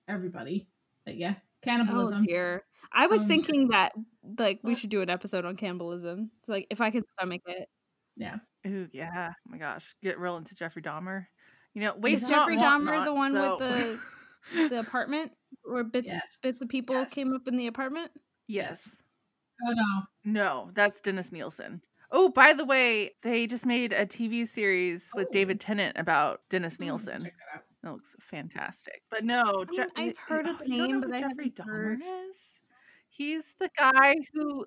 everybody. 0.07 0.67
But 1.05 1.15
yeah, 1.17 1.36
Oh 1.64 1.70
cannibalism. 1.70 2.24
dear. 2.24 2.64
I 2.91 3.07
was 3.07 3.22
Um, 3.24 3.28
thinking 3.28 3.68
that 3.70 3.93
like 4.38 4.59
we 4.64 4.76
should 4.76 4.89
do 4.89 5.01
an 5.01 5.09
episode 5.09 5.45
on 5.45 5.55
cannibalism. 5.55 6.32
It's 6.39 6.49
Like 6.49 6.68
if 6.70 6.82
I 6.82 6.91
could 6.91 7.03
stomach 7.11 7.41
it. 7.47 7.68
yeah. 8.16 8.38
Ooh, 8.68 8.88
yeah. 8.93 9.32
Oh 9.32 9.49
my 9.49 9.57
gosh. 9.57 9.95
Get 10.01 10.20
real 10.20 10.38
into 10.38 10.55
Jeffrey 10.55 10.82
Dahmer. 10.82 11.26
You 11.74 11.82
know, 11.82 11.93
Is 11.95 11.99
waste 12.01 12.30
Jeffrey 12.30 12.55
not, 12.55 12.82
Dahmer 12.82 12.86
not, 12.97 13.05
the 13.05 13.14
one 13.14 13.32
so- 13.34 13.57
with 13.57 13.59
the 13.59 14.70
the 14.70 14.80
apartment 14.80 15.32
where 15.64 15.84
bits 15.84 16.07
Yes, 16.07 16.38
bits 16.41 16.61
of 16.61 16.70
people 16.70 17.05
came 17.05 17.34
up 17.34 17.47
in 17.47 17.55
the 17.55 17.68
apartment? 17.68 18.11
yes. 18.47 19.01
Oh 19.66 19.72
no. 19.74 20.03
No, 20.26 20.72
that's 20.74 20.99
Dennis 20.99 21.32
Nilsen. 21.32 21.82
Oh, 22.11 22.30
by 22.30 22.53
the 22.53 22.66
way, 22.66 23.11
they 23.24 23.47
just 23.47 23.66
made 23.66 23.91
a 23.93 24.05
TV 24.05 24.45
series 24.47 25.09
with 25.16 25.28
Oh. 25.30 25.32
David 25.32 25.59
Tennant 25.59 25.97
about 25.97 26.41
Dennis 26.49 26.78
Hmm, 26.78 26.84
Nilsen. 26.86 27.32
Check 27.84 27.89
that 27.89 27.89
out. 27.89 27.91
It 27.91 27.95
looks 27.95 28.15
fantastic. 28.19 29.03
But 29.09 29.23
no, 29.25 29.65
Je- 29.73 29.81
Um, 29.81 29.88
I've 29.95 30.17
heard 30.17 30.47
of 30.47 30.59
the 30.59 30.65
name, 30.65 31.01
but 31.01 31.13
I 31.13 31.19
Jeffrey. 31.21 31.49
Dahmer 31.51 31.97
is. 32.29 32.59
He's 33.09 33.53
the 33.59 33.69
guy 33.77 34.15
who 34.34 34.65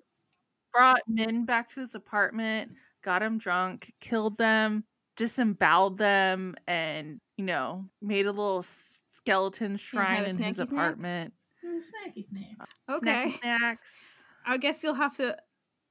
brought 0.72 1.00
men 1.08 1.44
back 1.44 1.68
to 1.70 1.80
his 1.80 1.94
apartment, 1.94 2.72
got 3.02 3.20
them 3.20 3.38
drunk, 3.38 3.92
killed 4.00 4.38
them, 4.38 4.84
disemboweled 5.16 5.98
them, 5.98 6.54
and 6.68 7.20
you 7.36 7.44
know 7.44 7.88
made 8.02 8.26
a 8.26 8.32
little 8.32 8.62
skeleton 8.62 9.76
shrine 9.76 10.24
in 10.24 10.38
his 10.38 10.58
apartment. 10.58 11.32
Snacky 11.64 12.28
snack. 12.28 12.68
Okay. 12.90 13.28
Snacky 13.30 13.40
snacks. 13.40 14.22
I 14.46 14.58
guess 14.58 14.82
you'll 14.84 14.94
have 14.94 15.16
to 15.16 15.36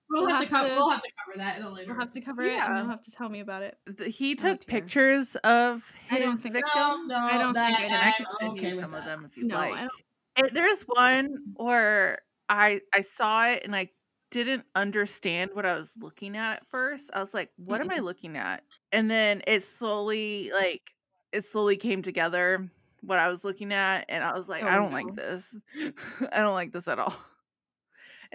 We'll, 0.10 0.22
We'll 0.22 0.30
have, 0.30 0.40
have 0.42 0.48
to 0.50 0.54
cover. 0.54 0.70
to- 0.70 0.76
We'll 0.76 0.90
have 0.92 1.02
to 1.02 1.12
cover 1.26 1.38
that 1.38 1.58
in 1.58 1.64
a 1.64 1.70
later. 1.72 1.92
we'll 1.92 2.00
have 2.00 2.12
to 2.12 2.20
episode. 2.20 2.30
cover 2.32 2.42
it 2.44 2.54
and 2.60 2.78
you'll 2.78 2.88
have 2.90 3.02
to 3.04 3.12
tell 3.12 3.30
me 3.30 3.40
about 3.40 3.64
it. 3.64 3.78
Th- 3.98 4.16
He 4.16 4.34
Oh, 4.34 4.36
took 4.36 4.66
dear. 4.66 4.80
pictures 4.82 5.36
of 5.38 5.92
I 6.12 6.20
don't 6.20 6.32
his 6.32 6.42
think- 6.42 6.54
victims. 6.56 6.76
No, 6.76 6.98
no, 7.08 7.16
I 7.18 7.38
don't 7.42 7.54
that, 7.54 7.78
think 7.80 7.92
and 7.92 7.96
I 7.96 8.08
I'm 8.08 8.14
could 8.14 8.28
send 8.40 8.52
okay 8.52 8.62
you 8.70 8.76
with 8.76 8.80
some 8.80 8.94
of 8.94 9.04
them 9.06 9.26
if 9.26 9.36
you'd 9.38 9.48
No, 9.48 9.56
like. 9.58 9.90
It, 10.38 10.54
there's 10.54 10.82
one 10.84 11.38
where 11.56 12.20
I 12.50 12.82
I 12.94 13.02
saw 13.02 13.46
it 13.48 13.64
and 13.64 13.76
I 13.76 13.90
didn't 14.32 14.66
understand 14.76 15.52
what 15.54 15.66
I 15.66 15.76
was 15.76 15.94
looking 15.98 16.36
at 16.36 16.58
at 16.58 16.68
first. 16.68 17.10
I 17.14 17.20
was 17.20 17.34
like, 17.34 17.50
"What 17.56 17.80
am 17.82 17.90
I 17.90 17.96
mm-hmm. 17.96 18.04
looking 18.06 18.36
at?" 18.38 18.64
And 18.92 19.10
then 19.10 19.42
it 19.48 19.64
slowly 19.64 20.52
like 20.54 20.94
it 21.32 21.46
slowly 21.46 21.78
came 21.78 22.02
together 22.02 22.70
what 23.02 23.18
I 23.18 23.30
was 23.30 23.44
looking 23.46 23.72
at, 23.72 24.06
and 24.10 24.24
I 24.24 24.34
was 24.34 24.50
like, 24.50 24.64
Oh, 24.64 24.68
"I 24.68 24.76
don't 24.76 24.90
no. 24.92 24.96
like 24.98 25.16
this. 25.16 25.56
I 26.34 26.40
don't 26.40 26.54
like 26.54 26.74
this 26.74 26.88
at 26.90 27.00
all." 27.00 27.16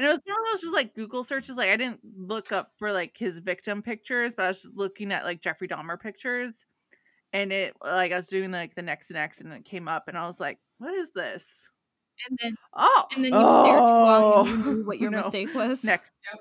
And 0.01 0.07
it 0.07 0.09
was 0.12 0.20
one 0.24 0.34
of 0.40 0.46
those 0.51 0.62
just 0.62 0.72
like 0.72 0.94
Google 0.94 1.22
searches. 1.22 1.57
Like 1.57 1.68
I 1.68 1.76
didn't 1.76 2.01
look 2.16 2.53
up 2.53 2.72
for 2.78 2.90
like 2.90 3.18
his 3.18 3.38
victim 3.38 3.82
pictures, 3.82 4.34
but 4.34 4.46
I 4.46 4.48
was 4.48 4.62
just 4.62 4.74
looking 4.74 5.12
at 5.12 5.24
like 5.24 5.42
Jeffrey 5.42 5.68
Dahmer 5.68 6.01
pictures. 6.01 6.64
And 7.34 7.53
it 7.53 7.74
like 7.84 8.11
I 8.11 8.16
was 8.16 8.26
doing 8.26 8.51
like 8.51 8.74
the 8.74 8.80
next 8.80 9.11
and 9.11 9.18
next, 9.18 9.42
and 9.42 9.53
it 9.53 9.66
came 9.66 9.88
up, 9.88 10.09
and 10.09 10.16
I 10.16 10.26
was 10.26 10.40
like, 10.40 10.59
"What 10.78 10.94
is 10.94 11.12
this?" 11.12 11.68
And 12.30 12.38
then 12.42 12.55
Oh, 12.72 13.05
and 13.14 13.22
then 13.26 13.34
you 13.34 13.53
stared 13.62 13.78
too 13.78 13.98
long 13.98 14.32
and 14.32 14.48
you 14.48 14.55
oh, 14.55 14.72
knew 14.72 14.86
what 14.86 14.96
oh! 14.96 15.01
your 15.03 15.11
no. 15.11 15.18
mistake 15.18 15.55
was. 15.55 15.84
Next, 15.84 16.12
Yep. 16.32 16.40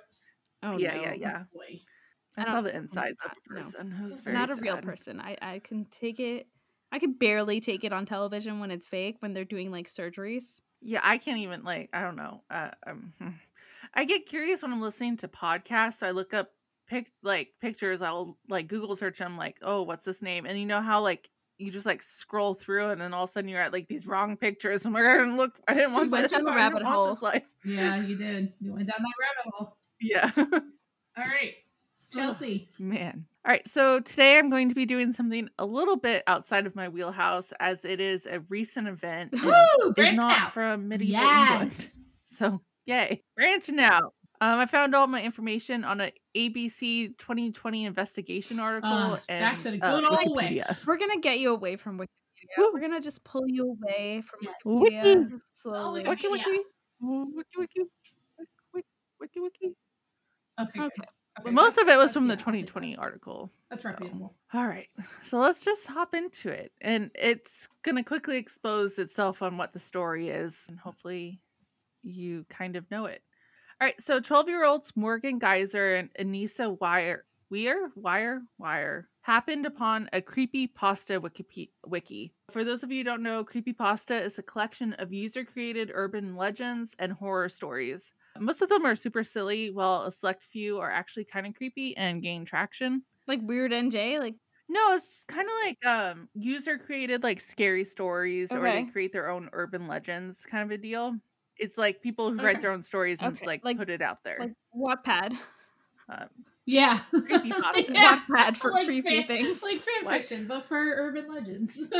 Oh 0.63 0.77
yeah, 0.77 0.95
no. 0.95 1.01
yeah, 1.01 1.13
yeah. 1.15 1.43
Boy. 1.53 1.79
I, 2.37 2.41
I 2.41 2.45
saw 2.45 2.61
the 2.61 2.69
I 2.69 2.73
don't 2.73 2.83
insides 2.83 3.17
of 3.25 3.31
like 3.31 3.35
the 3.43 3.55
that, 3.55 3.55
no. 3.55 3.61
person. 3.61 3.95
It 3.99 4.03
was 4.05 4.21
very 4.21 4.37
Not 4.37 4.49
a 4.51 4.55
real 4.55 4.77
person. 4.77 5.19
I 5.19 5.35
I 5.41 5.59
can 5.59 5.83
take 5.91 6.21
it. 6.21 6.47
I 6.93 6.99
could 6.99 7.19
barely 7.19 7.59
take 7.59 7.83
it 7.83 7.91
on 7.91 8.05
television 8.05 8.59
when 8.59 8.71
it's 8.71 8.87
fake 8.87 9.17
when 9.19 9.33
they're 9.33 9.43
doing 9.43 9.69
like 9.69 9.87
surgeries. 9.87 10.61
Yeah, 10.81 11.01
I 11.03 11.17
can't 11.17 11.39
even 11.39 11.63
like. 11.63 11.89
I 11.93 12.01
don't 12.01 12.15
know. 12.15 12.41
Uh, 12.49 12.71
um, 12.87 13.13
I 13.93 14.05
get 14.05 14.25
curious 14.25 14.61
when 14.61 14.71
I'm 14.71 14.81
listening 14.81 15.17
to 15.17 15.27
podcasts. 15.27 15.99
So 15.99 16.07
I 16.07 16.11
look 16.11 16.33
up 16.33 16.51
pic 16.87 17.11
like 17.23 17.49
pictures. 17.61 18.01
I'll 18.01 18.37
like 18.47 18.67
Google 18.67 18.95
search 18.95 19.19
them. 19.19 19.37
Like, 19.37 19.57
oh, 19.61 19.83
what's 19.83 20.05
this 20.05 20.21
name? 20.21 20.45
And 20.45 20.59
you 20.59 20.65
know 20.65 20.81
how 20.81 21.01
like 21.01 21.29
you 21.57 21.71
just 21.71 21.85
like 21.85 22.01
scroll 22.01 22.53
through, 22.53 22.89
and 22.89 23.01
then 23.01 23.13
all 23.13 23.25
of 23.25 23.29
a 23.29 23.33
sudden 23.33 23.49
you're 23.49 23.61
at 23.61 23.73
like 23.73 23.87
these 23.87 24.07
wrong 24.07 24.37
pictures. 24.37 24.85
Like, 24.85 25.03
I 25.03 25.17
didn't 25.17 25.37
look. 25.37 25.59
I 25.67 25.73
didn't 25.73 25.93
want 25.93 26.11
went 26.11 26.23
this. 26.29 26.33
I 26.33 26.41
rabbit 26.41 26.83
hole. 26.83 27.17
life. 27.21 27.43
Yeah, 27.65 28.01
you 28.01 28.15
did. 28.15 28.53
You 28.59 28.73
went 28.73 28.87
down 28.87 28.97
that 28.99 29.13
rabbit 29.19 29.53
hole. 29.53 29.75
Yeah. 30.01 30.31
All 30.37 31.25
right, 31.25 31.55
Chelsea. 32.13 32.69
Man. 32.79 33.25
All 33.45 33.51
right. 33.53 33.67
So 33.69 33.99
today 34.01 34.37
I'm 34.37 34.49
going 34.49 34.69
to 34.69 34.75
be 34.75 34.85
doing 34.85 35.13
something 35.13 35.49
a 35.57 35.65
little 35.65 35.95
bit 35.95 36.23
outside 36.27 36.65
of 36.65 36.75
my 36.75 36.89
wheelhouse 36.89 37.53
as 37.59 37.85
it 37.85 37.99
is 38.01 38.25
a 38.25 38.41
recent 38.49 38.87
event. 38.87 39.31
and 39.33 39.41
Woo! 39.43 39.51
is 39.87 39.93
Branch 39.95 40.17
not 40.17 40.31
out. 40.39 40.53
from 40.53 40.87
medieval 40.87 41.21
England. 41.23 41.87
So 42.37 42.61
yay. 42.85 43.21
Branching 43.35 43.79
out. 43.79 44.13
Um, 44.39 44.59
I 44.59 44.65
found 44.65 44.95
all 44.95 45.07
my 45.07 45.21
information 45.21 45.83
on 45.83 45.99
a 45.99 46.13
ABC 46.37 47.17
2020 47.17 47.83
investigation 47.85 48.59
article. 48.61 48.89
Ah, 48.89 49.19
and, 49.27 49.41
back 49.41 49.61
to 49.63 49.71
the 49.71 49.81
uh, 49.81 49.99
good 49.99 50.09
old 50.09 50.37
Wikipedia. 50.37 50.65
Wix. 50.69 50.87
We're 50.87 50.95
gonna 50.97 51.19
get 51.19 51.39
you 51.39 51.53
away 51.53 51.75
from 51.75 51.97
Wikipedia. 51.97 52.07
Woo. 52.57 52.71
We're 52.73 52.79
gonna 52.79 53.01
just 53.01 53.21
pull 53.25 53.43
you 53.47 53.71
away 53.81 54.21
from 54.21 54.39
Yes. 54.43 54.55
Wikipedia 54.65 55.23
Wiki. 55.25 55.35
slowly. 55.49 56.05
Oh, 56.05 56.09
Wiki 56.11 56.27
Yeah. 56.27 56.31
wiki. 56.31 56.59
Wiki 57.01 57.57
wiki. 57.57 57.81
Wiki 58.73 58.85
wiki. 59.19 59.39
wiki. 59.41 59.75
Okay. 60.61 60.81
Okay. 60.81 61.03
Okay. 61.39 61.51
Most 61.51 61.77
of 61.77 61.87
it 61.87 61.97
was 61.97 62.13
from 62.13 62.27
the 62.27 62.33
yeah, 62.33 62.39
2020 62.39 62.95
that. 62.95 63.01
article. 63.01 63.51
That's 63.69 63.83
so. 63.83 63.89
reputable. 63.89 64.35
All 64.53 64.65
right. 64.65 64.87
So 65.23 65.39
let's 65.39 65.63
just 65.63 65.85
hop 65.87 66.13
into 66.15 66.49
it. 66.49 66.71
And 66.81 67.11
it's 67.15 67.67
going 67.83 67.95
to 67.95 68.03
quickly 68.03 68.37
expose 68.37 68.99
itself 68.99 69.41
on 69.41 69.57
what 69.57 69.73
the 69.73 69.79
story 69.79 70.29
is. 70.29 70.65
And 70.67 70.79
hopefully 70.79 71.41
you 72.03 72.45
kind 72.49 72.75
of 72.75 72.89
know 72.89 73.05
it. 73.05 73.21
All 73.81 73.85
right. 73.85 74.01
So 74.01 74.19
12 74.19 74.49
year 74.49 74.65
olds 74.65 74.91
Morgan 74.95 75.39
Geyser 75.39 75.95
and 75.95 76.09
Anissa 76.19 76.79
Wire, 76.79 77.25
Weir, 77.49 77.91
Wire, 77.95 78.41
Wire 78.57 79.07
happened 79.21 79.65
upon 79.65 80.09
a 80.11 80.21
creepy 80.21 80.65
pasta 80.65 81.19
wiki, 81.19 81.71
wiki. 81.85 82.33
For 82.49 82.63
those 82.63 82.81
of 82.83 82.91
you 82.91 82.99
who 82.99 83.03
don't 83.03 83.21
know, 83.21 83.43
creepy 83.43 83.73
pasta 83.73 84.19
is 84.19 84.39
a 84.39 84.43
collection 84.43 84.93
of 84.93 85.13
user 85.13 85.45
created 85.45 85.91
urban 85.93 86.35
legends 86.35 86.95
and 86.97 87.11
horror 87.13 87.49
stories. 87.49 88.13
Most 88.39 88.61
of 88.61 88.69
them 88.69 88.85
are 88.85 88.95
super 88.95 89.23
silly, 89.23 89.69
while 89.71 90.03
a 90.03 90.11
select 90.11 90.43
few 90.43 90.79
are 90.79 90.91
actually 90.91 91.25
kind 91.25 91.45
of 91.47 91.53
creepy 91.55 91.95
and 91.97 92.21
gain 92.21 92.45
traction. 92.45 93.03
Like 93.27 93.39
weird 93.43 93.71
NJ, 93.71 94.19
like 94.19 94.35
No, 94.67 94.93
it's 94.93 95.23
kind 95.27 95.47
of 95.47 95.53
like 95.65 95.85
um 95.85 96.29
user 96.33 96.77
created 96.77 97.23
like 97.23 97.39
scary 97.39 97.83
stories 97.83 98.51
or 98.51 98.61
they 98.61 98.83
create 98.85 99.11
their 99.13 99.29
own 99.29 99.49
urban 99.53 99.87
legends 99.87 100.45
kind 100.45 100.63
of 100.63 100.71
a 100.71 100.77
deal. 100.81 101.15
It's 101.57 101.77
like 101.77 102.01
people 102.01 102.29
who 102.31 102.37
Okay. 102.37 102.45
write 102.45 102.61
their 102.61 102.71
own 102.71 102.81
stories 102.81 103.21
and 103.21 103.33
just 103.35 103.45
like, 103.45 103.63
like- 103.65 103.77
put 103.77 103.89
it 103.89 104.01
out 104.01 104.23
there. 104.23 104.37
like 104.39 104.53
Wattpad. 104.75 105.33
um, 106.07 106.29
Yeah. 106.65 106.99
Creepypasta. 107.13 107.89
yeah. 107.93 108.21
Wattpad 108.29 108.57
for 108.57 108.71
Like 108.71 108.85
creepy 108.87 109.17
fan- 109.23 109.27
things. 109.27 109.61
Like 109.63 109.77
fan 109.79 110.05
What? 110.05 110.21
fiction, 110.23 110.47
but 110.47 110.63
for 110.63 110.77
urban 110.77 111.27
legends. 111.33 111.91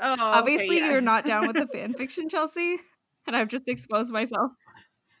oh, 0.00 0.14
Obviously, 0.18 0.66
okay, 0.66 0.78
yeah. 0.86 0.90
you're 0.92 1.00
not 1.00 1.24
down 1.24 1.46
with 1.46 1.56
the 1.56 1.66
fan 1.72 1.94
fiction, 1.94 2.28
Chelsea, 2.28 2.76
and 3.26 3.36
I've 3.36 3.48
just 3.48 3.68
exposed 3.68 4.12
myself. 4.12 4.52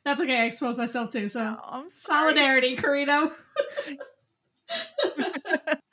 That's 0.04 0.20
okay. 0.20 0.42
I 0.42 0.44
exposed 0.44 0.78
myself 0.78 1.10
too. 1.10 1.28
So 1.28 1.56
Oh, 1.64 1.84
solidarity, 1.88 2.76
Carino. 2.76 3.32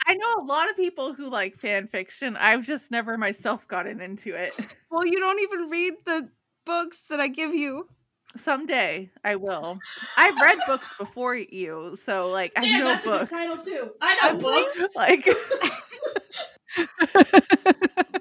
I 0.05 0.15
know 0.15 0.35
a 0.39 0.43
lot 0.45 0.69
of 0.69 0.75
people 0.75 1.13
who 1.13 1.29
like 1.29 1.57
fan 1.59 1.87
fiction. 1.87 2.35
I've 2.37 2.65
just 2.65 2.91
never 2.91 3.17
myself 3.17 3.67
gotten 3.67 4.01
into 4.01 4.35
it. 4.35 4.53
Well, 4.91 5.07
you 5.07 5.19
don't 5.19 5.39
even 5.41 5.69
read 5.71 5.93
the 6.05 6.29
books 6.67 7.05
that 7.09 7.19
I 7.19 7.27
give 7.27 7.55
you. 7.55 7.87
Someday 8.35 9.09
I 9.23 9.37
will. 9.37 9.79
I've 10.15 10.39
read 10.39 10.59
books 10.67 10.93
before 10.99 11.35
you, 11.35 11.95
so 11.95 12.29
like 12.29 12.51
I 12.55 12.61
Damn, 12.61 12.79
know 12.83 12.85
that's 12.85 13.03
books. 13.05 13.31
a 13.31 13.33
good 13.33 13.39
title 13.39 13.57
too. 13.63 13.91
I 14.01 14.13
know 14.13 14.29
I'm 14.29 14.37
books. 14.37 14.79
Like 14.95 15.27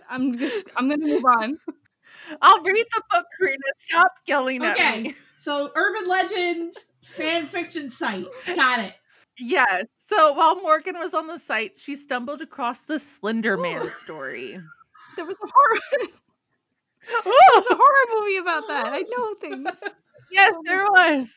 I'm 0.09 0.39
just 0.39 0.65
I'm 0.79 0.89
gonna 0.89 1.07
move 1.07 1.25
on. 1.27 1.59
I'll 2.41 2.63
read 2.63 2.87
the 2.95 3.03
book, 3.11 3.27
Karina. 3.39 3.59
Stop 3.79 4.13
yelling 4.27 4.65
at 4.65 4.77
Okay. 4.77 5.03
me. 5.03 5.15
So 5.39 5.71
urban 5.75 6.09
legend 6.09 6.73
fan 7.03 7.47
fiction 7.47 7.91
site. 7.91 8.27
Got 8.55 8.81
it. 8.81 8.95
Yes. 9.39 9.87
So 9.99 10.33
while 10.35 10.57
Morgan 10.63 10.99
was 10.99 11.15
on 11.15 11.27
the 11.27 11.39
site, 11.39 11.73
she 11.79 11.97
stumbled 11.97 12.43
across 12.43 12.83
the 12.83 12.99
Slender 12.99 13.57
Man 13.57 13.89
story. 13.91 14.59
There 15.17 15.25
was 15.25 15.37
a 15.43 15.49
horror. 15.53 15.81
there 17.09 17.21
was 17.25 17.67
a 17.71 17.75
horror 17.75 18.21
movie 18.21 18.37
about 18.37 18.69
that. 18.69 18.87
I 18.93 19.01
know 19.11 19.35
things. 19.35 19.69
yes, 20.31 20.53
Oh 20.55 20.63
there 20.65 20.85
was. 20.85 21.29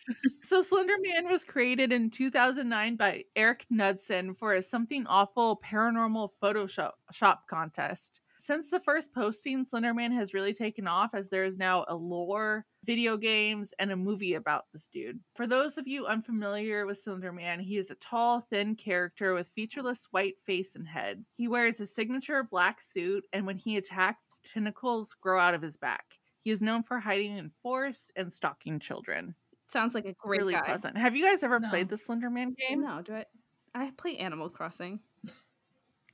So 0.44 0.62
Slender 0.62 0.94
Man 1.02 1.32
was 1.32 1.44
created 1.44 1.92
in 1.92 2.12
2009 2.12 2.96
by 2.98 3.24
Eric 3.36 3.66
Knudsen 3.72 4.36
for 4.36 4.54
a 4.54 4.62
something 4.62 5.08
awful 5.08 5.60
paranormal 5.66 6.30
Photoshop 6.42 6.92
shop 7.12 7.44
contest. 7.50 8.22
Since 8.38 8.70
the 8.70 8.80
first 8.80 9.14
posting, 9.14 9.64
Slender 9.64 9.94
Man 9.94 10.12
has 10.12 10.34
really 10.34 10.54
taken 10.54 10.88
off 10.88 11.16
as 11.16 11.30
there 11.30 11.46
is 11.46 11.58
now 11.58 11.86
a 11.88 11.96
lore, 11.96 12.66
video 12.84 13.18
games, 13.18 13.74
and 13.80 13.92
a 13.92 13.96
movie 13.96 14.34
about 14.36 14.66
this 14.72 14.88
dude. 14.88 15.20
For 15.36 15.48
those 15.48 15.78
of 15.78 15.88
you 15.88 16.06
unfamiliar 16.06 16.86
with 16.86 17.00
Slender 17.00 17.32
Man, 17.32 17.60
he 17.60 17.78
is 17.78 17.92
a 17.92 17.96
tall, 17.96 18.42
thin 18.42 18.76
character 18.76 19.34
with 19.34 19.48
featureless 19.56 20.08
white 20.12 20.36
face 20.46 20.76
and 20.76 20.88
head. 20.88 21.24
He 21.38 21.48
wears 21.48 21.80
a 21.80 21.86
signature 21.88 22.44
black 22.44 22.82
suit, 22.82 23.26
and 23.34 23.46
when 23.48 23.58
he 23.58 23.78
attacks, 23.78 24.40
tentacles 24.54 25.14
grow 25.20 25.40
out 25.40 25.54
of 25.54 25.62
his 25.62 25.78
back. 25.78 26.04
He 26.44 26.52
is 26.52 26.62
known 26.62 26.84
for 26.84 27.00
hiding 27.00 27.38
in 27.38 27.52
forests 27.64 28.12
and 28.16 28.32
stalking 28.32 28.80
children. 28.80 29.34
Sounds 29.68 29.96
like 29.96 30.06
a 30.06 30.14
great 30.14 30.42
really 30.42 30.54
guy. 30.54 30.62
pleasant. 30.62 30.96
Have 30.98 31.16
you 31.16 31.26
guys 31.26 31.42
ever 31.42 31.60
No. 31.60 31.70
played 31.70 31.90
the 31.90 31.98
Slender 31.98 32.30
Man 32.30 32.54
game? 32.54 32.82
No, 32.82 33.02
do 33.02 33.16
I? 33.16 33.26
I 33.74 33.92
play 33.98 34.18
Animal 34.18 34.50
Crossing. 34.50 35.00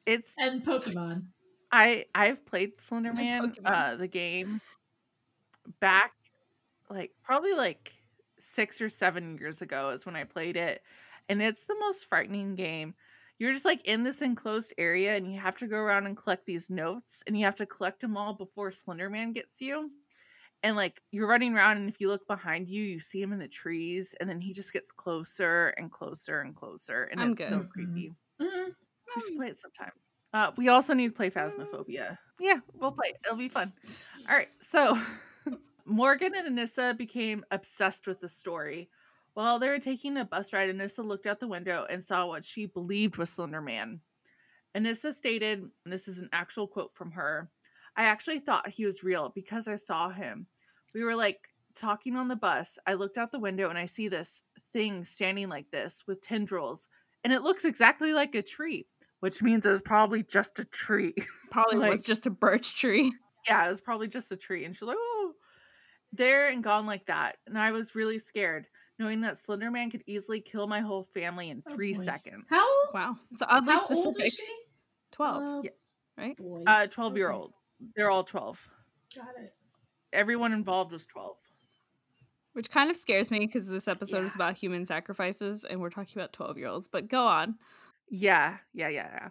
It's 0.06 0.34
And 0.40 0.64
Pokemon. 0.64 1.26
I 1.72 2.06
I've 2.16 2.46
played 2.46 2.82
Slender 2.82 3.14
Man, 3.14 3.56
uh, 3.66 3.96
the 3.96 4.08
game, 4.08 4.62
back 5.80 6.14
like 6.90 7.14
probably 7.24 7.54
like 7.54 7.94
six 8.40 8.82
or 8.82 8.90
seven 8.90 9.38
years 9.38 9.62
ago 9.62 9.90
is 9.92 10.06
when 10.06 10.16
I 10.16 10.24
played 10.26 10.58
it, 10.58 10.84
and 11.30 11.42
it's 11.42 11.66
the 11.66 11.78
most 11.80 12.08
frightening 12.08 12.56
game. 12.56 12.96
You're 13.40 13.54
just 13.54 13.66
like 13.66 13.82
in 13.86 14.04
this 14.04 14.22
enclosed 14.22 14.74
area, 14.78 15.16
and 15.18 15.32
you 15.34 15.40
have 15.40 15.58
to 15.58 15.68
go 15.68 15.78
around 15.78 16.08
and 16.08 16.18
collect 16.18 16.46
these 16.46 16.70
notes, 16.70 17.24
and 17.28 17.38
you 17.38 17.46
have 17.46 17.56
to 17.58 17.66
collect 17.66 18.02
them 18.02 18.18
all 18.18 18.34
before 18.36 18.72
Slender 18.72 19.10
Man 19.10 19.34
gets 19.34 19.62
you. 19.62 19.92
And 20.64 20.76
like 20.78 21.02
you're 21.12 21.28
running 21.28 21.56
around, 21.56 21.78
and 21.78 21.90
if 21.90 22.02
you 22.02 22.10
look 22.10 22.28
behind 22.28 22.70
you, 22.70 22.84
you 22.84 23.00
see 23.00 23.22
him 23.22 23.34
in 23.34 23.40
the 23.40 23.48
trees, 23.48 24.16
and 24.20 24.30
then 24.30 24.42
he 24.42 24.54
just 24.54 24.74
gets 24.74 24.92
closer 24.92 25.70
and 25.78 25.92
closer 25.92 26.42
and 26.42 26.56
closer, 26.56 27.06
and 27.06 27.22
I'm 27.22 27.34
it's 27.34 27.42
so 27.48 27.64
good. 27.64 27.70
creepy. 27.70 28.14
Mhm. 28.42 28.76
We 29.16 29.22
should 29.22 29.36
play 29.36 29.48
it 29.50 29.60
sometime. 29.60 29.94
Uh, 30.34 30.52
we 30.58 30.70
also 30.70 30.94
need 30.94 31.10
to 31.10 31.14
play 31.14 31.30
Phasmophobia. 31.30 32.18
Yeah, 32.40 32.60
we'll 32.80 32.92
play. 32.92 33.14
It'll 33.26 33.38
be 33.38 33.50
fun. 33.50 33.72
All 34.30 34.36
right. 34.36 34.48
So 34.62 34.98
Morgan 35.86 36.34
and 36.36 36.58
Anissa 36.58 36.98
became 36.98 37.44
obsessed 37.52 38.08
with 38.08 38.20
the 38.22 38.30
story. 38.30 38.90
While 39.34 39.60
they 39.60 39.70
were 39.70 39.80
taking 39.80 40.18
a 40.18 40.26
bus 40.26 40.54
ride, 40.54 40.70
Anissa 40.70 41.06
looked 41.06 41.26
out 41.26 41.40
the 41.40 41.48
window 41.48 41.86
and 41.90 42.04
saw 42.04 42.28
what 42.28 42.46
she 42.46 42.66
believed 42.66 43.18
was 43.18 43.30
Slender 43.30 43.62
Man. 43.62 44.02
Anissa 44.76 45.14
stated, 45.14 45.60
and 45.60 45.94
this 45.94 46.08
is 46.08 46.22
an 46.22 46.30
actual 46.32 46.68
quote 46.68 46.96
from 46.96 47.12
her 47.12 47.50
I 47.96 48.04
actually 48.04 48.40
thought 48.40 48.70
he 48.70 48.86
was 48.86 49.04
real 49.04 49.32
because 49.36 49.68
I 49.68 49.76
saw 49.76 50.10
him. 50.10 50.48
We 50.94 51.04
were 51.04 51.16
like 51.16 51.50
talking 51.76 52.16
on 52.16 52.28
the 52.28 52.36
bus. 52.36 52.78
I 52.88 52.94
looked 52.94 53.18
out 53.18 53.32
the 53.32 53.40
window 53.40 53.70
and 53.70 53.78
I 53.78 53.86
see 53.86 54.08
this 54.08 54.44
thing 54.74 55.04
standing 55.04 55.50
like 55.50 55.70
this 55.72 56.04
with 56.08 56.22
tendrils, 56.22 56.88
and 57.24 57.34
it 57.34 57.42
looks 57.42 57.66
exactly 57.66 58.14
like 58.14 58.36
a 58.36 58.42
tree, 58.42 58.88
which 59.22 59.42
means 59.42 59.66
it 59.66 59.72
was 59.72 59.82
probably 59.82 60.22
just 60.24 60.60
a 60.60 60.66
tree. 60.66 61.16
Probably 61.52 61.78
Like- 61.80 61.92
was 61.92 62.06
just 62.06 62.26
a 62.28 62.30
birch 62.30 62.76
tree. 62.80 63.12
yeah, 63.48 63.66
it 63.66 63.70
was 63.70 63.82
probably 63.82 64.08
just 64.08 64.32
a 64.32 64.38
tree. 64.38 64.66
And 64.66 64.76
she's 64.76 64.84
like, 64.84 64.98
oh, 65.00 65.32
there 66.14 66.50
and 66.50 66.64
gone 66.64 66.86
like 66.86 67.06
that. 67.08 67.38
And 67.48 67.58
I 67.58 67.72
was 67.72 67.96
really 67.96 68.20
scared, 68.20 68.68
knowing 69.00 69.22
that 69.22 69.38
Slender 69.38 69.72
Man 69.72 69.90
could 69.90 70.04
easily 70.08 70.40
kill 70.42 70.68
my 70.68 70.80
whole 70.82 71.08
family 71.14 71.50
in 71.50 71.62
Oh, 71.68 71.74
three 71.74 71.94
boy. 71.94 72.04
seconds. 72.04 72.48
How, 72.50 72.68
Wow. 72.94 73.16
It's 73.32 73.42
oddly 73.42 73.74
how 73.74 73.84
specific. 73.84 74.06
old 74.06 74.22
is 74.22 74.34
she? 74.34 74.48
12. 75.14 75.44
Uh, 75.44 75.62
Yeah. 75.64 75.70
right? 76.18 76.38
Boy. 76.38 76.64
Uh, 76.68 76.88
12 76.88 77.18
year 77.18 77.32
old. 77.32 77.54
They're 77.96 78.10
all 78.12 78.24
12. 78.24 78.70
Got 79.16 79.26
it. 79.44 79.54
Everyone 80.14 80.54
involved 80.54 80.92
was 80.94 81.06
12. 81.06 81.36
Which 82.54 82.70
kind 82.70 82.90
of 82.92 82.98
scares 82.98 83.32
me 83.32 83.40
because 83.40 83.68
this 83.70 83.88
episode 83.88 84.26
is 84.26 84.36
about 84.36 84.56
human 84.58 84.86
sacrifices 84.86 85.64
and 85.64 85.80
we're 85.80 85.90
talking 85.90 86.20
about 86.22 86.34
12 86.34 86.58
year 86.58 86.68
olds. 86.68 86.88
But 86.90 87.08
go 87.08 87.26
on. 87.28 87.56
Yeah, 88.12 88.58
yeah, 88.74 88.90
yeah, 88.90 89.10
yeah. 89.12 89.30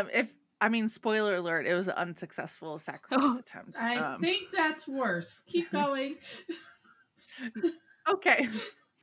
Um, 0.00 0.10
if 0.12 0.28
I 0.60 0.68
mean, 0.68 0.88
spoiler 0.88 1.36
alert, 1.36 1.66
it 1.66 1.74
was 1.74 1.86
an 1.86 1.94
unsuccessful 1.94 2.78
sacrifice 2.80 3.20
Oh, 3.22 3.38
attempt. 3.38 3.78
I 3.78 3.96
Um, 3.96 4.20
think 4.20 4.50
that's 4.52 4.88
worse. 4.88 5.40
Keep 5.46 5.70
going. 5.72 6.16
Okay. 8.08 8.48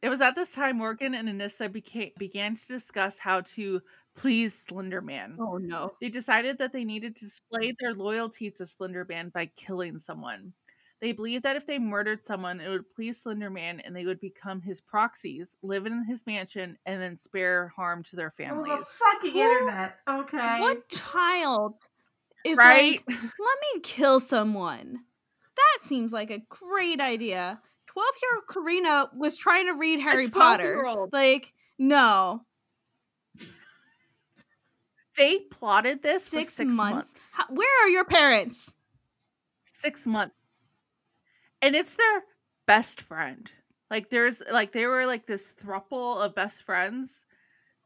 It 0.02 0.10
was 0.10 0.22
at 0.22 0.36
this 0.36 0.52
time 0.52 0.78
Morgan 0.78 1.14
and 1.16 1.30
Anissa 1.30 1.72
became 1.72 2.12
began 2.18 2.56
to 2.56 2.68
discuss 2.68 3.18
how 3.18 3.42
to 3.42 3.82
please 4.16 4.54
Slender 4.68 5.02
Man. 5.02 5.38
Oh 5.40 5.58
no. 5.58 5.94
They 6.02 6.10
decided 6.10 6.58
that 6.60 6.72
they 6.72 6.84
needed 6.84 7.16
to 7.18 7.26
display 7.26 7.74
their 7.80 7.94
loyalty 7.94 8.52
to 8.52 8.66
Slender 8.66 9.06
Man 9.08 9.30
by 9.30 9.48
killing 9.56 9.98
someone. 10.00 10.54
They 11.02 11.12
believed 11.12 11.44
that 11.44 11.56
if 11.58 11.68
they 11.68 11.78
murdered 11.78 12.24
someone, 12.24 12.60
it 12.62 12.70
would 12.70 12.90
please 12.96 13.22
Slender 13.22 13.50
Man 13.50 13.82
and 13.82 13.96
they 13.96 14.06
would 14.06 14.20
become 14.22 14.62
his 14.62 14.80
proxies, 14.82 15.58
live 15.62 15.86
in 15.86 16.04
his 16.06 16.26
mansion, 16.26 16.78
and 16.86 17.02
then 17.02 17.18
spare 17.18 17.74
harm 17.76 18.02
to 18.04 18.16
their 18.16 18.28
Oh, 18.28 18.34
the 18.38 18.44
families. 18.46 18.88
fucking 18.88 19.34
Who- 19.34 19.40
internet. 19.40 19.98
Okay. 20.10 20.62
What 20.62 20.88
child 20.90 21.76
is 22.46 22.58
right? 22.58 22.94
like, 22.94 23.04
let 23.10 23.20
me 23.76 23.82
kill 23.84 24.20
someone? 24.20 25.00
That 25.56 25.88
seems 25.88 26.14
like 26.14 26.32
a 26.32 26.40
great 26.50 27.02
idea. 27.02 27.62
12 27.88 28.08
year 28.22 28.32
old 28.36 28.48
Karina 28.48 29.10
was 29.16 29.38
trying 29.38 29.68
to 29.68 29.74
read 29.74 30.00
Harry 30.00 30.30
Potter. 30.30 31.08
Like, 31.12 31.54
no. 31.78 32.42
they 35.18 35.40
plotted 35.40 36.04
this 36.04 36.26
six, 36.26 36.50
for 36.50 36.56
six 36.56 36.74
months. 36.74 36.96
months. 36.96 37.34
How- 37.36 37.46
where 37.54 37.84
are 37.86 37.90
your 37.90 38.06
parents? 38.06 38.74
Six 39.64 40.06
months. 40.08 40.36
And 41.66 41.76
it's 41.76 41.96
their 41.96 42.24
best 42.68 43.02
friend. 43.02 43.52
Like 43.90 44.10
there's 44.10 44.42
like 44.52 44.72
they 44.72 44.86
were 44.86 45.06
like 45.06 45.26
this 45.26 45.54
thruple 45.54 46.24
of 46.24 46.36
best 46.36 46.64
friends. 46.64 47.26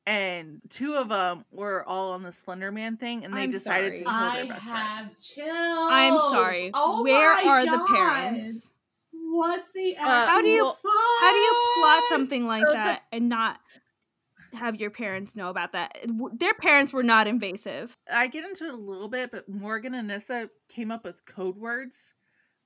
And 0.05 0.59
two 0.69 0.95
of 0.95 1.09
them 1.09 1.45
were 1.51 1.83
all 1.87 2.13
on 2.13 2.23
the 2.23 2.31
Slender 2.31 2.71
Man 2.71 2.97
thing, 2.97 3.25
and 3.25 3.33
they 3.35 3.43
I'm 3.43 3.51
decided 3.51 3.93
sorry. 3.93 3.97
to 3.99 4.03
kill 4.03 4.11
I 4.13 4.35
their 4.37 4.47
best 4.47 4.65
friend. 4.65 4.77
have 4.79 5.17
chills. 5.17 5.89
I'm 5.91 6.19
sorry. 6.31 6.71
Oh 6.73 7.03
where 7.03 7.35
my 7.35 7.43
are 7.43 7.65
the 7.65 7.85
parents? 7.87 8.73
What 9.11 9.63
the 9.75 9.95
Uh, 9.97 10.25
How 10.25 10.41
do 10.41 10.47
you- 10.47 10.67
actual 10.67 10.91
How 11.21 11.31
do 11.31 11.37
you 11.37 11.73
plot 11.77 12.03
something 12.09 12.47
like 12.47 12.63
So 12.63 12.69
the- 12.71 12.73
that 12.77 13.03
and 13.11 13.29
not 13.29 13.59
have 14.53 14.77
your 14.77 14.89
parents 14.89 15.35
know 15.35 15.49
about 15.49 15.73
that? 15.73 15.95
Their 16.33 16.55
parents 16.55 16.91
were 16.91 17.03
not 17.03 17.27
invasive. 17.27 17.93
I 18.11 18.27
get 18.27 18.45
into 18.45 18.65
it 18.65 18.73
a 18.73 18.77
little 18.77 19.09
bit, 19.09 19.29
but 19.31 19.47
Morgan 19.47 19.93
and 19.93 20.07
Nissa 20.07 20.49
came 20.69 20.89
up 20.89 21.03
with 21.03 21.23
code 21.25 21.57
words 21.57 22.15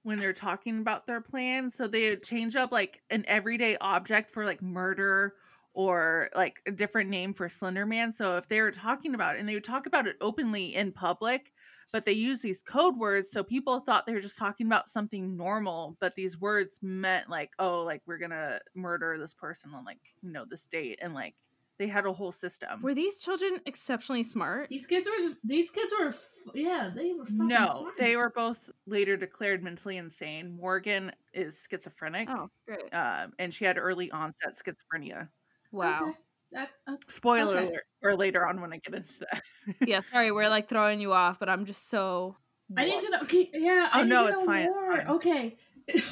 when 0.04 0.20
they're 0.20 0.34
talking 0.34 0.80
about 0.80 1.08
their 1.08 1.22
plan. 1.22 1.70
So 1.70 1.88
they 1.88 2.16
change 2.18 2.56
up 2.56 2.72
like 2.72 3.02
an 3.10 3.26
everyday 3.28 3.78
object 3.78 4.32
for 4.32 4.46
like 4.46 4.62
murder 4.62 5.34
or 5.74 6.30
like 6.36 6.62
a 6.68 6.72
different 6.72 7.10
name 7.10 7.34
for 7.34 7.50
Slender 7.50 7.86
Man. 7.86 8.12
So 8.12 8.38
if 8.38 8.48
they 8.48 8.62
were 8.62 8.72
talking 8.72 9.16
about 9.16 9.36
it, 9.36 9.40
and 9.40 9.50
they 9.50 9.56
would 9.56 9.64
talk 9.64 9.88
about 9.88 10.06
it 10.06 10.18
openly 10.22 10.76
in 10.76 10.92
public, 10.92 11.52
but 11.92 12.04
they 12.06 12.12
use 12.12 12.42
these 12.42 12.64
code 12.64 12.98
words 12.98 13.32
so 13.32 13.44
people 13.44 13.80
thought 13.80 14.06
they 14.06 14.14
were 14.14 14.20
just 14.20 14.38
talking 14.38 14.68
about 14.68 14.90
something 14.90 15.38
normal, 15.38 15.98
but 16.00 16.16
these 16.16 16.40
words 16.40 16.80
meant 16.82 17.30
like, 17.30 17.52
oh, 17.60 17.82
like 17.84 18.02
we're 18.06 18.18
gonna 18.18 18.60
murder 18.76 19.18
this 19.18 19.34
person 19.34 19.72
on 19.74 19.86
like, 19.86 20.00
you 20.22 20.32
know, 20.32 20.46
this 20.50 20.66
date 20.66 21.00
and 21.02 21.14
like 21.14 21.36
they 21.84 21.90
had 21.92 22.06
a 22.06 22.14
whole 22.14 22.32
system. 22.32 22.82
Were 22.82 22.94
these 22.96 23.20
children 23.20 23.60
exceptionally 23.66 24.24
smart? 24.24 24.70
These 24.70 24.86
kids 24.86 25.06
were. 25.06 25.34
These 25.44 25.70
kids 25.70 25.94
were. 26.00 26.08
f- 26.08 26.30
Yeah, 26.54 26.90
they 26.96 27.12
were. 27.14 27.26
Fucking 27.26 27.48
No, 27.48 27.68
smart. 27.80 27.98
they 27.98 28.16
were 28.16 28.30
both 28.30 28.70
later 28.86 29.18
declared 29.18 29.62
mentally 29.62 29.98
insane. 29.98 30.56
Morgan 30.56 31.12
is 31.34 31.68
schizophrenic, 31.70 32.30
Oh, 32.30 32.50
great. 32.68 32.94
um, 32.94 33.34
and 33.38 33.54
she 33.54 33.66
had 33.66 33.78
early 33.78 34.10
onset 34.12 34.56
schizophrenia. 34.58 35.28
Wow. 35.74 36.04
Okay. 36.04 36.18
That, 36.54 36.70
uh, 36.88 36.96
Spoiler 37.08 37.58
Okay. 37.58 37.68
alert, 37.68 37.84
or 38.02 38.16
later 38.16 38.48
on 38.48 38.62
when 38.62 38.72
I 38.72 38.78
get 38.78 38.94
into 38.96 39.20
that. 39.32 39.42
yeah, 39.88 40.02
sorry, 40.12 40.32
we're 40.32 40.48
like 40.50 40.70
throwing 40.70 41.00
you 41.02 41.12
off, 41.12 41.38
but 41.40 41.50
I'm 41.50 41.66
just 41.66 41.90
so. 41.90 42.38
I 42.78 42.86
need 42.86 43.00
to 43.02 43.10
know. 43.10 43.18
whooped. 43.20 43.34
Okay, 43.34 43.50
yeah. 43.56 43.90
I 43.92 44.00
Oh, 44.00 44.04
need 44.04 44.10
no, 44.10 44.24
to 44.28 44.30
it's 44.32 44.40
know 44.42 44.46
fine, 44.46 44.64
it's 44.66 44.72
more. 44.74 44.98
fine. 44.98 45.08
Okay. 45.08 45.56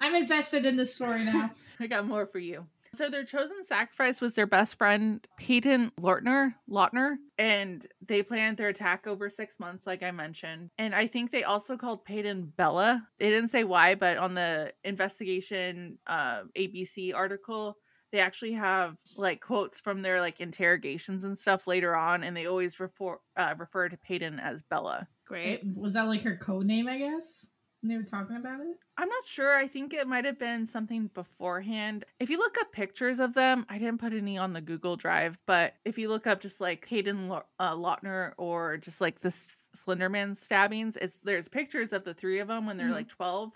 I'm 0.00 0.14
invested 0.14 0.66
in 0.66 0.76
this 0.76 0.94
story 0.94 1.24
now. 1.24 1.52
I 1.80 1.86
got 1.86 2.06
more 2.06 2.26
for 2.26 2.38
you. 2.38 2.66
So 2.94 3.10
their 3.10 3.24
chosen 3.24 3.64
sacrifice 3.64 4.20
was 4.20 4.32
their 4.34 4.46
best 4.46 4.78
friend 4.78 5.26
Peyton 5.38 5.92
Lortner, 6.00 6.54
Lautner, 6.70 7.16
and 7.38 7.86
they 8.06 8.22
planned 8.22 8.56
their 8.56 8.68
attack 8.68 9.06
over 9.06 9.28
six 9.28 9.58
months, 9.58 9.86
like 9.86 10.02
I 10.02 10.10
mentioned. 10.10 10.70
And 10.78 10.94
I 10.94 11.06
think 11.06 11.30
they 11.30 11.44
also 11.44 11.76
called 11.76 12.04
Peyton 12.04 12.52
Bella. 12.56 13.06
They 13.18 13.30
didn't 13.30 13.50
say 13.50 13.64
why, 13.64 13.94
but 13.94 14.16
on 14.16 14.34
the 14.34 14.72
investigation 14.84 15.98
uh, 16.06 16.42
ABC 16.56 17.14
article, 17.14 17.76
they 18.12 18.20
actually 18.20 18.52
have 18.52 18.96
like 19.16 19.40
quotes 19.40 19.80
from 19.80 20.00
their 20.02 20.20
like 20.20 20.40
interrogations 20.40 21.24
and 21.24 21.36
stuff 21.36 21.66
later 21.66 21.96
on, 21.96 22.22
and 22.22 22.36
they 22.36 22.46
always 22.46 22.78
refer 22.78 23.18
uh, 23.36 23.54
refer 23.58 23.88
to 23.88 23.96
Peyton 23.96 24.38
as 24.38 24.62
Bella. 24.62 25.08
Great. 25.26 25.62
Was 25.74 25.94
that 25.94 26.06
like 26.06 26.22
her 26.22 26.36
code 26.36 26.66
name? 26.66 26.86
I 26.86 26.98
guess. 26.98 27.48
They 27.86 27.96
were 27.96 28.02
talking 28.02 28.36
about 28.36 28.60
it. 28.60 28.76
I'm 28.96 29.08
not 29.08 29.26
sure. 29.26 29.54
I 29.56 29.66
think 29.68 29.92
it 29.92 30.06
might 30.06 30.24
have 30.24 30.38
been 30.38 30.64
something 30.64 31.10
beforehand. 31.12 32.06
If 32.18 32.30
you 32.30 32.38
look 32.38 32.56
up 32.58 32.72
pictures 32.72 33.20
of 33.20 33.34
them, 33.34 33.66
I 33.68 33.76
didn't 33.76 33.98
put 33.98 34.14
any 34.14 34.38
on 34.38 34.54
the 34.54 34.62
Google 34.62 34.96
Drive, 34.96 35.36
but 35.46 35.74
if 35.84 35.98
you 35.98 36.08
look 36.08 36.26
up 36.26 36.40
just 36.40 36.62
like 36.62 36.86
Hayden 36.86 37.28
Lo- 37.28 37.42
uh, 37.58 37.74
Lautner 37.74 38.32
or 38.38 38.78
just 38.78 39.02
like 39.02 39.20
the 39.20 39.28
Slenderman 39.76 40.34
stabbings, 40.34 40.96
it's 40.96 41.18
there's 41.24 41.46
pictures 41.48 41.92
of 41.92 42.04
the 42.04 42.14
three 42.14 42.38
of 42.40 42.48
them 42.48 42.64
when 42.66 42.78
they're 42.78 42.88
Mhm. 42.88 42.92
like 42.94 43.08
12, 43.08 43.52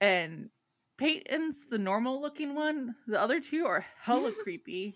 and 0.00 0.50
Peyton's 0.96 1.66
the 1.68 1.78
normal 1.78 2.20
looking 2.20 2.54
one. 2.54 2.94
The 3.08 3.18
other 3.20 3.40
two 3.40 3.64
are 3.66 3.84
hella 4.00 4.32
creepy. 4.32 4.94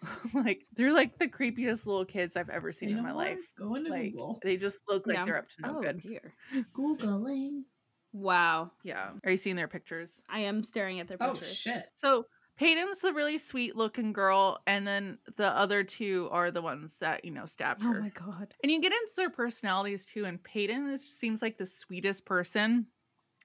like 0.32 0.64
they're 0.74 0.92
like 0.94 1.18
the 1.18 1.26
creepiest 1.28 1.84
little 1.86 2.04
kids 2.06 2.36
I've 2.36 2.48
ever 2.50 2.70
seen 2.72 2.90
in 2.90 3.02
my 3.02 3.12
life. 3.12 3.40
Go 3.58 3.74
into 3.74 3.90
Like 3.90 4.12
Google. 4.12 4.38
they 4.42 4.56
just 4.56 4.78
look 4.88 5.06
like 5.08 5.16
Yeah. 5.18 5.24
they're 5.26 5.38
up 5.38 5.48
to 5.50 5.62
no 5.62 5.78
oh, 5.78 5.82
good. 5.82 5.98
Here. 6.00 6.32
Googling. 6.72 7.64
Wow. 8.12 8.72
Yeah. 8.82 9.10
Are 9.24 9.30
you 9.30 9.36
seeing 9.36 9.56
their 9.56 9.68
pictures? 9.68 10.20
I 10.28 10.40
am 10.40 10.64
staring 10.64 11.00
at 11.00 11.08
their 11.08 11.18
pictures. 11.18 11.36
Oh 11.36 11.40
pictures. 11.40 11.56
shit. 11.56 11.84
So 11.94 12.26
Peyton's 12.56 13.00
the 13.00 13.12
really 13.12 13.38
sweet 13.38 13.76
looking 13.76 14.12
girl, 14.12 14.58
and 14.66 14.86
then 14.86 15.18
the 15.36 15.46
other 15.46 15.82
two 15.82 16.28
are 16.30 16.50
the 16.50 16.60
ones 16.60 16.96
that 17.00 17.24
you 17.24 17.30
know 17.30 17.46
stabbed 17.46 17.82
oh 17.84 17.92
her. 17.92 17.98
Oh 17.98 18.02
my 18.02 18.10
god. 18.10 18.54
And 18.62 18.70
you 18.70 18.80
get 18.80 18.92
into 18.92 19.12
their 19.16 19.30
personalities 19.30 20.04
too. 20.04 20.24
And 20.24 20.42
Peyton 20.42 20.90
is, 20.90 21.02
seems 21.02 21.40
like 21.40 21.56
the 21.56 21.66
sweetest 21.66 22.26
person. 22.26 22.86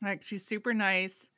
Like 0.01 0.21
she's 0.21 0.45
super 0.45 0.73
nice, 0.73 1.29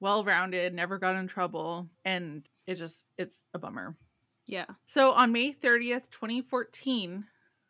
well 0.00 0.24
rounded, 0.24 0.74
never 0.74 0.98
got 0.98 1.16
in 1.16 1.26
trouble, 1.26 1.88
and 2.04 2.48
it 2.66 2.74
just 2.74 3.04
it's 3.16 3.40
a 3.54 3.58
bummer. 3.58 3.96
Yeah. 4.46 4.66
So 4.86 5.12
on 5.12 5.32
May 5.32 5.52
30th, 5.52 6.10
2014, 6.10 7.24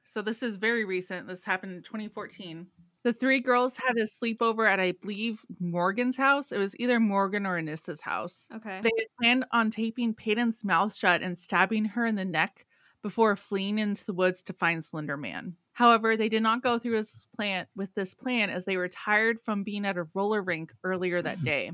so 0.05 0.23
this 0.23 0.43
is 0.43 0.57
very 0.57 0.85
recent, 0.85 1.27
this 1.27 1.45
happened 1.45 1.73
in 1.73 1.83
2014. 1.83 2.67
The 3.07 3.13
three 3.13 3.39
girls 3.39 3.77
had 3.77 3.97
a 3.99 4.03
sleepover 4.03 4.69
at, 4.69 4.81
I 4.81 4.91
believe, 4.91 5.47
Morgan's 5.61 6.17
house. 6.17 6.51
It 6.51 6.59
was 6.59 6.75
either 6.81 6.99
Morgan 6.99 7.47
or 7.47 7.57
Anissa's 7.57 8.01
house. 8.01 8.49
Okay. 8.53 8.81
They 8.83 8.91
had 8.99 9.07
planned 9.17 9.45
on 9.53 9.71
taping 9.71 10.13
Peyton's 10.13 10.65
mouth 10.65 10.93
shut 10.93 11.23
and 11.23 11.39
stabbing 11.39 11.85
her 11.85 12.05
in 12.05 12.17
the 12.17 12.25
neck 12.25 12.67
before 13.03 13.37
fleeing 13.37 13.79
into 13.79 14.05
the 14.05 14.13
woods 14.13 14.43
to 14.43 14.53
find 14.53 14.85
Slender 14.85 15.17
Man. 15.17 15.55
However, 15.75 16.17
they 16.17 16.29
did 16.29 16.43
not 16.43 16.65
go 16.65 16.81
through 16.81 16.97
this 16.97 17.29
plan 17.37 17.69
with 17.77 17.95
this 17.95 18.13
plan 18.13 18.51
as 18.51 18.65
they 18.65 18.77
were 18.77 18.89
tired 18.89 19.41
from 19.41 19.63
being 19.63 19.87
at 19.87 19.97
a 19.97 20.09
roller 20.13 20.43
rink 20.43 20.73
earlier 20.83 21.23
that 21.23 21.41
day. 21.45 21.71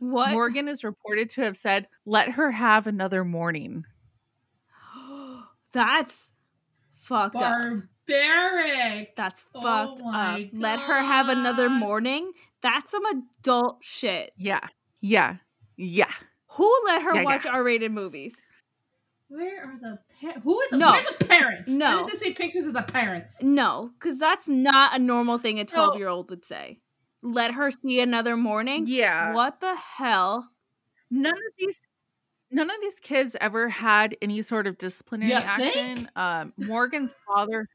what? 0.00 0.32
Morgan 0.32 0.66
is 0.66 0.82
reported 0.82 1.30
to 1.30 1.42
have 1.42 1.56
said, 1.56 1.86
"Let 2.04 2.30
her 2.30 2.50
have 2.50 2.88
another 2.88 3.22
morning." 3.22 3.84
That's 5.72 6.32
fucked 6.98 7.36
up. 7.36 7.84
Barbaric. 8.06 9.14
That's 9.16 9.44
Oh 9.54 9.62
fucked 9.62 10.00
up. 10.00 10.06
my 10.06 10.50
Let 10.52 10.80
her 10.80 11.00
have 11.02 11.28
another 11.28 11.68
morning. 11.68 12.32
That's 12.62 12.90
some 12.90 13.04
adult 13.06 13.78
shit. 13.82 14.32
Yeah, 14.36 14.66
yeah, 15.00 15.36
yeah. 15.76 16.10
Who 16.56 16.70
let 16.86 17.02
her 17.02 17.14
Yeah, 17.14 17.20
yeah. 17.20 17.24
watch 17.24 17.46
R-rated 17.46 17.92
movies? 17.92 18.52
Where 19.28 19.62
are 19.64 19.78
the 19.80 19.98
pa- 20.20 20.40
who 20.40 20.58
are 20.60 20.66
the 20.70 20.76
No. 20.76 20.90
where 20.90 21.00
are 21.00 21.12
the 21.18 21.24
parents? 21.26 21.70
No. 21.70 21.86
I 22.04 22.06
didn't 22.06 22.18
see 22.20 22.32
pictures 22.34 22.66
of 22.66 22.74
the 22.74 22.82
parents. 22.82 23.38
No, 23.42 23.90
because 23.98 24.18
that's 24.18 24.46
not 24.46 24.94
a 24.94 24.98
normal 24.98 25.38
thing 25.38 25.58
a 25.58 25.64
12 25.64 25.96
year 25.96 26.08
old 26.08 26.28
would 26.30 26.44
say. 26.44 26.80
Let 27.22 27.54
her 27.54 27.70
see 27.70 28.00
another 28.00 28.36
morning? 28.36 28.84
Yeah. 28.86 29.32
What 29.32 29.60
the 29.60 29.74
hell? 29.74 30.50
None 31.10 31.32
of 31.32 31.52
these 31.58 31.80
none 32.50 32.68
of 32.70 32.76
these 32.82 32.98
kids 33.00 33.34
ever 33.40 33.70
had 33.70 34.14
any 34.20 34.42
sort 34.42 34.66
of 34.66 34.76
disciplinary 34.76 35.30
You 35.32 35.38
action. 35.38 35.96
think? 35.96 36.08
Um 36.18 36.52
Morgan's 36.58 37.14
father 37.26 37.66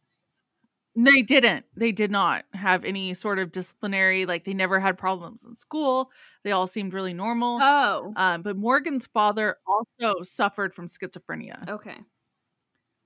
they 0.98 1.22
didn't. 1.22 1.66
They 1.76 1.92
did 1.92 2.12
not 2.12 2.46
have 2.54 2.84
any 2.84 3.14
sort 3.14 3.40
of 3.40 3.52
disciplinary 3.52 4.26
like 4.26 4.44
they 4.46 4.54
never 4.54 4.80
had 4.80 4.98
problems 4.98 5.44
in 5.46 5.56
school. 5.56 6.12
They 6.44 6.52
all 6.52 6.68
seemed 6.68 6.94
really 6.94 7.14
normal. 7.14 7.60
Oh, 7.62 8.14
um 8.16 8.42
but 8.42 8.58
Morgan's 8.58 9.08
father 9.08 9.58
also 9.66 10.24
suffered 10.24 10.74
from 10.74 10.88
schizophrenia. 10.88 11.68
okay. 11.70 11.98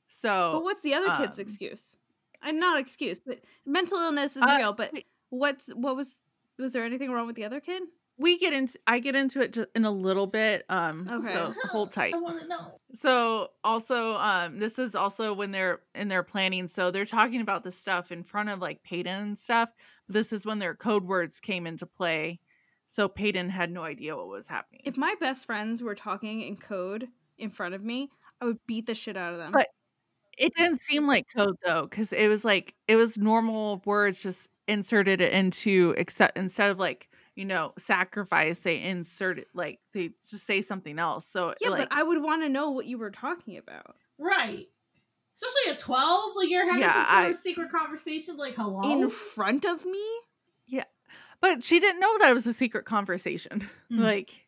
So 0.07 0.51
But 0.55 0.63
what's 0.63 0.81
the 0.81 0.93
other 0.93 1.15
kid's 1.15 1.39
um, 1.39 1.43
excuse? 1.43 1.97
I'm 2.41 2.59
not 2.59 2.79
excuse, 2.79 3.19
but 3.19 3.39
mental 3.65 3.97
illness 3.99 4.35
is 4.35 4.43
Uh, 4.43 4.55
real. 4.57 4.73
But 4.73 4.93
wait. 4.93 5.05
what's 5.29 5.69
what 5.73 5.95
was 5.95 6.15
was 6.57 6.71
there 6.73 6.85
anything 6.85 7.11
wrong 7.11 7.27
with 7.27 7.35
the 7.35 7.45
other 7.45 7.59
kid? 7.59 7.83
We 8.21 8.37
get 8.37 8.53
into 8.53 8.79
I 8.87 8.99
get 8.99 9.15
into 9.15 9.41
it 9.41 9.53
just 9.53 9.69
in 9.75 9.85
a 9.85 9.91
little 9.91 10.27
bit. 10.27 10.65
Um 10.69 11.07
Okay. 11.11 11.33
so 11.33 11.53
hold 11.69 11.91
tight. 11.93 12.13
I 12.13 12.17
want 12.19 12.39
to 12.41 12.47
know. 12.47 12.79
So 12.93 13.49
also, 13.63 14.15
um, 14.15 14.59
this 14.59 14.77
is 14.79 14.95
also 14.95 15.33
when 15.33 15.51
they're 15.51 15.79
in 15.95 16.07
their 16.07 16.23
planning. 16.23 16.67
So 16.67 16.91
they're 16.91 17.05
talking 17.05 17.41
about 17.41 17.63
this 17.63 17.77
stuff 17.77 18.11
in 18.11 18.23
front 18.23 18.49
of 18.49 18.59
like 18.59 18.83
Peyton 18.83 19.21
and 19.21 19.37
stuff. 19.39 19.69
This 20.07 20.33
is 20.33 20.45
when 20.45 20.59
their 20.59 20.75
code 20.75 21.05
words 21.05 21.39
came 21.39 21.65
into 21.67 21.85
play. 21.85 22.39
So 22.87 23.07
Peyton 23.07 23.49
had 23.49 23.71
no 23.71 23.83
idea 23.83 24.15
what 24.17 24.27
was 24.27 24.47
happening. 24.47 24.81
If 24.83 24.97
my 24.97 25.15
best 25.19 25.45
friends 25.45 25.81
were 25.81 25.95
talking 25.95 26.41
in 26.41 26.57
code 26.57 27.07
in 27.37 27.49
front 27.49 27.73
of 27.73 27.83
me, 27.83 28.09
I 28.41 28.45
would 28.45 28.59
beat 28.67 28.85
the 28.87 28.93
shit 28.93 29.15
out 29.17 29.33
of 29.33 29.39
them. 29.39 29.51
But- 29.53 29.69
it 30.37 30.53
didn't 30.55 30.79
seem 30.81 31.07
like 31.07 31.27
code 31.35 31.57
though, 31.63 31.83
because 31.89 32.11
it 32.13 32.27
was 32.27 32.43
like 32.45 32.73
it 32.87 32.95
was 32.95 33.17
normal 33.17 33.81
words 33.85 34.23
just 34.23 34.49
inserted 34.67 35.21
into 35.21 35.93
except 35.97 36.37
instead 36.37 36.71
of 36.71 36.79
like 36.79 37.09
you 37.35 37.45
know 37.45 37.73
sacrifice, 37.77 38.57
they 38.59 38.81
inserted 38.81 39.45
like 39.53 39.79
they 39.93 40.11
just 40.29 40.45
say 40.45 40.61
something 40.61 40.99
else. 40.99 41.25
So 41.25 41.53
yeah, 41.61 41.69
like, 41.69 41.89
but 41.89 41.97
I 41.97 42.03
would 42.03 42.21
want 42.21 42.43
to 42.43 42.49
know 42.49 42.71
what 42.71 42.85
you 42.85 42.97
were 42.97 43.11
talking 43.11 43.57
about. 43.57 43.95
Right. 44.17 44.67
Especially 45.33 45.71
at 45.71 45.79
12, 45.79 46.35
like 46.35 46.49
you're 46.49 46.65
having 46.65 46.81
Yeah, 46.81 46.91
some 46.91 47.05
sort 47.05 47.17
I- 47.17 47.27
of 47.29 47.35
secret 47.35 47.71
conversation, 47.71 48.37
like 48.37 48.55
hello. 48.55 48.91
In 48.91 49.09
front 49.09 49.65
of 49.65 49.85
me? 49.85 50.03
Yeah, 50.67 50.83
but 51.39 51.63
she 51.63 51.79
didn't 51.79 51.99
know 52.01 52.17
that 52.19 52.29
it 52.31 52.33
was 52.33 52.47
a 52.47 52.53
secret 52.53 52.85
conversation. 52.85 53.69
Mm. 53.91 53.99
like 53.99 54.47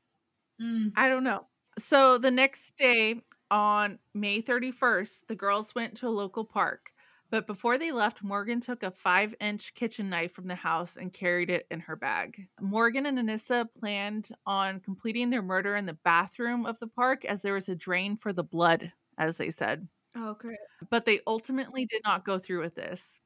Mm. 0.61 0.91
I 0.95 1.09
don't 1.09 1.23
know. 1.23 1.47
So 1.79 2.17
the 2.19 2.29
next 2.31 2.77
day 2.77 3.21
on 3.49 3.97
May 4.13 4.41
31st, 4.41 5.21
the 5.27 5.36
girls 5.36 5.73
went 5.73 5.95
to 5.97 6.07
a 6.07 6.09
local 6.09 6.45
park. 6.45 6.91
But 7.34 7.47
before 7.47 7.79
they 7.79 7.91
left, 7.91 8.21
Morgan 8.21 8.61
took 8.61 8.84
a 8.84 8.91
five 8.91 9.34
inch 9.41 9.73
kitchen 9.73 10.07
knife 10.07 10.34
from 10.34 10.45
the 10.45 10.53
house 10.53 10.97
and 10.97 11.11
carried 11.11 11.49
it 11.49 11.65
in 11.71 11.79
her 11.79 11.95
bag. 11.95 12.47
Morgan 12.61 13.07
and 13.07 13.17
Anissa 13.17 13.67
planned 13.79 14.29
on 14.45 14.79
completing 14.81 15.31
their 15.31 15.41
murder 15.41 15.75
in 15.75 15.88
the 15.88 15.97
bathroom 16.05 16.67
of 16.67 16.77
the 16.77 16.86
park 16.86 17.25
as 17.25 17.41
there 17.41 17.55
was 17.55 17.69
a 17.69 17.75
drain 17.75 18.17
for 18.17 18.34
the 18.34 18.43
blood, 18.43 18.91
as 19.17 19.38
they 19.38 19.49
said. 19.49 19.88
Oh, 20.15 20.36
great. 20.36 20.59
But 20.91 21.05
they 21.05 21.21
ultimately 21.25 21.86
did 21.86 22.03
not 22.05 22.23
go 22.23 22.38
through 22.38 22.61
with 22.61 22.75
this. 22.75 23.19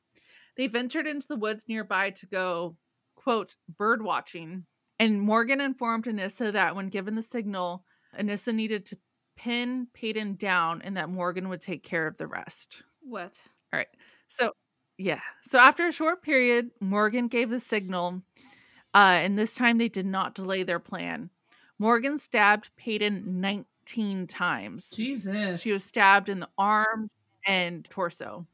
They 0.55 0.68
ventured 0.68 1.05
into 1.05 1.28
the 1.28 1.36
woods 1.36 1.66
nearby 1.68 2.12
to 2.12 2.26
go, 2.28 2.78
quote, 3.18 3.58
bird 3.78 4.01
watching. 4.01 4.68
And 4.99 5.20
Morgan 5.20 5.60
informed 5.60 6.05
Anissa 6.05 6.53
that 6.53 6.78
when 6.78 6.88
given 6.88 7.16
the 7.16 7.22
signal, 7.22 7.84
Anissa 8.18 8.55
needed 8.55 8.86
to 8.86 8.97
pin 9.36 9.88
Peyton 9.93 10.36
down 10.36 10.82
and 10.82 10.95
that 10.95 11.10
Morgan 11.10 11.49
would 11.49 11.62
take 11.62 11.84
care 11.84 12.08
of 12.08 12.16
the 12.16 12.28
rest. 12.28 12.84
What? 13.01 13.43
All 13.74 13.78
right. 13.78 13.88
So, 14.30 14.53
yeah. 14.97 15.20
So 15.49 15.59
after 15.59 15.88
a 15.88 15.91
short 15.91 16.22
period, 16.22 16.72
Morgan 16.80 17.28
gave 17.28 17.49
the 17.49 17.59
signal, 17.59 18.22
uh, 18.93 19.20
and 19.22 19.38
this 19.38 19.55
time 19.55 19.78
they 19.78 19.89
did 19.89 20.05
not 20.05 20.36
delay 20.36 20.63
their 20.63 20.80
plan. 20.80 21.30
Morgan 21.80 22.18
stabbed 22.18 22.70
Peyton 22.76 23.39
19 23.39 24.28
times. 24.28 24.89
Jesus. 24.89 25.61
She 25.61 25.72
was 25.72 25.84
stabbed 25.84 26.30
in 26.30 26.39
the 26.39 26.49
arms 26.57 27.15
and 27.45 27.86
torso. 27.89 28.47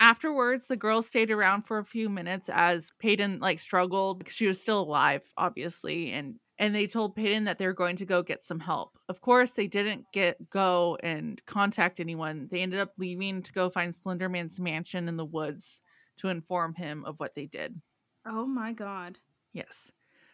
Afterwards, 0.00 0.66
the 0.66 0.76
girls 0.76 1.06
stayed 1.06 1.30
around 1.30 1.62
for 1.62 1.78
a 1.78 1.84
few 1.84 2.08
minutes 2.08 2.50
as 2.52 2.92
Peyton 2.98 3.38
like 3.38 3.58
struggled. 3.58 4.28
She 4.28 4.46
was 4.46 4.60
still 4.60 4.80
alive, 4.80 5.22
obviously, 5.36 6.10
and 6.10 6.36
and 6.58 6.74
they 6.74 6.86
told 6.86 7.16
Peyton 7.16 7.44
that 7.44 7.58
they 7.58 7.66
were 7.66 7.72
going 7.72 7.96
to 7.96 8.04
go 8.04 8.22
get 8.22 8.42
some 8.42 8.60
help. 8.60 8.98
Of 9.08 9.20
course, 9.20 9.50
they 9.50 9.66
didn't 9.66 10.06
get 10.12 10.50
go 10.50 10.96
and 11.02 11.44
contact 11.46 12.00
anyone. 12.00 12.48
They 12.50 12.60
ended 12.60 12.80
up 12.80 12.92
leaving 12.96 13.42
to 13.42 13.52
go 13.52 13.70
find 13.70 13.92
Slenderman's 13.92 14.60
mansion 14.60 15.08
in 15.08 15.16
the 15.16 15.24
woods 15.24 15.80
to 16.18 16.28
inform 16.28 16.74
him 16.74 17.04
of 17.04 17.18
what 17.18 17.34
they 17.34 17.46
did. 17.46 17.80
Oh 18.26 18.46
my 18.46 18.72
god. 18.72 19.18
Yes. 19.52 19.90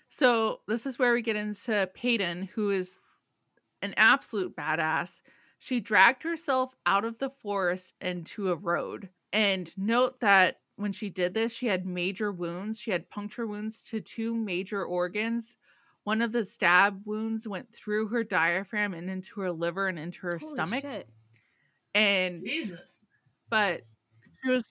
So 0.09 0.61
this 0.69 0.87
is 0.87 0.99
where 0.99 1.15
we 1.15 1.23
get 1.23 1.37
into 1.37 1.89
Peyton, 1.95 2.51
who 2.55 2.71
is 2.71 2.99
an 3.81 3.95
absolute 3.97 4.57
badass. 4.57 5.23
She 5.59 5.81
dragged 5.81 6.23
herself 6.23 6.75
out 6.85 7.05
of 7.05 7.19
the 7.19 7.31
forest 7.31 7.95
into 8.01 8.51
a 8.51 8.57
road. 8.57 9.09
And 9.33 9.73
note 9.79 10.21
that 10.21 10.57
when 10.77 10.93
she 10.93 11.11
did 11.11 11.35
this, 11.35 11.53
she 11.53 11.67
had 11.67 11.87
major 11.87 12.33
wounds. 12.33 12.81
She 12.81 12.91
had 12.91 13.11
puncture 13.11 13.47
wounds 13.47 13.81
to 13.83 14.01
two 14.01 14.35
major 14.35 14.85
organs. 14.85 15.57
One 16.05 16.23
of 16.23 16.33
the 16.33 16.45
stab 16.45 17.03
wounds 17.05 17.47
went 17.47 17.73
through 17.75 18.09
her 18.09 18.25
diaphragm 18.25 18.95
and 18.95 19.11
into 19.11 19.41
her 19.43 19.53
liver 19.53 19.87
and 19.89 19.99
into 19.99 20.21
her 20.23 20.39
Holy 20.41 20.53
stomach. 20.53 20.83
shit. 20.83 21.09
And 21.95 22.45
Jesus. 22.45 23.05
but 23.49 23.83
she 24.43 24.51
was 24.51 24.65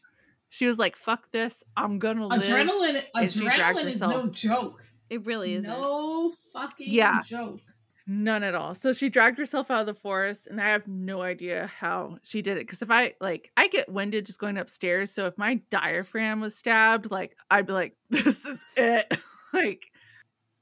she 0.48 0.66
was 0.66 0.78
like, 0.80 0.96
"Fuck 0.96 1.32
this! 1.32 1.64
I'm 1.78 2.00
gonna 2.00 2.26
live." 2.28 2.42
Adrenaline 2.42 3.04
and 3.14 3.32
she 3.32 3.42
dragged 3.42 3.78
adrenaline 3.78 3.86
is 3.90 4.02
no 4.02 4.28
joke. 4.30 4.84
It 5.10 5.26
really 5.26 5.54
isn't. 5.56 5.72
No 5.72 6.32
fucking 6.54 6.92
Yeah. 6.92 7.22
joke. 7.22 7.60
None 8.08 8.42
at 8.42 8.56
all. 8.56 8.74
So 8.74 8.92
she 8.92 9.10
dragged 9.10 9.38
herself 9.38 9.70
out 9.70 9.82
of 9.82 9.86
the 9.86 9.94
forest, 9.94 10.48
and 10.48 10.60
I 10.60 10.70
have 10.70 10.88
no 10.88 11.22
idea 11.22 11.68
how 11.68 12.18
she 12.24 12.42
did 12.42 12.58
it. 12.58 12.62
Because 12.62 12.82
if 12.82 12.90
I 12.90 13.14
like, 13.22 13.52
I 13.56 13.68
get 13.68 13.88
winded 13.92 14.26
just 14.26 14.40
going 14.40 14.58
upstairs. 14.58 15.12
So 15.12 15.28
if 15.28 15.38
my 15.38 15.62
diaphragm 15.70 16.40
was 16.42 16.56
stabbed, 16.56 17.12
like 17.12 17.36
I'd 17.52 17.68
be 17.68 17.74
like, 17.74 17.96
"This 18.10 18.46
is 18.46 18.64
it." 18.76 19.16
like, 19.54 19.92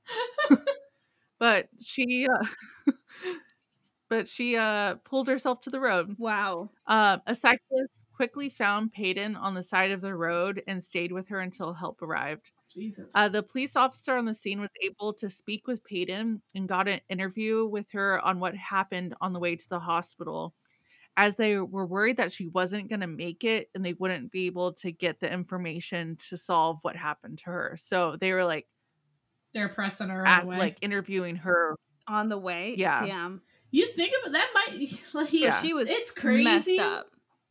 but 1.39 1.69
she, 1.81 2.27
uh, 2.27 2.45
but 4.09 4.27
she 4.27 4.55
uh 4.55 4.95
pulled 5.03 5.27
herself 5.27 5.61
to 5.61 5.69
the 5.69 5.79
road. 5.79 6.15
Wow. 6.17 6.69
Um, 6.87 7.21
a 7.27 7.35
cyclist 7.35 8.05
quickly 8.15 8.49
found 8.49 8.91
Peyton 8.93 9.35
on 9.35 9.53
the 9.53 9.63
side 9.63 9.91
of 9.91 10.01
the 10.01 10.15
road 10.15 10.63
and 10.67 10.83
stayed 10.83 11.11
with 11.11 11.27
her 11.27 11.39
until 11.39 11.73
help 11.73 12.01
arrived. 12.01 12.51
Jesus. 12.73 13.11
Uh, 13.15 13.27
the 13.29 13.43
police 13.43 13.75
officer 13.75 14.15
on 14.15 14.25
the 14.25 14.33
scene 14.33 14.61
was 14.61 14.71
able 14.83 15.13
to 15.13 15.29
speak 15.29 15.67
with 15.67 15.83
Peyton 15.83 16.41
and 16.55 16.67
got 16.67 16.87
an 16.87 17.01
interview 17.09 17.65
with 17.65 17.91
her 17.91 18.23
on 18.25 18.39
what 18.39 18.55
happened 18.55 19.15
on 19.21 19.33
the 19.33 19.39
way 19.39 19.55
to 19.55 19.69
the 19.69 19.79
hospital, 19.79 20.53
as 21.17 21.35
they 21.35 21.57
were 21.57 21.85
worried 21.85 22.17
that 22.17 22.31
she 22.31 22.47
wasn't 22.47 22.89
going 22.89 23.01
to 23.01 23.07
make 23.07 23.43
it 23.43 23.69
and 23.75 23.83
they 23.85 23.93
wouldn't 23.93 24.31
be 24.31 24.45
able 24.47 24.73
to 24.73 24.91
get 24.91 25.19
the 25.19 25.31
information 25.31 26.17
to 26.29 26.37
solve 26.37 26.79
what 26.83 26.95
happened 26.95 27.39
to 27.39 27.45
her. 27.45 27.75
So 27.79 28.17
they 28.19 28.33
were 28.33 28.45
like, 28.45 28.67
They're 29.57 29.69
pressing 29.69 30.09
her 30.09 30.25
at, 30.25 30.43
away. 30.43 30.57
like 30.57 30.77
interviewing 30.81 31.35
her. 31.37 31.75
On 32.07 32.29
the 32.29 32.37
way? 32.37 32.75
Yeah. 32.77 33.03
Damn. 33.05 33.41
you 33.71 33.85
think 33.87 34.13
about 34.21 34.31
that 34.33 34.47
might 34.53 34.79
like 35.13 35.27
So 35.29 35.35
Yeah. 35.37 35.57
she 35.59 35.73
was 35.73 35.89
it's 35.89 36.11
crazy. 36.11 36.43
messed 36.43 36.79
up. 36.79 37.07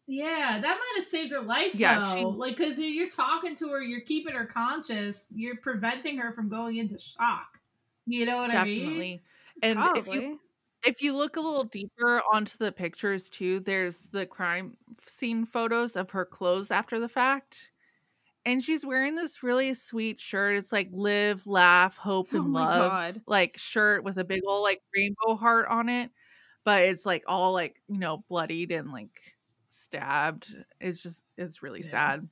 Yeah, 0.06 0.60
that 0.62 0.78
might 0.78 0.92
have 0.94 1.04
saved 1.04 1.32
her 1.32 1.40
life 1.42 1.74
Yeah, 1.74 1.98
though. 1.98 2.14
she- 2.14 2.24
Like, 2.24 2.56
cause 2.56 2.78
you're 2.78 3.08
talking 3.10 3.54
to 3.56 3.68
her, 3.70 3.82
you're 3.82 4.00
keeping 4.02 4.34
her 4.34 4.46
conscious, 4.46 5.26
you're 5.34 5.56
preventing 5.56 6.16
her 6.18 6.32
from 6.32 6.48
going 6.48 6.76
into 6.76 6.96
shock. 6.96 7.58
You 8.06 8.24
know 8.24 8.36
what 8.36 8.54
I 8.54 8.62
mean? 8.64 8.80
Definitely. 8.84 9.22
And 9.62 9.78
if 9.96 10.06
you 10.06 10.40
if 10.84 11.02
you 11.02 11.16
look 11.16 11.36
a 11.36 11.40
little 11.40 11.64
deeper 11.64 12.22
onto 12.32 12.56
the 12.58 12.70
pictures 12.70 13.28
too, 13.28 13.58
there's 13.60 14.02
the 14.12 14.24
crime 14.26 14.76
scene 15.08 15.44
photos 15.44 15.96
of 15.96 16.10
her 16.10 16.24
clothes 16.24 16.70
after 16.70 17.00
the 17.00 17.08
fact. 17.08 17.72
And 18.46 18.64
she's 18.64 18.86
wearing 18.86 19.16
this 19.16 19.42
really 19.44 19.74
sweet 19.74 20.20
shirt. 20.20 20.56
It's 20.56 20.72
like 20.72 20.90
live, 20.92 21.46
laugh, 21.46 21.98
hope, 21.98 22.32
Oh 22.32 22.34
and 22.34 22.52
my 22.52 22.64
love. 22.68 22.92
God. 22.92 23.22
Like 23.26 23.58
shirt 23.58 24.04
with 24.04 24.18
a 24.18 24.24
big 24.24 24.42
old 24.46 24.62
like 24.62 24.82
rainbow 24.96 25.36
heart 25.36 25.68
on 25.68 25.90
it. 25.90 26.12
But 26.64 26.84
it's 26.84 27.06
like 27.06 27.24
all 27.28 27.52
like, 27.52 27.82
you 27.88 27.98
know, 27.98 28.24
bloodied 28.28 28.72
and 28.72 28.92
like 28.92 29.36
stabbed. 29.68 30.56
It's 30.80 31.02
just 31.02 31.24
it's 31.38 31.62
really 31.62 31.82
Yeah. 31.82 31.90
sad. 31.90 32.30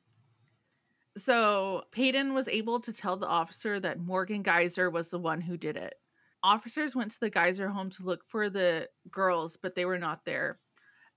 So 1.16 1.84
Peyton 1.92 2.34
was 2.34 2.48
able 2.48 2.80
to 2.80 2.92
tell 2.92 3.16
the 3.16 3.26
officer 3.28 3.78
that 3.80 4.00
Morgan 4.00 4.42
Geyser 4.42 4.90
was 4.90 5.10
the 5.10 5.18
one 5.18 5.40
who 5.42 5.56
did 5.56 5.76
it. 5.76 5.94
Officers 6.42 6.94
went 6.96 7.12
to 7.12 7.20
the 7.20 7.30
Geyser 7.30 7.68
home 7.68 7.90
to 7.90 8.02
look 8.02 8.24
for 8.28 8.50
the 8.50 8.90
girls, 9.10 9.56
but 9.56 9.74
they 9.74 9.84
were 9.84 9.98
not 9.98 10.24
there. 10.24 10.60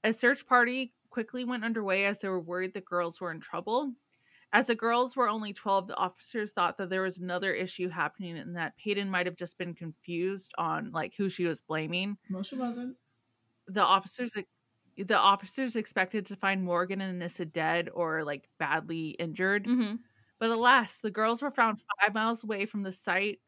A 0.03 0.13
search 0.13 0.47
party 0.47 0.95
quickly 1.09 1.45
went 1.45 1.65
underway 1.65 2.05
as 2.05 2.19
they 2.19 2.29
were 2.29 2.41
worried 2.41 2.73
the 2.73 2.81
girls 2.81 3.21
were 3.21 3.31
in 3.31 3.41
trouble. 3.41 3.93
As 4.53 4.67
the 4.67 4.75
girls 4.75 5.15
were 5.15 5.27
only 5.27 5.53
12, 5.53 5.87
the 5.87 5.95
officers 5.97 6.51
thought 6.53 6.77
that 6.77 6.89
there 6.89 7.01
was 7.01 7.17
another 7.17 7.53
issue 7.53 7.89
happening 7.89 8.37
and 8.37 8.55
that 8.55 8.77
Peyton 8.77 9.09
might 9.09 9.25
have 9.25 9.35
just 9.35 9.57
been 9.57 9.73
confused 9.75 10.53
on 10.57 10.91
like 10.91 11.15
who 11.15 11.29
she 11.29 11.45
was 11.45 11.61
blaming. 11.61 12.17
No, 12.29 12.41
she 12.41 12.55
wasn't. 12.55 12.97
The 13.67 13.83
officers 13.83 14.31
the 14.97 15.17
officers 15.17 15.75
expected 15.75 16.25
to 16.27 16.35
find 16.35 16.63
Morgan 16.63 17.01
and 17.01 17.21
Anissa 17.21 17.51
dead 17.51 17.89
or 17.93 18.23
like 18.23 18.49
badly 18.57 19.09
injured. 19.11 19.65
hmm 19.65 19.95
But 20.39 20.49
alas, 20.49 20.99
the 20.99 21.11
girls 21.11 21.41
were 21.41 21.51
found 21.51 21.83
five 22.01 22.13
miles 22.13 22.43
away 22.43 22.65
from 22.65 22.83
the 22.83 22.91
site 22.91 23.41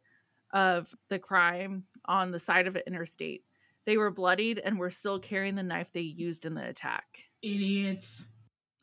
of 0.54 0.94
the 1.10 1.20
crime 1.20 1.88
on 2.06 2.32
the 2.32 2.40
side 2.40 2.68
of 2.68 2.76
an 2.76 2.84
interstate. 2.88 3.46
They 3.86 3.98
were 3.98 4.12
bloodied 4.12 4.60
and 4.60 4.80
were 4.80 4.92
still 4.92 5.20
carrying 5.20 5.56
the 5.56 5.64
knife 5.64 5.92
they 5.94 6.02
used 6.02 6.46
in 6.46 6.56
the 6.56 6.68
attack. 6.68 7.26
Idiots. 7.42 8.30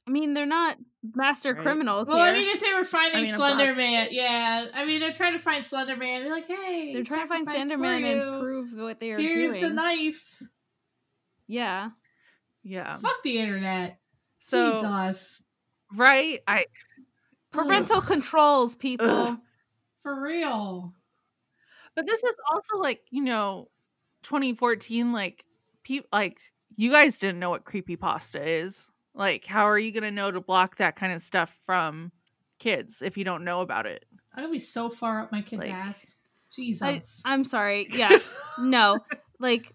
I 0.06 0.10
mean, 0.10 0.34
they're 0.34 0.46
not 0.46 0.76
master 1.14 1.52
Right. 1.54 1.62
criminals 1.62 2.06
Well, 2.06 2.16
here. 2.18 2.26
I 2.26 2.32
mean, 2.32 2.48
if 2.54 2.60
they 2.60 2.72
were 2.74 2.84
finding 2.84 3.16
I 3.18 3.22
mean, 3.22 3.30
I'm 3.32 3.36
Slender 3.36 3.74
Man, 3.74 4.08
yeah. 4.12 4.66
I 4.74 4.84
mean, 4.84 5.00
they're 5.00 5.12
trying 5.12 5.32
to 5.32 5.38
find 5.38 5.64
Slender 5.64 5.96
Man. 5.96 6.22
They're 6.22 6.32
like, 6.32 6.46
hey, 6.46 6.92
they're 6.92 7.02
trying 7.04 7.22
to 7.22 7.28
find 7.28 7.48
sacrifice 7.50 7.72
for 7.72 7.78
Sanderman 7.78 8.00
you. 8.00 8.22
and 8.22 8.40
prove 8.40 8.72
what 8.74 8.98
they 9.00 9.12
are 9.12 9.18
Here's 9.18 9.50
doing. 9.52 9.62
the 9.62 9.70
knife. 9.70 10.42
Yeah. 11.48 11.90
Yeah. 12.62 12.96
Fuck 12.98 13.22
the 13.22 13.38
internet. 13.38 13.98
So 14.38 14.74
Jesus. 14.74 15.42
right, 15.94 16.40
I 16.46 16.66
Parental 17.52 17.96
Ugh. 17.98 18.06
controls, 18.06 18.76
people. 18.76 19.08
Ugh. 19.08 19.38
For 20.02 20.20
real. 20.22 20.92
but 21.96 22.06
this 22.06 22.22
is 22.22 22.34
also 22.52 22.76
like, 22.78 23.00
you 23.10 23.22
know, 23.24 23.68
2014 24.22 25.12
like 25.12 25.44
pe- 25.84 26.02
like 26.12 26.38
you 26.76 26.90
guys 26.92 27.18
didn't 27.18 27.40
know 27.40 27.50
what 27.50 27.64
creepy 27.64 27.96
pasta 27.96 28.40
is. 28.46 28.90
Like 29.16 29.44
how 29.46 29.64
are 29.68 29.78
you 29.78 29.90
going 29.92 30.04
to 30.04 30.10
know 30.10 30.30
to 30.30 30.40
block 30.40 30.76
that 30.76 30.94
kind 30.94 31.12
of 31.12 31.22
stuff 31.22 31.56
from 31.64 32.12
kids 32.58 33.02
if 33.02 33.16
you 33.16 33.24
don't 33.24 33.42
know 33.44 33.62
about 33.62 33.86
it? 33.86 34.04
I'm 34.34 34.52
be 34.52 34.58
so 34.58 34.88
far 34.90 35.20
up 35.22 35.32
my 35.32 35.40
kid's 35.42 35.62
Like- 35.62 35.72
ass. 35.72 36.14
I, 36.14 36.54
Jesus. 36.54 37.22
I'm 37.24 37.42
sorry. 37.44 37.88
Yeah. 37.92 38.16
no. 38.58 38.98
Like, 39.40 39.72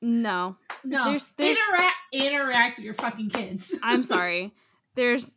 no. 0.00 0.56
no. 0.84 1.04
there's- 1.06 1.32
there's- 1.36 1.58
interact 1.68 1.96
interact 2.12 2.78
with 2.78 2.84
your 2.84 2.94
fucking 2.94 3.30
kids. 3.30 3.74
I'm 3.82 4.02
sorry. 4.14 4.52
There's 4.94 5.34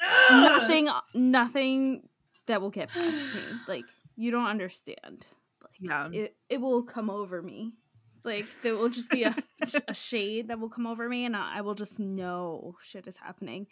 nothing, 0.30 0.88
nothing 1.14 2.08
that 2.46 2.60
will 2.60 2.70
get 2.70 2.88
past 2.90 3.34
me. 3.34 3.40
Like, 3.68 3.84
you 4.16 4.30
don't 4.30 4.46
understand. 4.46 5.26
Like, 5.62 5.72
Yeah. 5.80 6.08
it, 6.12 6.36
it 6.48 6.60
will 6.60 6.82
come 6.84 7.10
over 7.10 7.42
me. 7.42 7.72
Like, 8.26 8.46
there 8.62 8.74
will 8.74 8.88
just 8.88 9.08
be 9.08 9.22
a, 9.22 9.34
a 9.88 9.94
shade 9.94 10.48
that 10.48 10.58
will 10.58 10.68
come 10.68 10.86
over 10.86 11.08
me, 11.08 11.24
and 11.24 11.36
I, 11.36 11.60
will 11.60 11.76
just 11.76 12.00
know 12.00 12.74
shit 12.82 13.06
is 13.06 13.16
happening. 13.16 13.68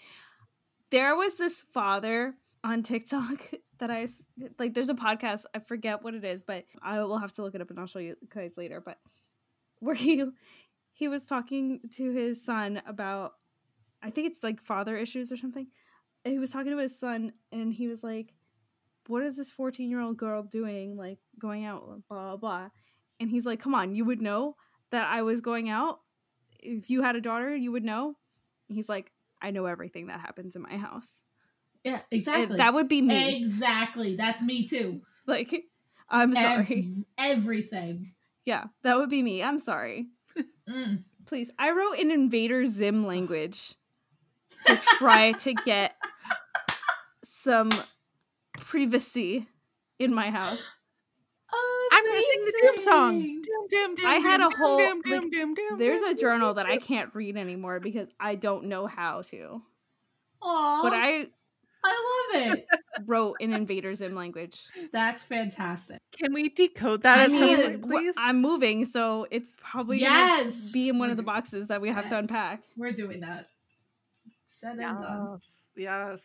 There 0.90 1.16
was 1.16 1.36
this 1.36 1.60
father 1.60 2.34
on 2.62 2.84
TikTok 2.84 3.50
that 3.78 3.90
I 3.90 4.06
like. 4.58 4.72
There's 4.74 4.88
a 4.88 4.94
podcast. 4.94 5.42
I 5.54 5.58
forget 5.58 6.04
what 6.04 6.14
it 6.14 6.24
is, 6.24 6.44
but 6.44 6.64
I 6.80 7.02
will 7.02 7.18
have 7.18 7.32
to 7.32 7.42
look 7.42 7.56
it 7.56 7.60
up 7.60 7.70
and 7.70 7.80
I'll 7.80 7.86
show 7.86 7.98
you 7.98 8.14
guys 8.32 8.54
later. 8.56 8.80
But 8.80 8.98
where 9.80 9.96
he 9.96 10.24
he 10.92 11.08
was 11.08 11.26
talking 11.26 11.80
to 11.94 12.12
his 12.12 12.44
son 12.44 12.80
about, 12.86 13.32
I 14.02 14.10
think 14.10 14.28
it's 14.28 14.44
like 14.44 14.62
father 14.62 14.96
issues 14.96 15.32
or 15.32 15.36
something. 15.36 15.66
He 16.24 16.38
was 16.38 16.50
talking 16.50 16.70
to 16.70 16.78
his 16.78 16.98
son, 16.98 17.32
and 17.50 17.72
he 17.72 17.88
was 17.88 18.04
like, 18.04 18.34
"What 19.08 19.24
is 19.24 19.36
this 19.36 19.50
14 19.50 19.90
year 19.90 20.00
old 20.00 20.16
girl 20.16 20.44
doing? 20.44 20.96
Like 20.96 21.18
going 21.40 21.64
out, 21.64 22.02
blah 22.08 22.36
blah 22.36 22.36
blah." 22.36 22.68
And 23.20 23.30
he's 23.30 23.46
like, 23.46 23.60
"Come 23.60 23.74
on, 23.74 23.94
you 23.94 24.04
would 24.04 24.20
know 24.22 24.56
that 24.90 25.06
I 25.08 25.22
was 25.22 25.40
going 25.40 25.68
out. 25.68 26.00
If 26.60 26.90
you 26.90 27.02
had 27.02 27.16
a 27.16 27.20
daughter, 27.20 27.54
you 27.54 27.72
would 27.72 27.84
know." 27.84 28.16
He's 28.68 28.88
like, 28.88 29.12
"I 29.42 29.50
know 29.50 29.66
everything 29.66 30.06
that 30.08 30.20
happens 30.20 30.56
in 30.56 30.62
my 30.62 30.76
house." 30.76 31.24
Yeah, 31.84 31.96
And 31.96 32.02
exactly. 32.10 32.56
that 32.56 32.72
would 32.74 32.88
be 32.88 33.02
me. 33.02 33.36
Exactly. 33.36 34.16
That's 34.16 34.42
me 34.42 34.66
too. 34.66 35.02
Like, 35.26 35.64
I'm 36.08 36.34
sorry. 36.34 36.86
Everything. 37.18 38.12
yeah, 38.44 38.64
that 38.82 38.98
would 38.98 39.10
be 39.10 39.22
me. 39.22 39.42
I'm 39.42 39.58
sorry. 39.58 40.06
Mm. 40.68 41.04
Please. 41.26 41.50
I 41.58 41.70
wrote 41.72 41.98
in 41.98 42.10
Invader 42.10 42.64
Zim 42.66 43.06
language 43.06 43.74
to 44.66 44.76
try 44.76 45.32
to 45.32 45.52
get 45.54 45.94
some 47.24 47.70
privacy 48.58 49.46
in 49.98 50.14
my 50.14 50.30
house. 50.30 50.62
I'm 51.92 52.04
gonna 52.06 52.20
sing 52.20 52.44
the 52.44 52.52
doom 52.62 52.84
song. 52.84 53.18
Doom, 53.20 53.42
doom, 53.70 53.94
doom, 53.96 54.06
I 54.06 54.14
had 54.16 54.38
doom, 54.38 54.52
a 54.52 54.56
whole- 54.56 54.78
doom, 54.78 55.02
like, 55.06 55.20
doom, 55.22 55.30
doom, 55.30 55.54
doom, 55.54 55.78
There's 55.78 56.00
doom, 56.00 56.10
a 56.10 56.14
journal 56.14 56.48
doom, 56.50 56.56
that 56.56 56.66
I 56.66 56.78
can't 56.78 57.14
read 57.14 57.36
anymore 57.36 57.80
because 57.80 58.08
I 58.20 58.34
don't 58.34 58.64
know 58.64 58.86
how 58.86 59.22
to. 59.22 59.62
Aw, 60.42 60.82
But 60.82 60.92
I 60.94 61.28
I 61.86 62.30
love 62.34 62.54
it. 62.54 62.66
wrote 63.06 63.36
in 63.40 63.52
Invader 63.52 63.94
Zim 63.94 64.14
language. 64.14 64.68
That's 64.92 65.22
fantastic. 65.22 65.98
Can 66.12 66.32
we 66.32 66.48
decode 66.48 67.02
that 67.02 67.18
I 67.18 67.26
mean, 67.28 67.56
point, 67.60 67.82
please? 67.82 68.14
I'm 68.16 68.40
moving, 68.40 68.84
so 68.86 69.26
it's 69.30 69.52
probably 69.56 70.00
Yes! 70.00 70.60
gonna 70.60 70.72
be 70.72 70.88
in 70.88 70.98
one 70.98 71.10
of 71.10 71.16
the 71.16 71.22
boxes 71.22 71.66
that 71.68 71.80
we 71.82 71.88
have 71.90 72.08
to 72.08 72.16
unpack. 72.18 72.62
We're 72.76 72.92
doing 72.92 73.20
that. 73.20 73.46
Said 74.46 74.78
and 74.78 74.98
done. 74.98 75.38
Yes. 75.76 76.22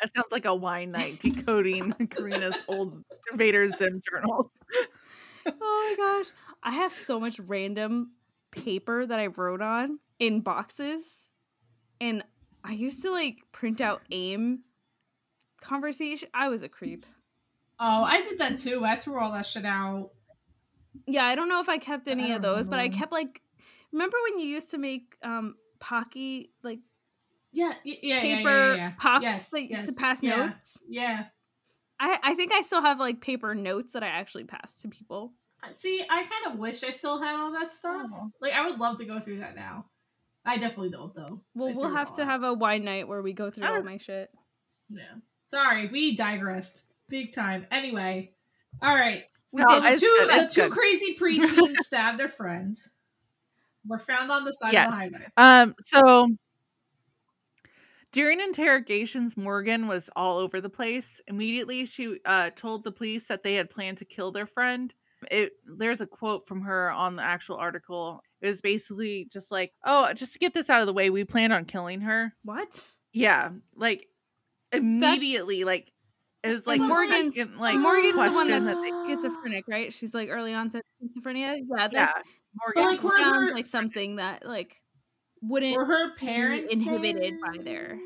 Yes. 0.00 0.10
That 0.14 0.14
sounds 0.14 0.32
like 0.32 0.44
a 0.44 0.54
wine 0.54 0.90
night 0.90 1.20
decoding 1.20 1.92
Karina's 2.10 2.56
old 2.68 3.04
Invader 3.30 3.68
Zim 3.70 4.02
journal. 4.10 4.50
Oh 5.46 5.52
my 5.60 5.94
gosh. 5.96 6.32
I 6.62 6.72
have 6.72 6.92
so 6.92 7.18
much 7.18 7.40
random 7.40 8.12
paper 8.50 9.06
that 9.06 9.18
I 9.18 9.28
wrote 9.28 9.62
on 9.62 9.98
in 10.18 10.40
boxes. 10.40 11.30
And 12.00 12.22
I 12.64 12.72
used 12.72 13.02
to 13.02 13.10
like 13.10 13.38
print 13.52 13.80
out 13.80 14.02
AIM 14.10 14.60
conversation. 15.60 16.28
I 16.34 16.48
was 16.48 16.62
a 16.62 16.68
creep. 16.68 17.06
Oh, 17.80 18.02
I 18.02 18.22
did 18.22 18.38
that 18.38 18.58
too. 18.58 18.84
I 18.84 18.96
threw 18.96 19.18
all 19.18 19.32
that 19.32 19.46
shit 19.46 19.64
out. 19.64 20.10
Yeah, 21.06 21.24
I 21.24 21.34
don't 21.34 21.48
know 21.48 21.60
if 21.60 21.68
I 21.68 21.78
kept 21.78 22.08
any 22.08 22.32
I 22.32 22.36
of 22.36 22.42
don't 22.42 22.54
those, 22.54 22.68
but 22.68 22.78
I 22.78 22.88
kept 22.88 23.12
like 23.12 23.40
remember 23.92 24.16
when 24.30 24.40
you 24.40 24.46
used 24.46 24.70
to 24.70 24.78
make 24.78 25.16
um 25.22 25.56
Pocky 25.80 26.50
like 26.62 26.80
Yeah, 27.58 27.72
yeah, 27.84 27.94
yeah, 28.02 28.20
paper 28.20 28.48
yeah, 28.50 28.74
yeah, 28.76 28.92
pops 28.98 29.22
Yes, 29.24 29.52
like, 29.52 29.68
to 29.70 29.92
pass 29.94 30.22
notes? 30.22 30.82
Yeah. 30.88 31.24
I 31.98 32.18
I 32.22 32.34
think 32.34 32.52
I 32.52 32.62
still 32.62 32.80
have 32.82 33.00
like 33.00 33.20
paper 33.20 33.54
notes 33.54 33.94
that 33.94 34.04
I 34.04 34.08
actually 34.08 34.44
passed 34.44 34.82
to 34.82 34.88
people. 34.88 35.32
See, 35.72 36.00
I 36.08 36.22
kind 36.22 36.52
of 36.54 36.58
wish 36.60 36.84
I 36.84 36.90
still 36.90 37.20
had 37.20 37.34
all 37.34 37.50
that 37.52 37.72
stuff. 37.72 38.08
Oh. 38.14 38.30
Like, 38.40 38.52
I 38.52 38.64
would 38.70 38.78
love 38.78 38.98
to 38.98 39.04
go 39.04 39.18
through 39.18 39.38
that 39.38 39.56
now. 39.56 39.86
I 40.44 40.56
definitely 40.56 40.90
don't, 40.90 41.12
though. 41.16 41.40
Well, 41.56 41.74
we'll 41.74 41.90
have 41.90 42.14
to 42.14 42.22
out. 42.22 42.28
have 42.28 42.42
a 42.44 42.54
wine 42.54 42.84
night 42.84 43.08
where 43.08 43.22
we 43.22 43.32
go 43.32 43.50
through 43.50 43.66
all 43.66 43.82
my 43.82 43.98
shit. 43.98 44.30
Yeah. 44.88 45.02
Sorry, 45.48 45.88
we 45.88 46.14
digressed 46.14 46.84
big 47.08 47.32
time. 47.32 47.66
Anyway, 47.72 48.30
all 48.80 48.94
right. 48.94 49.24
We 49.50 49.62
No, 49.62 49.80
did 49.80 49.96
the 49.96 50.00
two. 50.00 50.26
The 50.28 50.48
two 50.52 50.60
good. 50.68 50.72
crazy 50.72 51.16
preteens 51.20 51.78
stabbed 51.78 52.20
their 52.20 52.28
friend. 52.28 52.76
Were 53.84 53.98
found 53.98 54.30
on 54.30 54.44
the 54.44 54.52
side 54.52 54.74
Yes. 54.74 54.86
of 54.86 54.92
the 54.92 54.96
highway. 54.96 55.26
Um, 55.36 55.74
so 55.84 56.28
during 58.12 58.40
interrogations, 58.40 59.36
Morgan 59.36 59.86
was 59.88 60.08
all 60.16 60.38
over 60.38 60.60
the 60.60 60.70
place. 60.70 61.20
Immediately, 61.26 61.84
she 61.86 62.18
uh, 62.24 62.50
told 62.56 62.84
the 62.84 62.92
police 62.92 63.26
that 63.26 63.42
they 63.42 63.54
had 63.54 63.70
planned 63.70 63.98
to 63.98 64.04
kill 64.04 64.32
their 64.32 64.46
friend. 64.46 64.92
It 65.30 65.52
there's 65.66 66.00
a 66.00 66.06
quote 66.06 66.46
from 66.46 66.62
her 66.62 66.90
on 66.90 67.16
the 67.16 67.22
actual 67.22 67.56
article. 67.56 68.22
It 68.40 68.46
was 68.46 68.60
basically 68.60 69.28
just 69.32 69.50
like, 69.50 69.72
"Oh, 69.84 70.12
just 70.14 70.32
to 70.34 70.38
get 70.38 70.54
this 70.54 70.70
out 70.70 70.80
of 70.80 70.86
the 70.86 70.92
way, 70.92 71.10
we 71.10 71.24
planned 71.24 71.52
on 71.52 71.64
killing 71.64 72.02
her." 72.02 72.32
What? 72.44 72.84
Yeah, 73.12 73.50
like 73.74 74.06
immediately, 74.72 75.64
like 75.64 75.92
it 76.44 76.50
was 76.50 76.66
like 76.66 76.78
Like 76.78 76.88
the 76.88 76.94
Morgan's, 76.94 77.36
second, 77.36 77.56
like 77.58 77.78
Morgan's 77.78 78.14
the 78.14 78.30
one 78.30 78.48
that's 78.48 78.64
that 78.66 78.80
they- 79.06 79.14
schizophrenic, 79.14 79.64
right? 79.68 79.92
She's 79.92 80.14
like 80.14 80.28
early 80.30 80.54
onset 80.54 80.82
schizophrenia. 81.02 81.56
Yeah, 81.68 81.88
that 81.88 81.92
yeah, 81.92 82.12
Morgan. 82.76 82.84
like, 82.84 83.02
sounds 83.02 83.52
like 83.54 83.66
something 83.66 84.16
that 84.16 84.46
like 84.46 84.80
wouldn't 85.42 85.76
Were 85.76 85.84
her 85.84 86.14
be 86.14 86.26
parents 86.26 86.72
inhibited 86.72 87.34
there? 87.34 87.52
by 87.52 87.62
their 87.62 87.98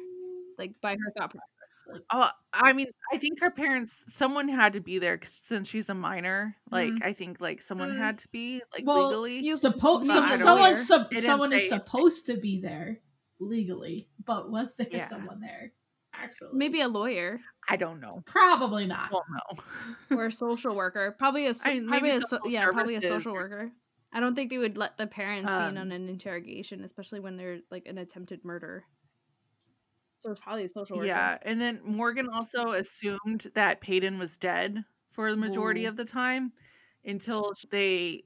like 0.59 0.73
by 0.81 0.93
her 0.93 1.13
thought 1.17 1.31
process. 1.31 1.85
Like, 1.91 2.03
Oh, 2.13 2.29
I 2.53 2.73
mean, 2.75 2.89
I 3.13 3.17
think 3.19 3.41
her 3.41 3.51
parents, 3.51 4.05
someone 4.11 4.49
had 4.49 4.75
to 4.75 4.81
be 4.81 4.99
there 4.99 5.17
'cause 5.17 5.41
since 5.45 5.67
she's 5.69 5.89
a 5.89 5.95
minor. 5.95 6.55
Like, 6.71 6.93
I 7.03 7.13
think 7.15 7.41
like 7.41 7.63
someone 7.63 7.91
Mm. 7.93 7.99
had 7.99 8.19
to 8.19 8.29
be 8.29 8.63
like 8.75 8.87
Well, 8.87 9.07
legally. 9.09 9.39
you- 9.41 9.57
supposed 9.57 10.09
But 10.09 10.39
someone 10.39 10.71
know. 10.73 10.77
sup- 10.77 11.11
It 11.11 11.17
didn't 11.17 11.25
someone 11.25 11.53
is 11.55 11.63
say. 11.63 11.69
supposed 11.71 12.27
to 12.27 12.37
be 12.37 12.61
there 12.61 13.01
legally, 13.41 14.09
but 14.25 14.51
was 14.51 14.77
there 14.77 14.87
Yeah. 14.91 15.09
someone 15.09 15.41
there? 15.41 15.73
Actually, 16.15 16.51
Maybe 16.53 16.83
a 16.83 16.89
lawyer 16.89 17.41
I 17.69 17.77
don't 17.77 17.99
know. 18.01 18.23
probably 18.27 18.87
not. 18.87 19.11
Well, 19.11 19.25
no. 20.11 20.17
or 20.19 20.27
a 20.27 20.33
social 20.33 20.75
worker. 20.77 21.13
Probably 21.19 21.47
a 21.47 21.55
so- 21.55 21.71
I 21.71 21.75
mean, 21.75 21.89
probably 21.89 22.09
maybe 22.11 22.19
a 22.19 22.21
so- 22.21 22.37
social 22.37 22.51
yeah, 22.51 22.71
probably 22.71 22.97
a 22.97 23.01
services 23.01 23.23
social 23.25 23.33
or- 23.33 23.43
worker. 23.43 23.73
I 24.13 24.21
don't 24.21 24.35
think 24.35 24.51
they 24.51 24.59
would 24.59 24.77
let 24.77 24.99
the 24.99 25.07
parents 25.07 25.51
be 25.53 25.59
in 25.59 25.77
Um, 25.77 25.79
on 25.79 25.93
an 25.93 26.09
interrogation, 26.09 26.85
especially 26.85 27.21
when 27.21 27.37
they're 27.37 27.61
like 27.71 27.87
an 27.87 27.99
attempted 27.99 28.45
murder. 28.45 28.85
So 30.19 30.31
it's 30.31 30.41
probably 30.41 30.65
a 30.65 30.69
social 30.69 30.99
worker. 30.99 31.07
Yeah, 31.09 31.39
and 31.43 31.61
then 31.61 31.81
Morgan 31.85 32.29
also 32.33 32.73
assumed 32.73 33.49
that 33.55 33.81
Peyton 33.81 34.19
was 34.19 34.37
dead 34.37 34.85
for 35.11 35.31
the 35.31 35.37
majority 35.37 35.87
Ooh. 35.87 35.89
of 35.89 35.97
the 35.97 36.05
time 36.05 36.53
until 37.05 37.53
they 37.71 38.25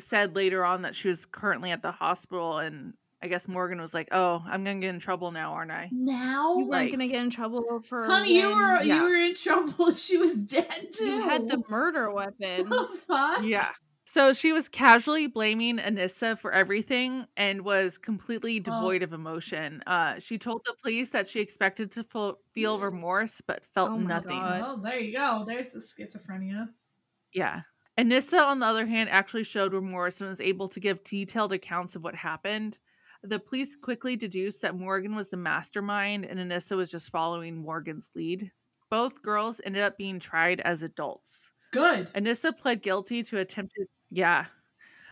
said 0.00 0.34
later 0.34 0.64
on 0.64 0.82
that 0.82 0.94
she 0.94 1.08
was 1.08 1.26
currently 1.26 1.70
at 1.70 1.82
the 1.82 1.92
hospital 1.92 2.58
and 2.58 2.94
I 3.20 3.26
guess 3.26 3.48
Morgan 3.48 3.80
was 3.80 3.92
like, 3.92 4.08
"Oh, 4.12 4.42
I'm 4.46 4.62
going 4.62 4.80
to 4.80 4.86
get 4.86 4.94
in 4.94 5.00
trouble 5.00 5.32
now, 5.32 5.52
aren't 5.52 5.72
I?" 5.72 5.88
Now, 5.90 6.52
You 6.56 6.58
weren't 6.66 6.70
Like- 6.70 6.90
gonna 6.92 7.08
get 7.08 7.20
in 7.22 7.30
trouble 7.30 7.82
for 7.82 8.04
honey, 8.04 8.36
you 8.38 8.48
were 8.54 8.80
yeah. 8.82 8.94
you 8.96 9.02
were 9.02 9.16
in 9.16 9.34
trouble. 9.34 9.88
If 9.88 9.98
she 9.98 10.16
was 10.16 10.34
dead 10.36 10.70
too. 10.92 11.04
you 11.04 11.22
had 11.22 11.48
the 11.48 11.60
murder 11.68 12.12
weapon. 12.12 12.68
the 12.68 12.84
fuck. 12.84 13.42
Yeah. 13.44 13.70
So 14.18 14.32
she 14.32 14.52
was 14.52 14.68
casually 14.68 15.28
blaming 15.28 15.78
Anissa 15.78 16.36
for 16.36 16.52
everything 16.52 17.28
and 17.36 17.64
was 17.64 17.98
completely 17.98 18.58
devoid 18.58 19.04
of 19.04 19.12
emotion. 19.12 19.80
Uh, 19.86 20.18
she 20.18 20.38
told 20.38 20.62
the 20.66 20.74
police 20.82 21.10
that 21.10 21.28
she 21.28 21.38
expected 21.38 21.92
to 21.92 22.02
feel, 22.02 22.40
feel 22.52 22.80
remorse, 22.80 23.40
but 23.46 23.62
felt 23.74 23.92
Oh 23.92 23.96
nothing. 23.96 24.30
God. 24.30 24.64
Oh, 24.66 24.76
there 24.82 24.98
you 24.98 25.16
go. 25.16 25.44
There's 25.46 25.68
the 25.68 25.78
schizophrenia. 25.78 26.68
Yeah. 27.32 27.60
Anissa, 27.96 28.42
on 28.44 28.58
the 28.58 28.66
other 28.66 28.86
hand, 28.86 29.08
actually 29.08 29.44
showed 29.44 29.72
remorse 29.72 30.20
and 30.20 30.28
was 30.28 30.40
able 30.40 30.68
to 30.70 30.80
give 30.80 31.04
detailed 31.04 31.52
accounts 31.52 31.94
of 31.94 32.02
what 32.02 32.16
happened. 32.16 32.76
The 33.22 33.38
police 33.38 33.76
quickly 33.76 34.16
deduced 34.16 34.62
that 34.62 34.74
Morgan 34.74 35.14
was 35.14 35.28
the 35.28 35.36
mastermind 35.36 36.24
and 36.24 36.40
Anissa 36.40 36.76
was 36.76 36.90
just 36.90 37.10
following 37.10 37.56
Morgan's 37.56 38.10
lead. 38.16 38.50
Both 38.90 39.22
girls 39.22 39.60
ended 39.64 39.84
up 39.84 39.96
being 39.96 40.18
tried 40.18 40.58
as 40.62 40.82
adults. 40.82 41.52
Good. 41.70 42.08
Anissa 42.14 42.56
pled 42.56 42.82
guilty 42.82 43.22
to 43.22 43.38
attempted, 43.38 43.86
yeah. 44.10 44.46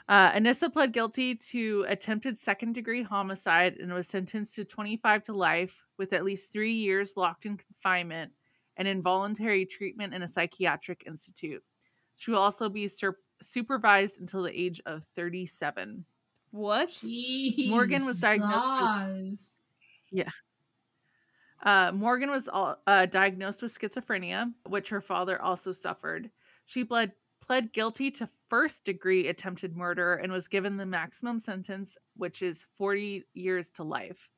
Uh, 0.09 0.33
Anissa 0.33 0.73
pled 0.73 0.93
guilty 0.93 1.35
to 1.35 1.85
attempted 1.89 2.39
second 2.39 2.75
degree 2.75 3.03
homicide 3.03 3.77
and 3.81 3.93
was 3.93 4.07
sentenced 4.07 4.55
to 4.55 4.65
25 4.65 5.25
to 5.25 5.33
life 5.33 5.83
with 5.99 6.13
at 6.13 6.25
least 6.25 6.53
three 6.53 6.75
years 6.75 7.17
locked 7.17 7.45
in 7.45 7.57
confinement 7.57 8.31
and 8.77 8.87
involuntary 8.87 9.67
treatment 9.67 10.15
in 10.15 10.23
a 10.23 10.29
psychiatric 10.29 11.03
institute. 11.07 11.63
She 12.15 12.31
will 12.31 12.39
also 12.39 12.69
be 12.69 12.87
sur- 12.87 13.19
supervised 13.43 14.21
until 14.21 14.43
the 14.43 14.61
age 14.61 14.81
of 14.87 15.05
37. 15.17 16.05
What? 16.53 17.05
Morgan 17.69 18.05
was 18.07 18.21
diagnosed 18.21 18.63
Jesus. 19.31 19.61
Uh, 21.63 21.91
Morgan 21.93 22.31
was 22.31 22.49
uh, 22.53 23.07
diagnosed 23.07 23.63
with 23.63 23.77
schizophrenia, 23.77 24.53
which 24.69 24.89
her 24.91 25.01
father 25.01 25.41
also 25.41 25.73
suffered. 25.73 26.31
She 26.67 26.85
pled, 26.85 27.13
pled 27.41 27.73
guilty 27.73 28.11
to 28.13 28.29
first 28.49 28.85
degree 28.85 29.29
attempted 29.29 29.77
murder 29.77 30.15
and 30.15 30.33
was 30.33 30.49
given 30.49 30.77
the 30.77 30.87
maximum 30.87 31.41
sentence, 31.41 31.97
which 32.17 32.43
is 32.43 32.65
40 32.77 33.25
years 33.35 33.71
to 33.71 33.85
life. 33.85 34.29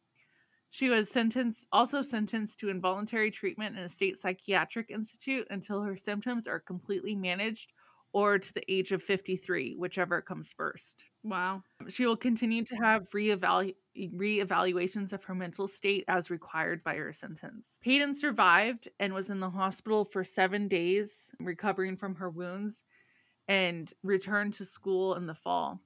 She 0.71 0.89
was 0.89 1.09
sentenced, 1.09 1.67
also 1.73 2.03
sentenced 2.03 2.61
to 2.61 2.69
involuntary 2.69 3.31
treatment 3.31 3.77
in 3.77 3.85
a 3.85 3.89
state 3.89 4.21
psychiatric 4.21 4.91
institute 4.91 5.47
until 5.51 5.83
her 5.83 5.97
symptoms 5.97 6.47
are 6.47 6.61
completely 6.61 7.15
managed 7.15 7.73
or 8.13 8.39
to 8.39 8.55
the 8.55 8.73
age 8.73 8.93
of 8.93 9.03
53, 9.03 9.77
whichever 9.77 10.21
comes 10.23 10.53
first. 10.53 11.05
Wow. 11.23 11.63
She 11.89 12.07
will 12.07 12.17
continue 12.17 12.65
to 12.65 12.77
have 12.77 13.09
reevalu- 13.11 13.75
reevaluations 13.97 15.13
of 15.13 15.25
her 15.25 15.35
mental 15.35 15.69
state 15.69 16.05
as 16.09 16.31
required 16.31 16.83
by 16.83 16.95
her 16.97 17.13
sentence. 17.13 17.79
Payton 17.83 18.15
survived 18.15 18.89
and 18.99 19.13
was 19.13 19.31
in 19.31 19.41
the 19.41 19.51
hospital 19.51 20.05
for 20.05 20.25
seven 20.25 20.69
days, 20.69 21.31
recovering 21.39 21.97
from 21.97 22.15
her 22.15 22.31
wounds, 22.31 22.83
and 23.49 23.93
returned 24.03 24.55
to 24.55 24.65
school 24.65 25.15
in 25.15 25.27
the 25.27 25.35
fall. 25.35 25.81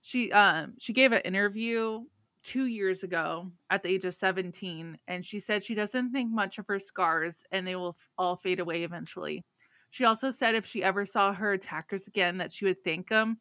She 0.00 0.32
um 0.32 0.74
she 0.78 0.92
gave 0.92 1.12
an 1.12 1.20
interview 1.22 2.04
two 2.42 2.64
years 2.66 3.02
ago 3.02 3.50
at 3.68 3.82
the 3.82 3.90
age 3.90 4.06
of 4.06 4.14
17 4.14 4.96
and 5.08 5.24
she 5.24 5.38
said 5.38 5.62
she 5.62 5.74
doesn't 5.74 6.10
think 6.10 6.30
much 6.30 6.56
of 6.58 6.66
her 6.66 6.78
scars 6.78 7.44
and 7.52 7.66
they 7.66 7.76
will 7.76 7.94
f- 7.98 8.08
all 8.16 8.34
fade 8.34 8.60
away 8.60 8.82
eventually 8.82 9.44
she 9.90 10.06
also 10.06 10.30
said 10.30 10.54
if 10.54 10.64
she 10.64 10.82
ever 10.82 11.04
saw 11.04 11.34
her 11.34 11.52
attackers 11.52 12.06
again 12.06 12.38
that 12.38 12.50
she 12.50 12.64
would 12.64 12.82
thank 12.82 13.10
them 13.10 13.38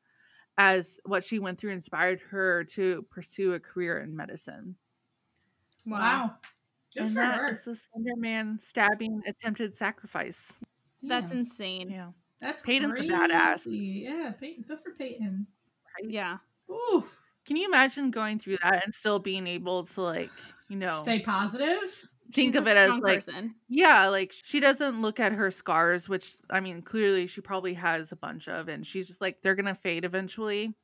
as 0.57 0.99
what 1.05 1.23
she 1.23 1.39
went 1.39 1.57
through 1.57 1.71
inspired 1.71 2.19
her 2.19 2.65
to 2.65 3.03
pursue 3.09 3.53
a 3.53 3.59
career 3.59 3.99
in 3.99 4.13
medicine. 4.13 4.75
Wow. 5.85 6.35
Good 6.93 7.03
and 7.03 7.09
for 7.11 7.15
that 7.15 7.35
her. 7.39 7.51
is 7.51 7.61
the 7.61 7.75
Slender 7.75 8.17
Man 8.17 8.59
stabbing 8.61 9.21
attempted 9.25 9.73
sacrifice. 9.73 10.53
That's 11.01 11.29
Damn. 11.31 11.39
insane. 11.39 11.89
Yeah. 11.89 12.09
That's 12.41 12.61
Payton's 12.61 12.93
a 12.93 12.95
crazy. 12.97 13.11
badass. 13.13 13.61
Yeah, 13.67 14.31
Payton. 14.31 14.65
Good 14.67 14.79
for 14.79 14.91
Payton. 14.91 15.45
Yeah. 16.03 16.37
Oof. 16.93 17.19
Can 17.45 17.57
you 17.57 17.67
imagine 17.67 18.11
going 18.11 18.39
through 18.39 18.57
that 18.61 18.85
and 18.85 18.93
still 18.93 19.19
being 19.19 19.47
able 19.47 19.85
to 19.87 20.01
like, 20.01 20.29
you 20.69 20.77
know, 20.77 21.01
Stay 21.01 21.19
positive. 21.19 21.79
think 22.31 22.51
She's 22.51 22.55
of 22.55 22.67
it 22.67 22.77
as 22.77 22.89
strong 22.89 23.01
like 23.01 23.15
person. 23.15 23.55
yeah, 23.67 24.07
like 24.07 24.31
she 24.31 24.59
doesn't 24.59 25.01
look 25.01 25.19
at 25.19 25.31
her 25.33 25.49
scars, 25.51 26.07
which 26.07 26.35
I 26.49 26.59
mean, 26.59 26.81
clearly 26.83 27.25
she 27.27 27.41
probably 27.41 27.73
has 27.73 28.11
a 28.11 28.15
bunch 28.15 28.47
of, 28.47 28.67
and 28.67 28.85
she's 28.85 29.07
just 29.07 29.19
like, 29.19 29.41
they're 29.41 29.55
gonna 29.55 29.73
fade 29.73 30.05
eventually, 30.05 30.75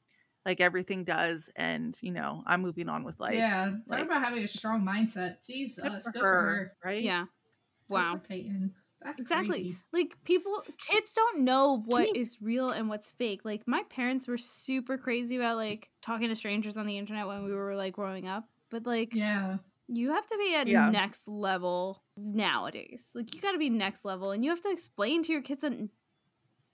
like 0.46 0.60
everything 0.60 1.04
does, 1.04 1.50
and 1.56 1.96
you 2.02 2.12
know, 2.12 2.44
I'm 2.48 2.62
moving 2.62 2.90
on 2.90 3.04
with 3.04 3.20
life. 3.20 3.36
yeah. 3.36 3.66
Talk 3.88 4.00
like- 4.00 4.06
about 4.06 4.24
having 4.24 4.44
a 4.44 4.48
strong 4.48 4.82
mindset. 4.84 5.46
Jesus. 5.46 5.84
Good 5.84 6.02
for, 6.04 6.12
Good 6.12 6.22
her, 6.22 6.32
for 6.32 6.46
her. 6.48 6.72
right? 6.84 7.02
Yeah. 7.02 7.22
Good 7.22 7.94
Wow. 7.94 8.14
for 8.14 8.20
Payton. 8.28 8.74
That's 9.06 9.22
Exactly. 9.22 9.48
crazy. 9.62 9.78
Like 9.94 10.18
people 10.26 10.64
kids 10.90 11.14
don't 11.14 11.42
know 11.46 11.82
what 11.86 12.08
you- 12.10 12.22
is 12.22 12.38
real 12.42 12.70
and 12.72 12.90
what's 12.90 13.12
fake. 13.12 13.42
Like 13.46 13.68
my 13.68 13.84
parents 13.84 14.28
were 14.28 14.38
super 14.38 14.98
crazy 14.98 15.36
about 15.38 15.56
like 15.58 15.90
talking 16.02 16.28
to 16.30 16.36
strangers 16.36 16.76
on 16.76 16.86
the 16.88 16.98
internet 16.98 17.28
when 17.28 17.44
we 17.46 17.54
were 17.54 17.76
like 17.76 17.94
growing 17.94 18.28
up. 18.28 18.50
But 18.72 18.86
like 18.86 19.14
Yeah. 19.14 19.58
you 19.88 20.12
have 20.12 20.26
to 20.26 20.38
be 20.38 20.56
at 20.56 20.68
Yeah. 20.68 20.90
next 20.90 21.28
level 21.28 22.04
nowadays. 22.18 23.08
Like 23.14 23.34
you 23.36 23.42
got 23.42 23.52
to 23.52 23.60
be 23.60 23.70
next 23.70 24.04
level 24.06 24.32
and 24.32 24.44
you 24.44 24.50
have 24.50 24.62
to 24.62 24.72
explain 24.72 25.22
to 25.24 25.32
your 25.32 25.42
kids 25.44 25.62
that 25.62 25.74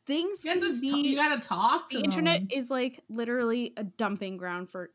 things 0.08 0.44
You, 0.44 0.56
be 0.60 0.72
t- 0.92 1.10
you 1.10 1.16
gotta 1.16 1.40
talk 1.40 1.90
to 1.90 1.98
the 2.00 2.04
internet 2.04 2.52
is 2.52 2.70
like 2.72 3.00
literally 3.10 3.74
a 3.78 3.84
dumping 3.84 4.38
ground 4.38 4.70
for 4.70 4.90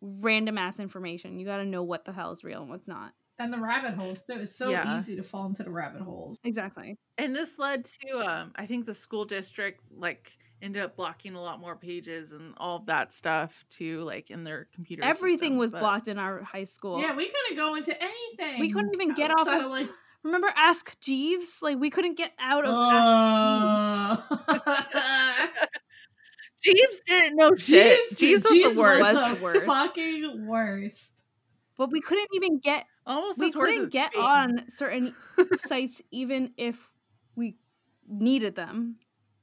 random 0.00 0.58
ass 0.58 0.80
information. 0.80 1.38
You 1.38 1.46
got 1.46 1.58
to 1.58 1.64
know 1.64 1.82
what 1.82 2.04
the 2.04 2.12
hell 2.12 2.32
is 2.32 2.42
real 2.44 2.60
and 2.60 2.68
what's 2.70 2.88
not. 2.88 3.12
And 3.38 3.52
the 3.52 3.58
rabbit 3.58 3.94
holes. 3.94 4.24
So 4.26 4.34
it's 4.36 4.56
so 4.56 4.70
Yeah. 4.70 4.98
easy 4.98 5.16
to 5.16 5.22
fall 5.22 5.46
into 5.46 5.62
the 5.62 5.70
rabbit 5.70 6.02
holes. 6.02 6.38
Exactly. 6.44 6.96
And 7.18 7.34
this 7.34 7.58
led 7.58 7.84
to, 7.84 8.18
um, 8.20 8.52
I 8.56 8.66
think 8.66 8.86
the 8.86 8.94
school 8.94 9.24
district 9.24 9.80
like 9.90 10.30
ended 10.62 10.82
up 10.82 10.96
blocking 10.96 11.34
a 11.34 11.40
lot 11.42 11.60
more 11.60 11.76
pages 11.76 12.32
and 12.32 12.54
all 12.56 12.76
of 12.78 12.86
that 12.86 13.12
stuff 13.12 13.64
too, 13.68 14.00
like 14.04 14.30
in 14.30 14.42
their 14.44 14.68
computer. 14.74 15.04
Everything 15.04 15.50
system, 15.50 15.58
was 15.58 15.72
but- 15.72 15.80
blocked 15.80 16.08
in 16.08 16.18
our 16.18 16.42
high 16.42 16.64
school. 16.64 17.00
Yeah, 17.00 17.14
we 17.14 17.26
couldn't 17.30 17.56
go 17.56 17.74
into 17.74 17.94
anything. 18.02 18.60
We 18.60 18.72
couldn't 18.72 18.94
even 18.94 19.12
get 19.14 19.30
off 19.30 19.46
of- 19.46 19.70
like. 19.70 19.88
Remember 20.22 20.52
Ask 20.56 20.98
Jeeves? 21.00 21.60
Like 21.62 21.78
we 21.78 21.88
couldn't 21.90 22.16
get 22.16 22.32
out 22.38 22.64
of 22.64 22.74
Ask 22.74 24.22
Uh, 24.56 25.46
Jeeves 26.62 27.00
didn't 27.06 27.36
know 27.36 27.54
shit. 27.54 28.16
Jeeves, 28.18 28.42
was 28.44 28.76
the 28.76 28.80
worst. 28.82 29.00
Was 29.02 29.28
the 29.28 29.34
the 29.36 29.42
worst. 29.44 29.66
fucking 29.66 30.46
worst. 30.46 31.24
But 31.76 31.90
we 31.92 32.00
couldn't 32.00 32.28
even 32.34 32.58
get 32.58 32.86
Almost 33.06 33.38
we 33.38 33.52
couldn't 33.52 33.90
get 33.92 34.12
Payton. 34.12 34.26
on 34.26 34.68
certain 34.68 35.14
sites 35.58 36.02
even 36.10 36.52
if 36.56 36.90
we 37.36 37.56
needed 38.08 38.56
them. 38.56 38.96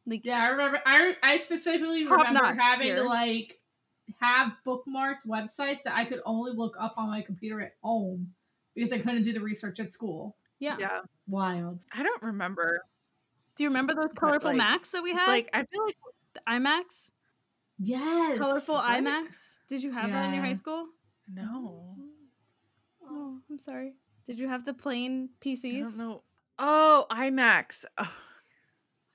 Like 0.05 0.25
Yeah, 0.25 0.43
I 0.43 0.47
remember. 0.47 0.81
I 0.85 1.15
I 1.23 1.37
specifically 1.37 2.03
remember 2.05 2.33
notch 2.33 2.57
having 2.59 2.95
to 2.95 3.03
like 3.03 3.59
have 4.19 4.53
bookmarked 4.67 5.25
websites 5.27 5.83
that 5.83 5.95
I 5.95 6.03
could 6.05 6.19
only 6.25 6.51
look 6.53 6.75
up 6.79 6.95
on 6.97 7.07
my 7.09 7.21
computer 7.21 7.61
at 7.61 7.73
home 7.81 8.33
because 8.75 8.91
I 8.91 8.97
couldn't 8.97 9.21
do 9.21 9.31
the 9.31 9.39
research 9.39 9.79
at 9.79 9.91
school. 9.91 10.35
yeah. 10.59 10.75
Yeah, 10.79 10.99
Wild. 11.27 11.83
I 11.93 12.03
don't 12.03 12.21
remember. 12.21 12.83
Do 13.55 13.63
you 13.63 13.69
remember 13.69 13.93
those 13.93 14.11
colorful 14.13 14.49
like, 14.49 14.57
Macs 14.57 14.91
that 14.91 15.03
we 15.03 15.13
had? 15.13 15.27
like 15.27 15.49
I 15.53 15.63
feel 15.63 15.85
like 15.85 15.95
the 16.33 16.41
iMacs? 16.49 17.11
Yes. 17.79 18.39
Colorful 18.39 18.75
What? 18.75 18.85
IMAX? 19.03 19.59
Did 19.69 19.83
you 19.83 19.91
have 19.91 20.09
that 20.11 20.27
in 20.27 20.33
your 20.33 20.43
high 20.43 20.53
school? 20.53 20.87
no. 21.33 21.95
Oh, 23.15 23.37
I'm 23.49 23.59
sorry. 23.59 23.93
Did 24.25 24.39
you 24.39 24.47
have 24.47 24.65
the 24.65 24.73
plain 24.73 25.29
I 25.41 25.45
PCs? 25.45 25.83
don't 25.83 25.97
know. 25.97 26.23
Oh, 26.57 27.05
IMAX. 27.11 27.85
Oh, 27.97 28.13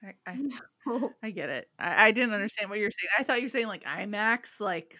I, 0.04 0.12
I, 0.26 0.48
Oh. 0.86 1.10
I 1.22 1.30
get 1.30 1.50
it. 1.50 1.68
I, 1.78 2.06
I 2.06 2.10
didn't 2.12 2.32
understand 2.32 2.70
what 2.70 2.78
you 2.78 2.84
were 2.84 2.90
saying. 2.90 3.10
I 3.18 3.22
thought 3.24 3.38
you 3.40 3.46
were 3.46 3.50
saying 3.50 3.66
like 3.66 3.84
IMAX, 3.84 4.60
like 4.60 4.96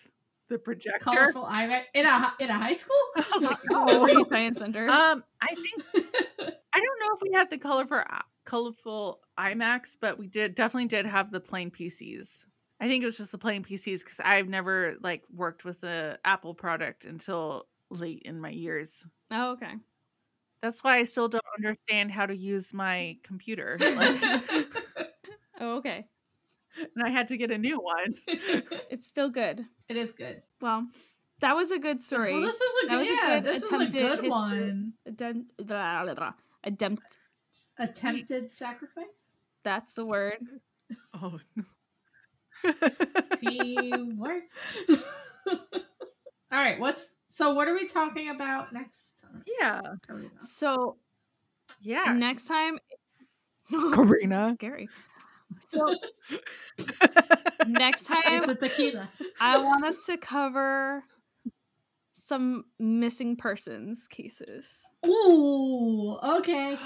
the 0.49 0.59
projector. 0.59 0.99
Colorful 0.99 1.45
iMac 1.45 1.85
in 1.95 2.05
a 2.07 2.33
in 2.41 2.51
a 2.51 2.55
high 2.55 2.75
school. 2.75 2.97
I 3.17 3.39
like, 3.41 3.59
Oh, 3.71 4.05
no. 4.07 4.25
Science 4.29 4.59
Center. 4.59 4.89
Um, 4.89 5.25
I 5.41 5.55
think 5.55 5.83
I 6.41 6.81
don't 6.81 7.01
know 7.01 7.15
if 7.15 7.23
we 7.23 7.33
had 7.33 7.49
the 7.49 7.59
colorful 7.59 7.99
uh, 7.99 8.23
colorful 8.45 9.21
iMacs, 9.39 9.97
but 10.01 10.19
we 10.19 10.27
did 10.27 10.55
definitely 10.55 10.89
did 10.89 11.07
have 11.07 11.31
the 11.31 11.41
plain 11.41 11.71
PCs. 11.71 12.45
I 12.81 12.87
think 12.89 13.03
it 13.03 13.07
was 13.07 13.17
just 13.17 13.33
the 13.33 13.39
plain 13.39 13.65
PCs 13.65 14.01
because 14.01 14.21
I've 14.23 14.49
never 14.49 14.97
like 15.03 15.23
worked 15.35 15.65
with 15.65 15.81
the 15.81 16.19
Apple 16.25 16.55
product 16.55 17.05
until 17.07 17.67
late 17.91 18.23
in 18.25 18.41
my 18.41 18.51
years. 18.51 19.05
Oh, 19.31 19.53
okay. 19.53 19.73
That's 20.63 20.83
why 20.83 20.99
I 20.99 21.05
still 21.05 21.29
don't 21.29 21.45
understand 21.57 22.11
how 22.11 22.27
to 22.27 22.37
use 22.37 22.75
my 22.75 23.17
computer. 23.23 23.77
Like, 23.81 24.45
Oh, 25.61 25.77
okay. 25.79 26.07
and 26.95 27.05
I 27.05 27.11
had 27.11 27.29
to 27.29 27.37
get 27.37 27.51
a 27.51 27.59
new 27.59 27.79
one. 27.81 28.15
It's 28.91 29.09
still 29.09 29.31
good. 29.31 29.65
it 29.89 29.97
is 29.97 30.13
good. 30.13 30.43
Well, 30.61 30.87
that 31.41 31.55
was 31.57 31.71
a 31.71 31.79
good 31.79 32.03
story. 32.03 32.33
Well, 32.33 32.43
this 32.43 32.59
was 32.61 32.85
a 32.85 32.87
That 32.89 32.93
good, 32.93 33.01
was 33.01 33.11
a 33.11 33.27
good 33.27 33.45
this 33.45 33.63
was 33.63 33.73
a 33.73 33.87
good 33.87 34.11
history. 34.11 34.29
one. 34.31 34.93
Attempt, 35.07 35.53
blah, 35.59 36.05
blah, 36.05 36.15
blah. 36.15 36.33
Attempt. 36.65 37.03
Attempted 37.79 38.53
sacrifice. 38.53 39.37
That's 39.63 39.95
the 39.95 40.07
word. 40.07 40.39
Oh, 41.15 41.39
no. 41.57 41.65
Teamwork. 43.37 44.45
All 46.51 46.59
right, 46.59 46.81
what's 46.81 47.15
so? 47.29 47.53
What 47.55 47.69
are 47.69 47.75
we 47.75 47.87
talking 47.87 48.31
about 48.31 48.73
next 48.73 49.23
time? 49.23 49.45
yeah, 49.61 49.81
Karina? 50.07 50.31
So 50.39 50.97
yeah. 51.81 52.13
next 52.13 52.47
time, 52.47 52.79
Karina. 53.93 54.53
scary. 54.55 54.89
So 55.69 55.95
next 57.67 58.05
time, 58.05 58.19
It's 58.27 58.49
a 58.49 58.55
tequila. 58.55 59.11
I 59.41 59.59
want 59.59 59.85
us 59.85 60.07
to 60.07 60.17
cover 60.17 61.05
some 62.13 62.65
missing 62.79 63.37
persons 63.37 64.07
cases. 64.09 64.83
Ooh, 65.07 66.19
okay. 66.23 66.77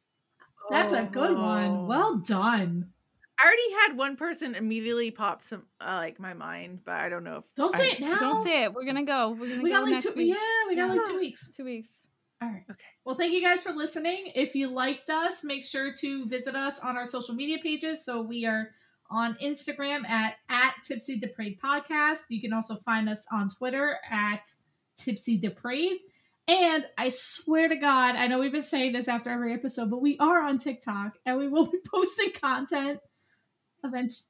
That's 0.70 0.92
a 0.92 1.02
oh, 1.02 1.06
good 1.06 1.36
one. 1.36 1.70
Oh. 1.70 1.84
Well 1.84 2.16
done. 2.18 2.93
I 3.38 3.44
already 3.46 3.72
had 3.88 3.96
one 3.98 4.16
person 4.16 4.54
immediately 4.54 5.10
pop 5.10 5.44
to 5.46 5.56
uh, 5.80 5.96
like 5.96 6.20
my 6.20 6.34
mind, 6.34 6.80
but 6.84 6.94
I 6.94 7.08
don't 7.08 7.24
know 7.24 7.38
if 7.38 7.44
Don't 7.56 7.72
say 7.72 7.88
I- 7.88 7.92
it 7.92 8.00
now. 8.00 8.18
Don't 8.20 8.44
say 8.44 8.64
it. 8.64 8.72
We're 8.74 8.84
gonna 8.84 9.04
go. 9.04 9.30
We're 9.30 9.48
gonna 9.48 9.62
We 9.62 9.70
go 9.70 9.76
got 9.76 9.82
like 9.84 9.92
next 9.92 10.04
two. 10.04 10.12
week. 10.14 10.28
Yeah, 10.28 10.68
we 10.68 10.76
got 10.76 10.88
like 10.88 11.06
two 11.06 11.18
weeks. 11.18 11.50
Two 11.56 11.64
weeks. 11.64 12.08
All 12.42 12.48
right. 12.48 12.64
Okay. 12.70 12.84
Well, 13.04 13.14
thank 13.14 13.32
you 13.32 13.40
guys 13.42 13.62
for 13.62 13.72
listening. 13.72 14.30
If 14.34 14.54
you 14.54 14.68
liked 14.68 15.08
us, 15.10 15.42
make 15.44 15.64
sure 15.64 15.92
to 15.92 16.26
visit 16.26 16.54
us 16.54 16.78
on 16.80 16.96
our 16.96 17.06
social 17.06 17.34
media 17.34 17.58
pages. 17.62 18.04
So 18.04 18.22
we 18.22 18.44
are 18.46 18.68
on 19.10 19.34
Instagram 19.42 20.06
at 20.08 20.36
at 20.48 20.74
Tipsy 20.86 21.18
Depraved 21.18 21.60
Podcast. 21.60 22.20
You 22.28 22.40
can 22.40 22.52
also 22.52 22.74
find 22.76 23.08
us 23.08 23.24
on 23.32 23.48
Twitter 23.48 23.98
at 24.10 24.46
Tipsy 24.96 25.38
Depraved. 25.38 26.02
And 26.46 26.84
I 26.98 27.08
swear 27.08 27.68
to 27.68 27.76
God, 27.76 28.16
I 28.16 28.26
know 28.26 28.38
we've 28.38 28.52
been 28.52 28.62
saying 28.62 28.92
this 28.92 29.08
after 29.08 29.30
every 29.30 29.54
episode, 29.54 29.90
but 29.90 30.02
we 30.02 30.18
are 30.18 30.42
on 30.42 30.58
TikTok 30.58 31.16
and 31.24 31.38
we 31.38 31.48
will 31.48 31.70
be 31.70 31.78
posting 31.92 32.32
content 32.32 33.00
eventually. 33.84 34.26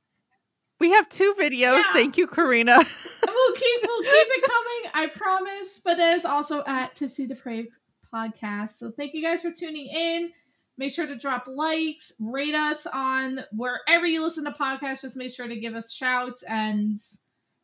we 0.81 0.91
have 0.91 1.09
two 1.09 1.35
videos. 1.41 1.77
Yeah. 1.79 1.93
Thank 1.93 2.17
you, 2.19 2.27
Karina. 2.27 2.77
We'll 2.77 2.85
keep 3.55 3.81
we'll 3.83 4.03
keep 4.03 4.29
it 4.31 4.45
coming, 4.45 4.93
I 4.95 5.07
promise. 5.15 5.81
But 5.85 5.97
that 5.97 6.15
is 6.17 6.25
also 6.25 6.63
at 6.67 6.95
Tipsy 6.95 7.27
Depraved 7.27 7.77
Podcast. 8.13 8.71
So 8.77 8.91
thank 8.91 9.15
you 9.15 9.23
guys 9.23 9.43
for 9.43 9.51
tuning 9.51 9.87
in. 9.87 10.31
Make 10.77 10.93
sure 10.93 11.07
to 11.07 11.15
drop 11.17 11.47
likes, 11.47 12.13
rate 12.19 12.55
us 12.55 12.87
on 12.93 13.39
wherever 13.53 14.07
you 14.07 14.23
listen 14.23 14.45
to 14.45 14.51
podcasts. 14.51 15.03
Just 15.03 15.17
make 15.17 15.33
sure 15.33 15.47
to 15.47 15.57
give 15.57 15.75
us 15.77 15.93
shouts 15.93 16.43
and 16.43 16.99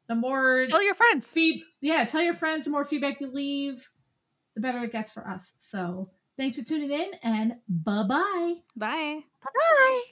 the 0.06 0.14
more 0.14 0.64
Tell 0.68 0.82
your 0.82 0.94
friends. 0.94 1.30
feed 1.30 1.62
yeah, 1.80 2.04
tell 2.04 2.22
your 2.22 2.34
friends, 2.34 2.64
the 2.66 2.70
more 2.70 2.84
feedback 2.84 3.20
you 3.20 3.30
leave, 3.30 3.90
the 4.54 4.60
better 4.60 4.82
it 4.84 4.92
gets 4.92 5.10
for 5.10 5.26
us. 5.28 5.54
So 5.58 6.10
thanks 6.36 6.56
for 6.56 6.62
tuning 6.64 6.90
in 6.92 7.10
and 7.22 7.54
bye 7.68 8.04
bye. 8.08 8.54
Bye. 8.76 9.20
Bye. 9.42 10.02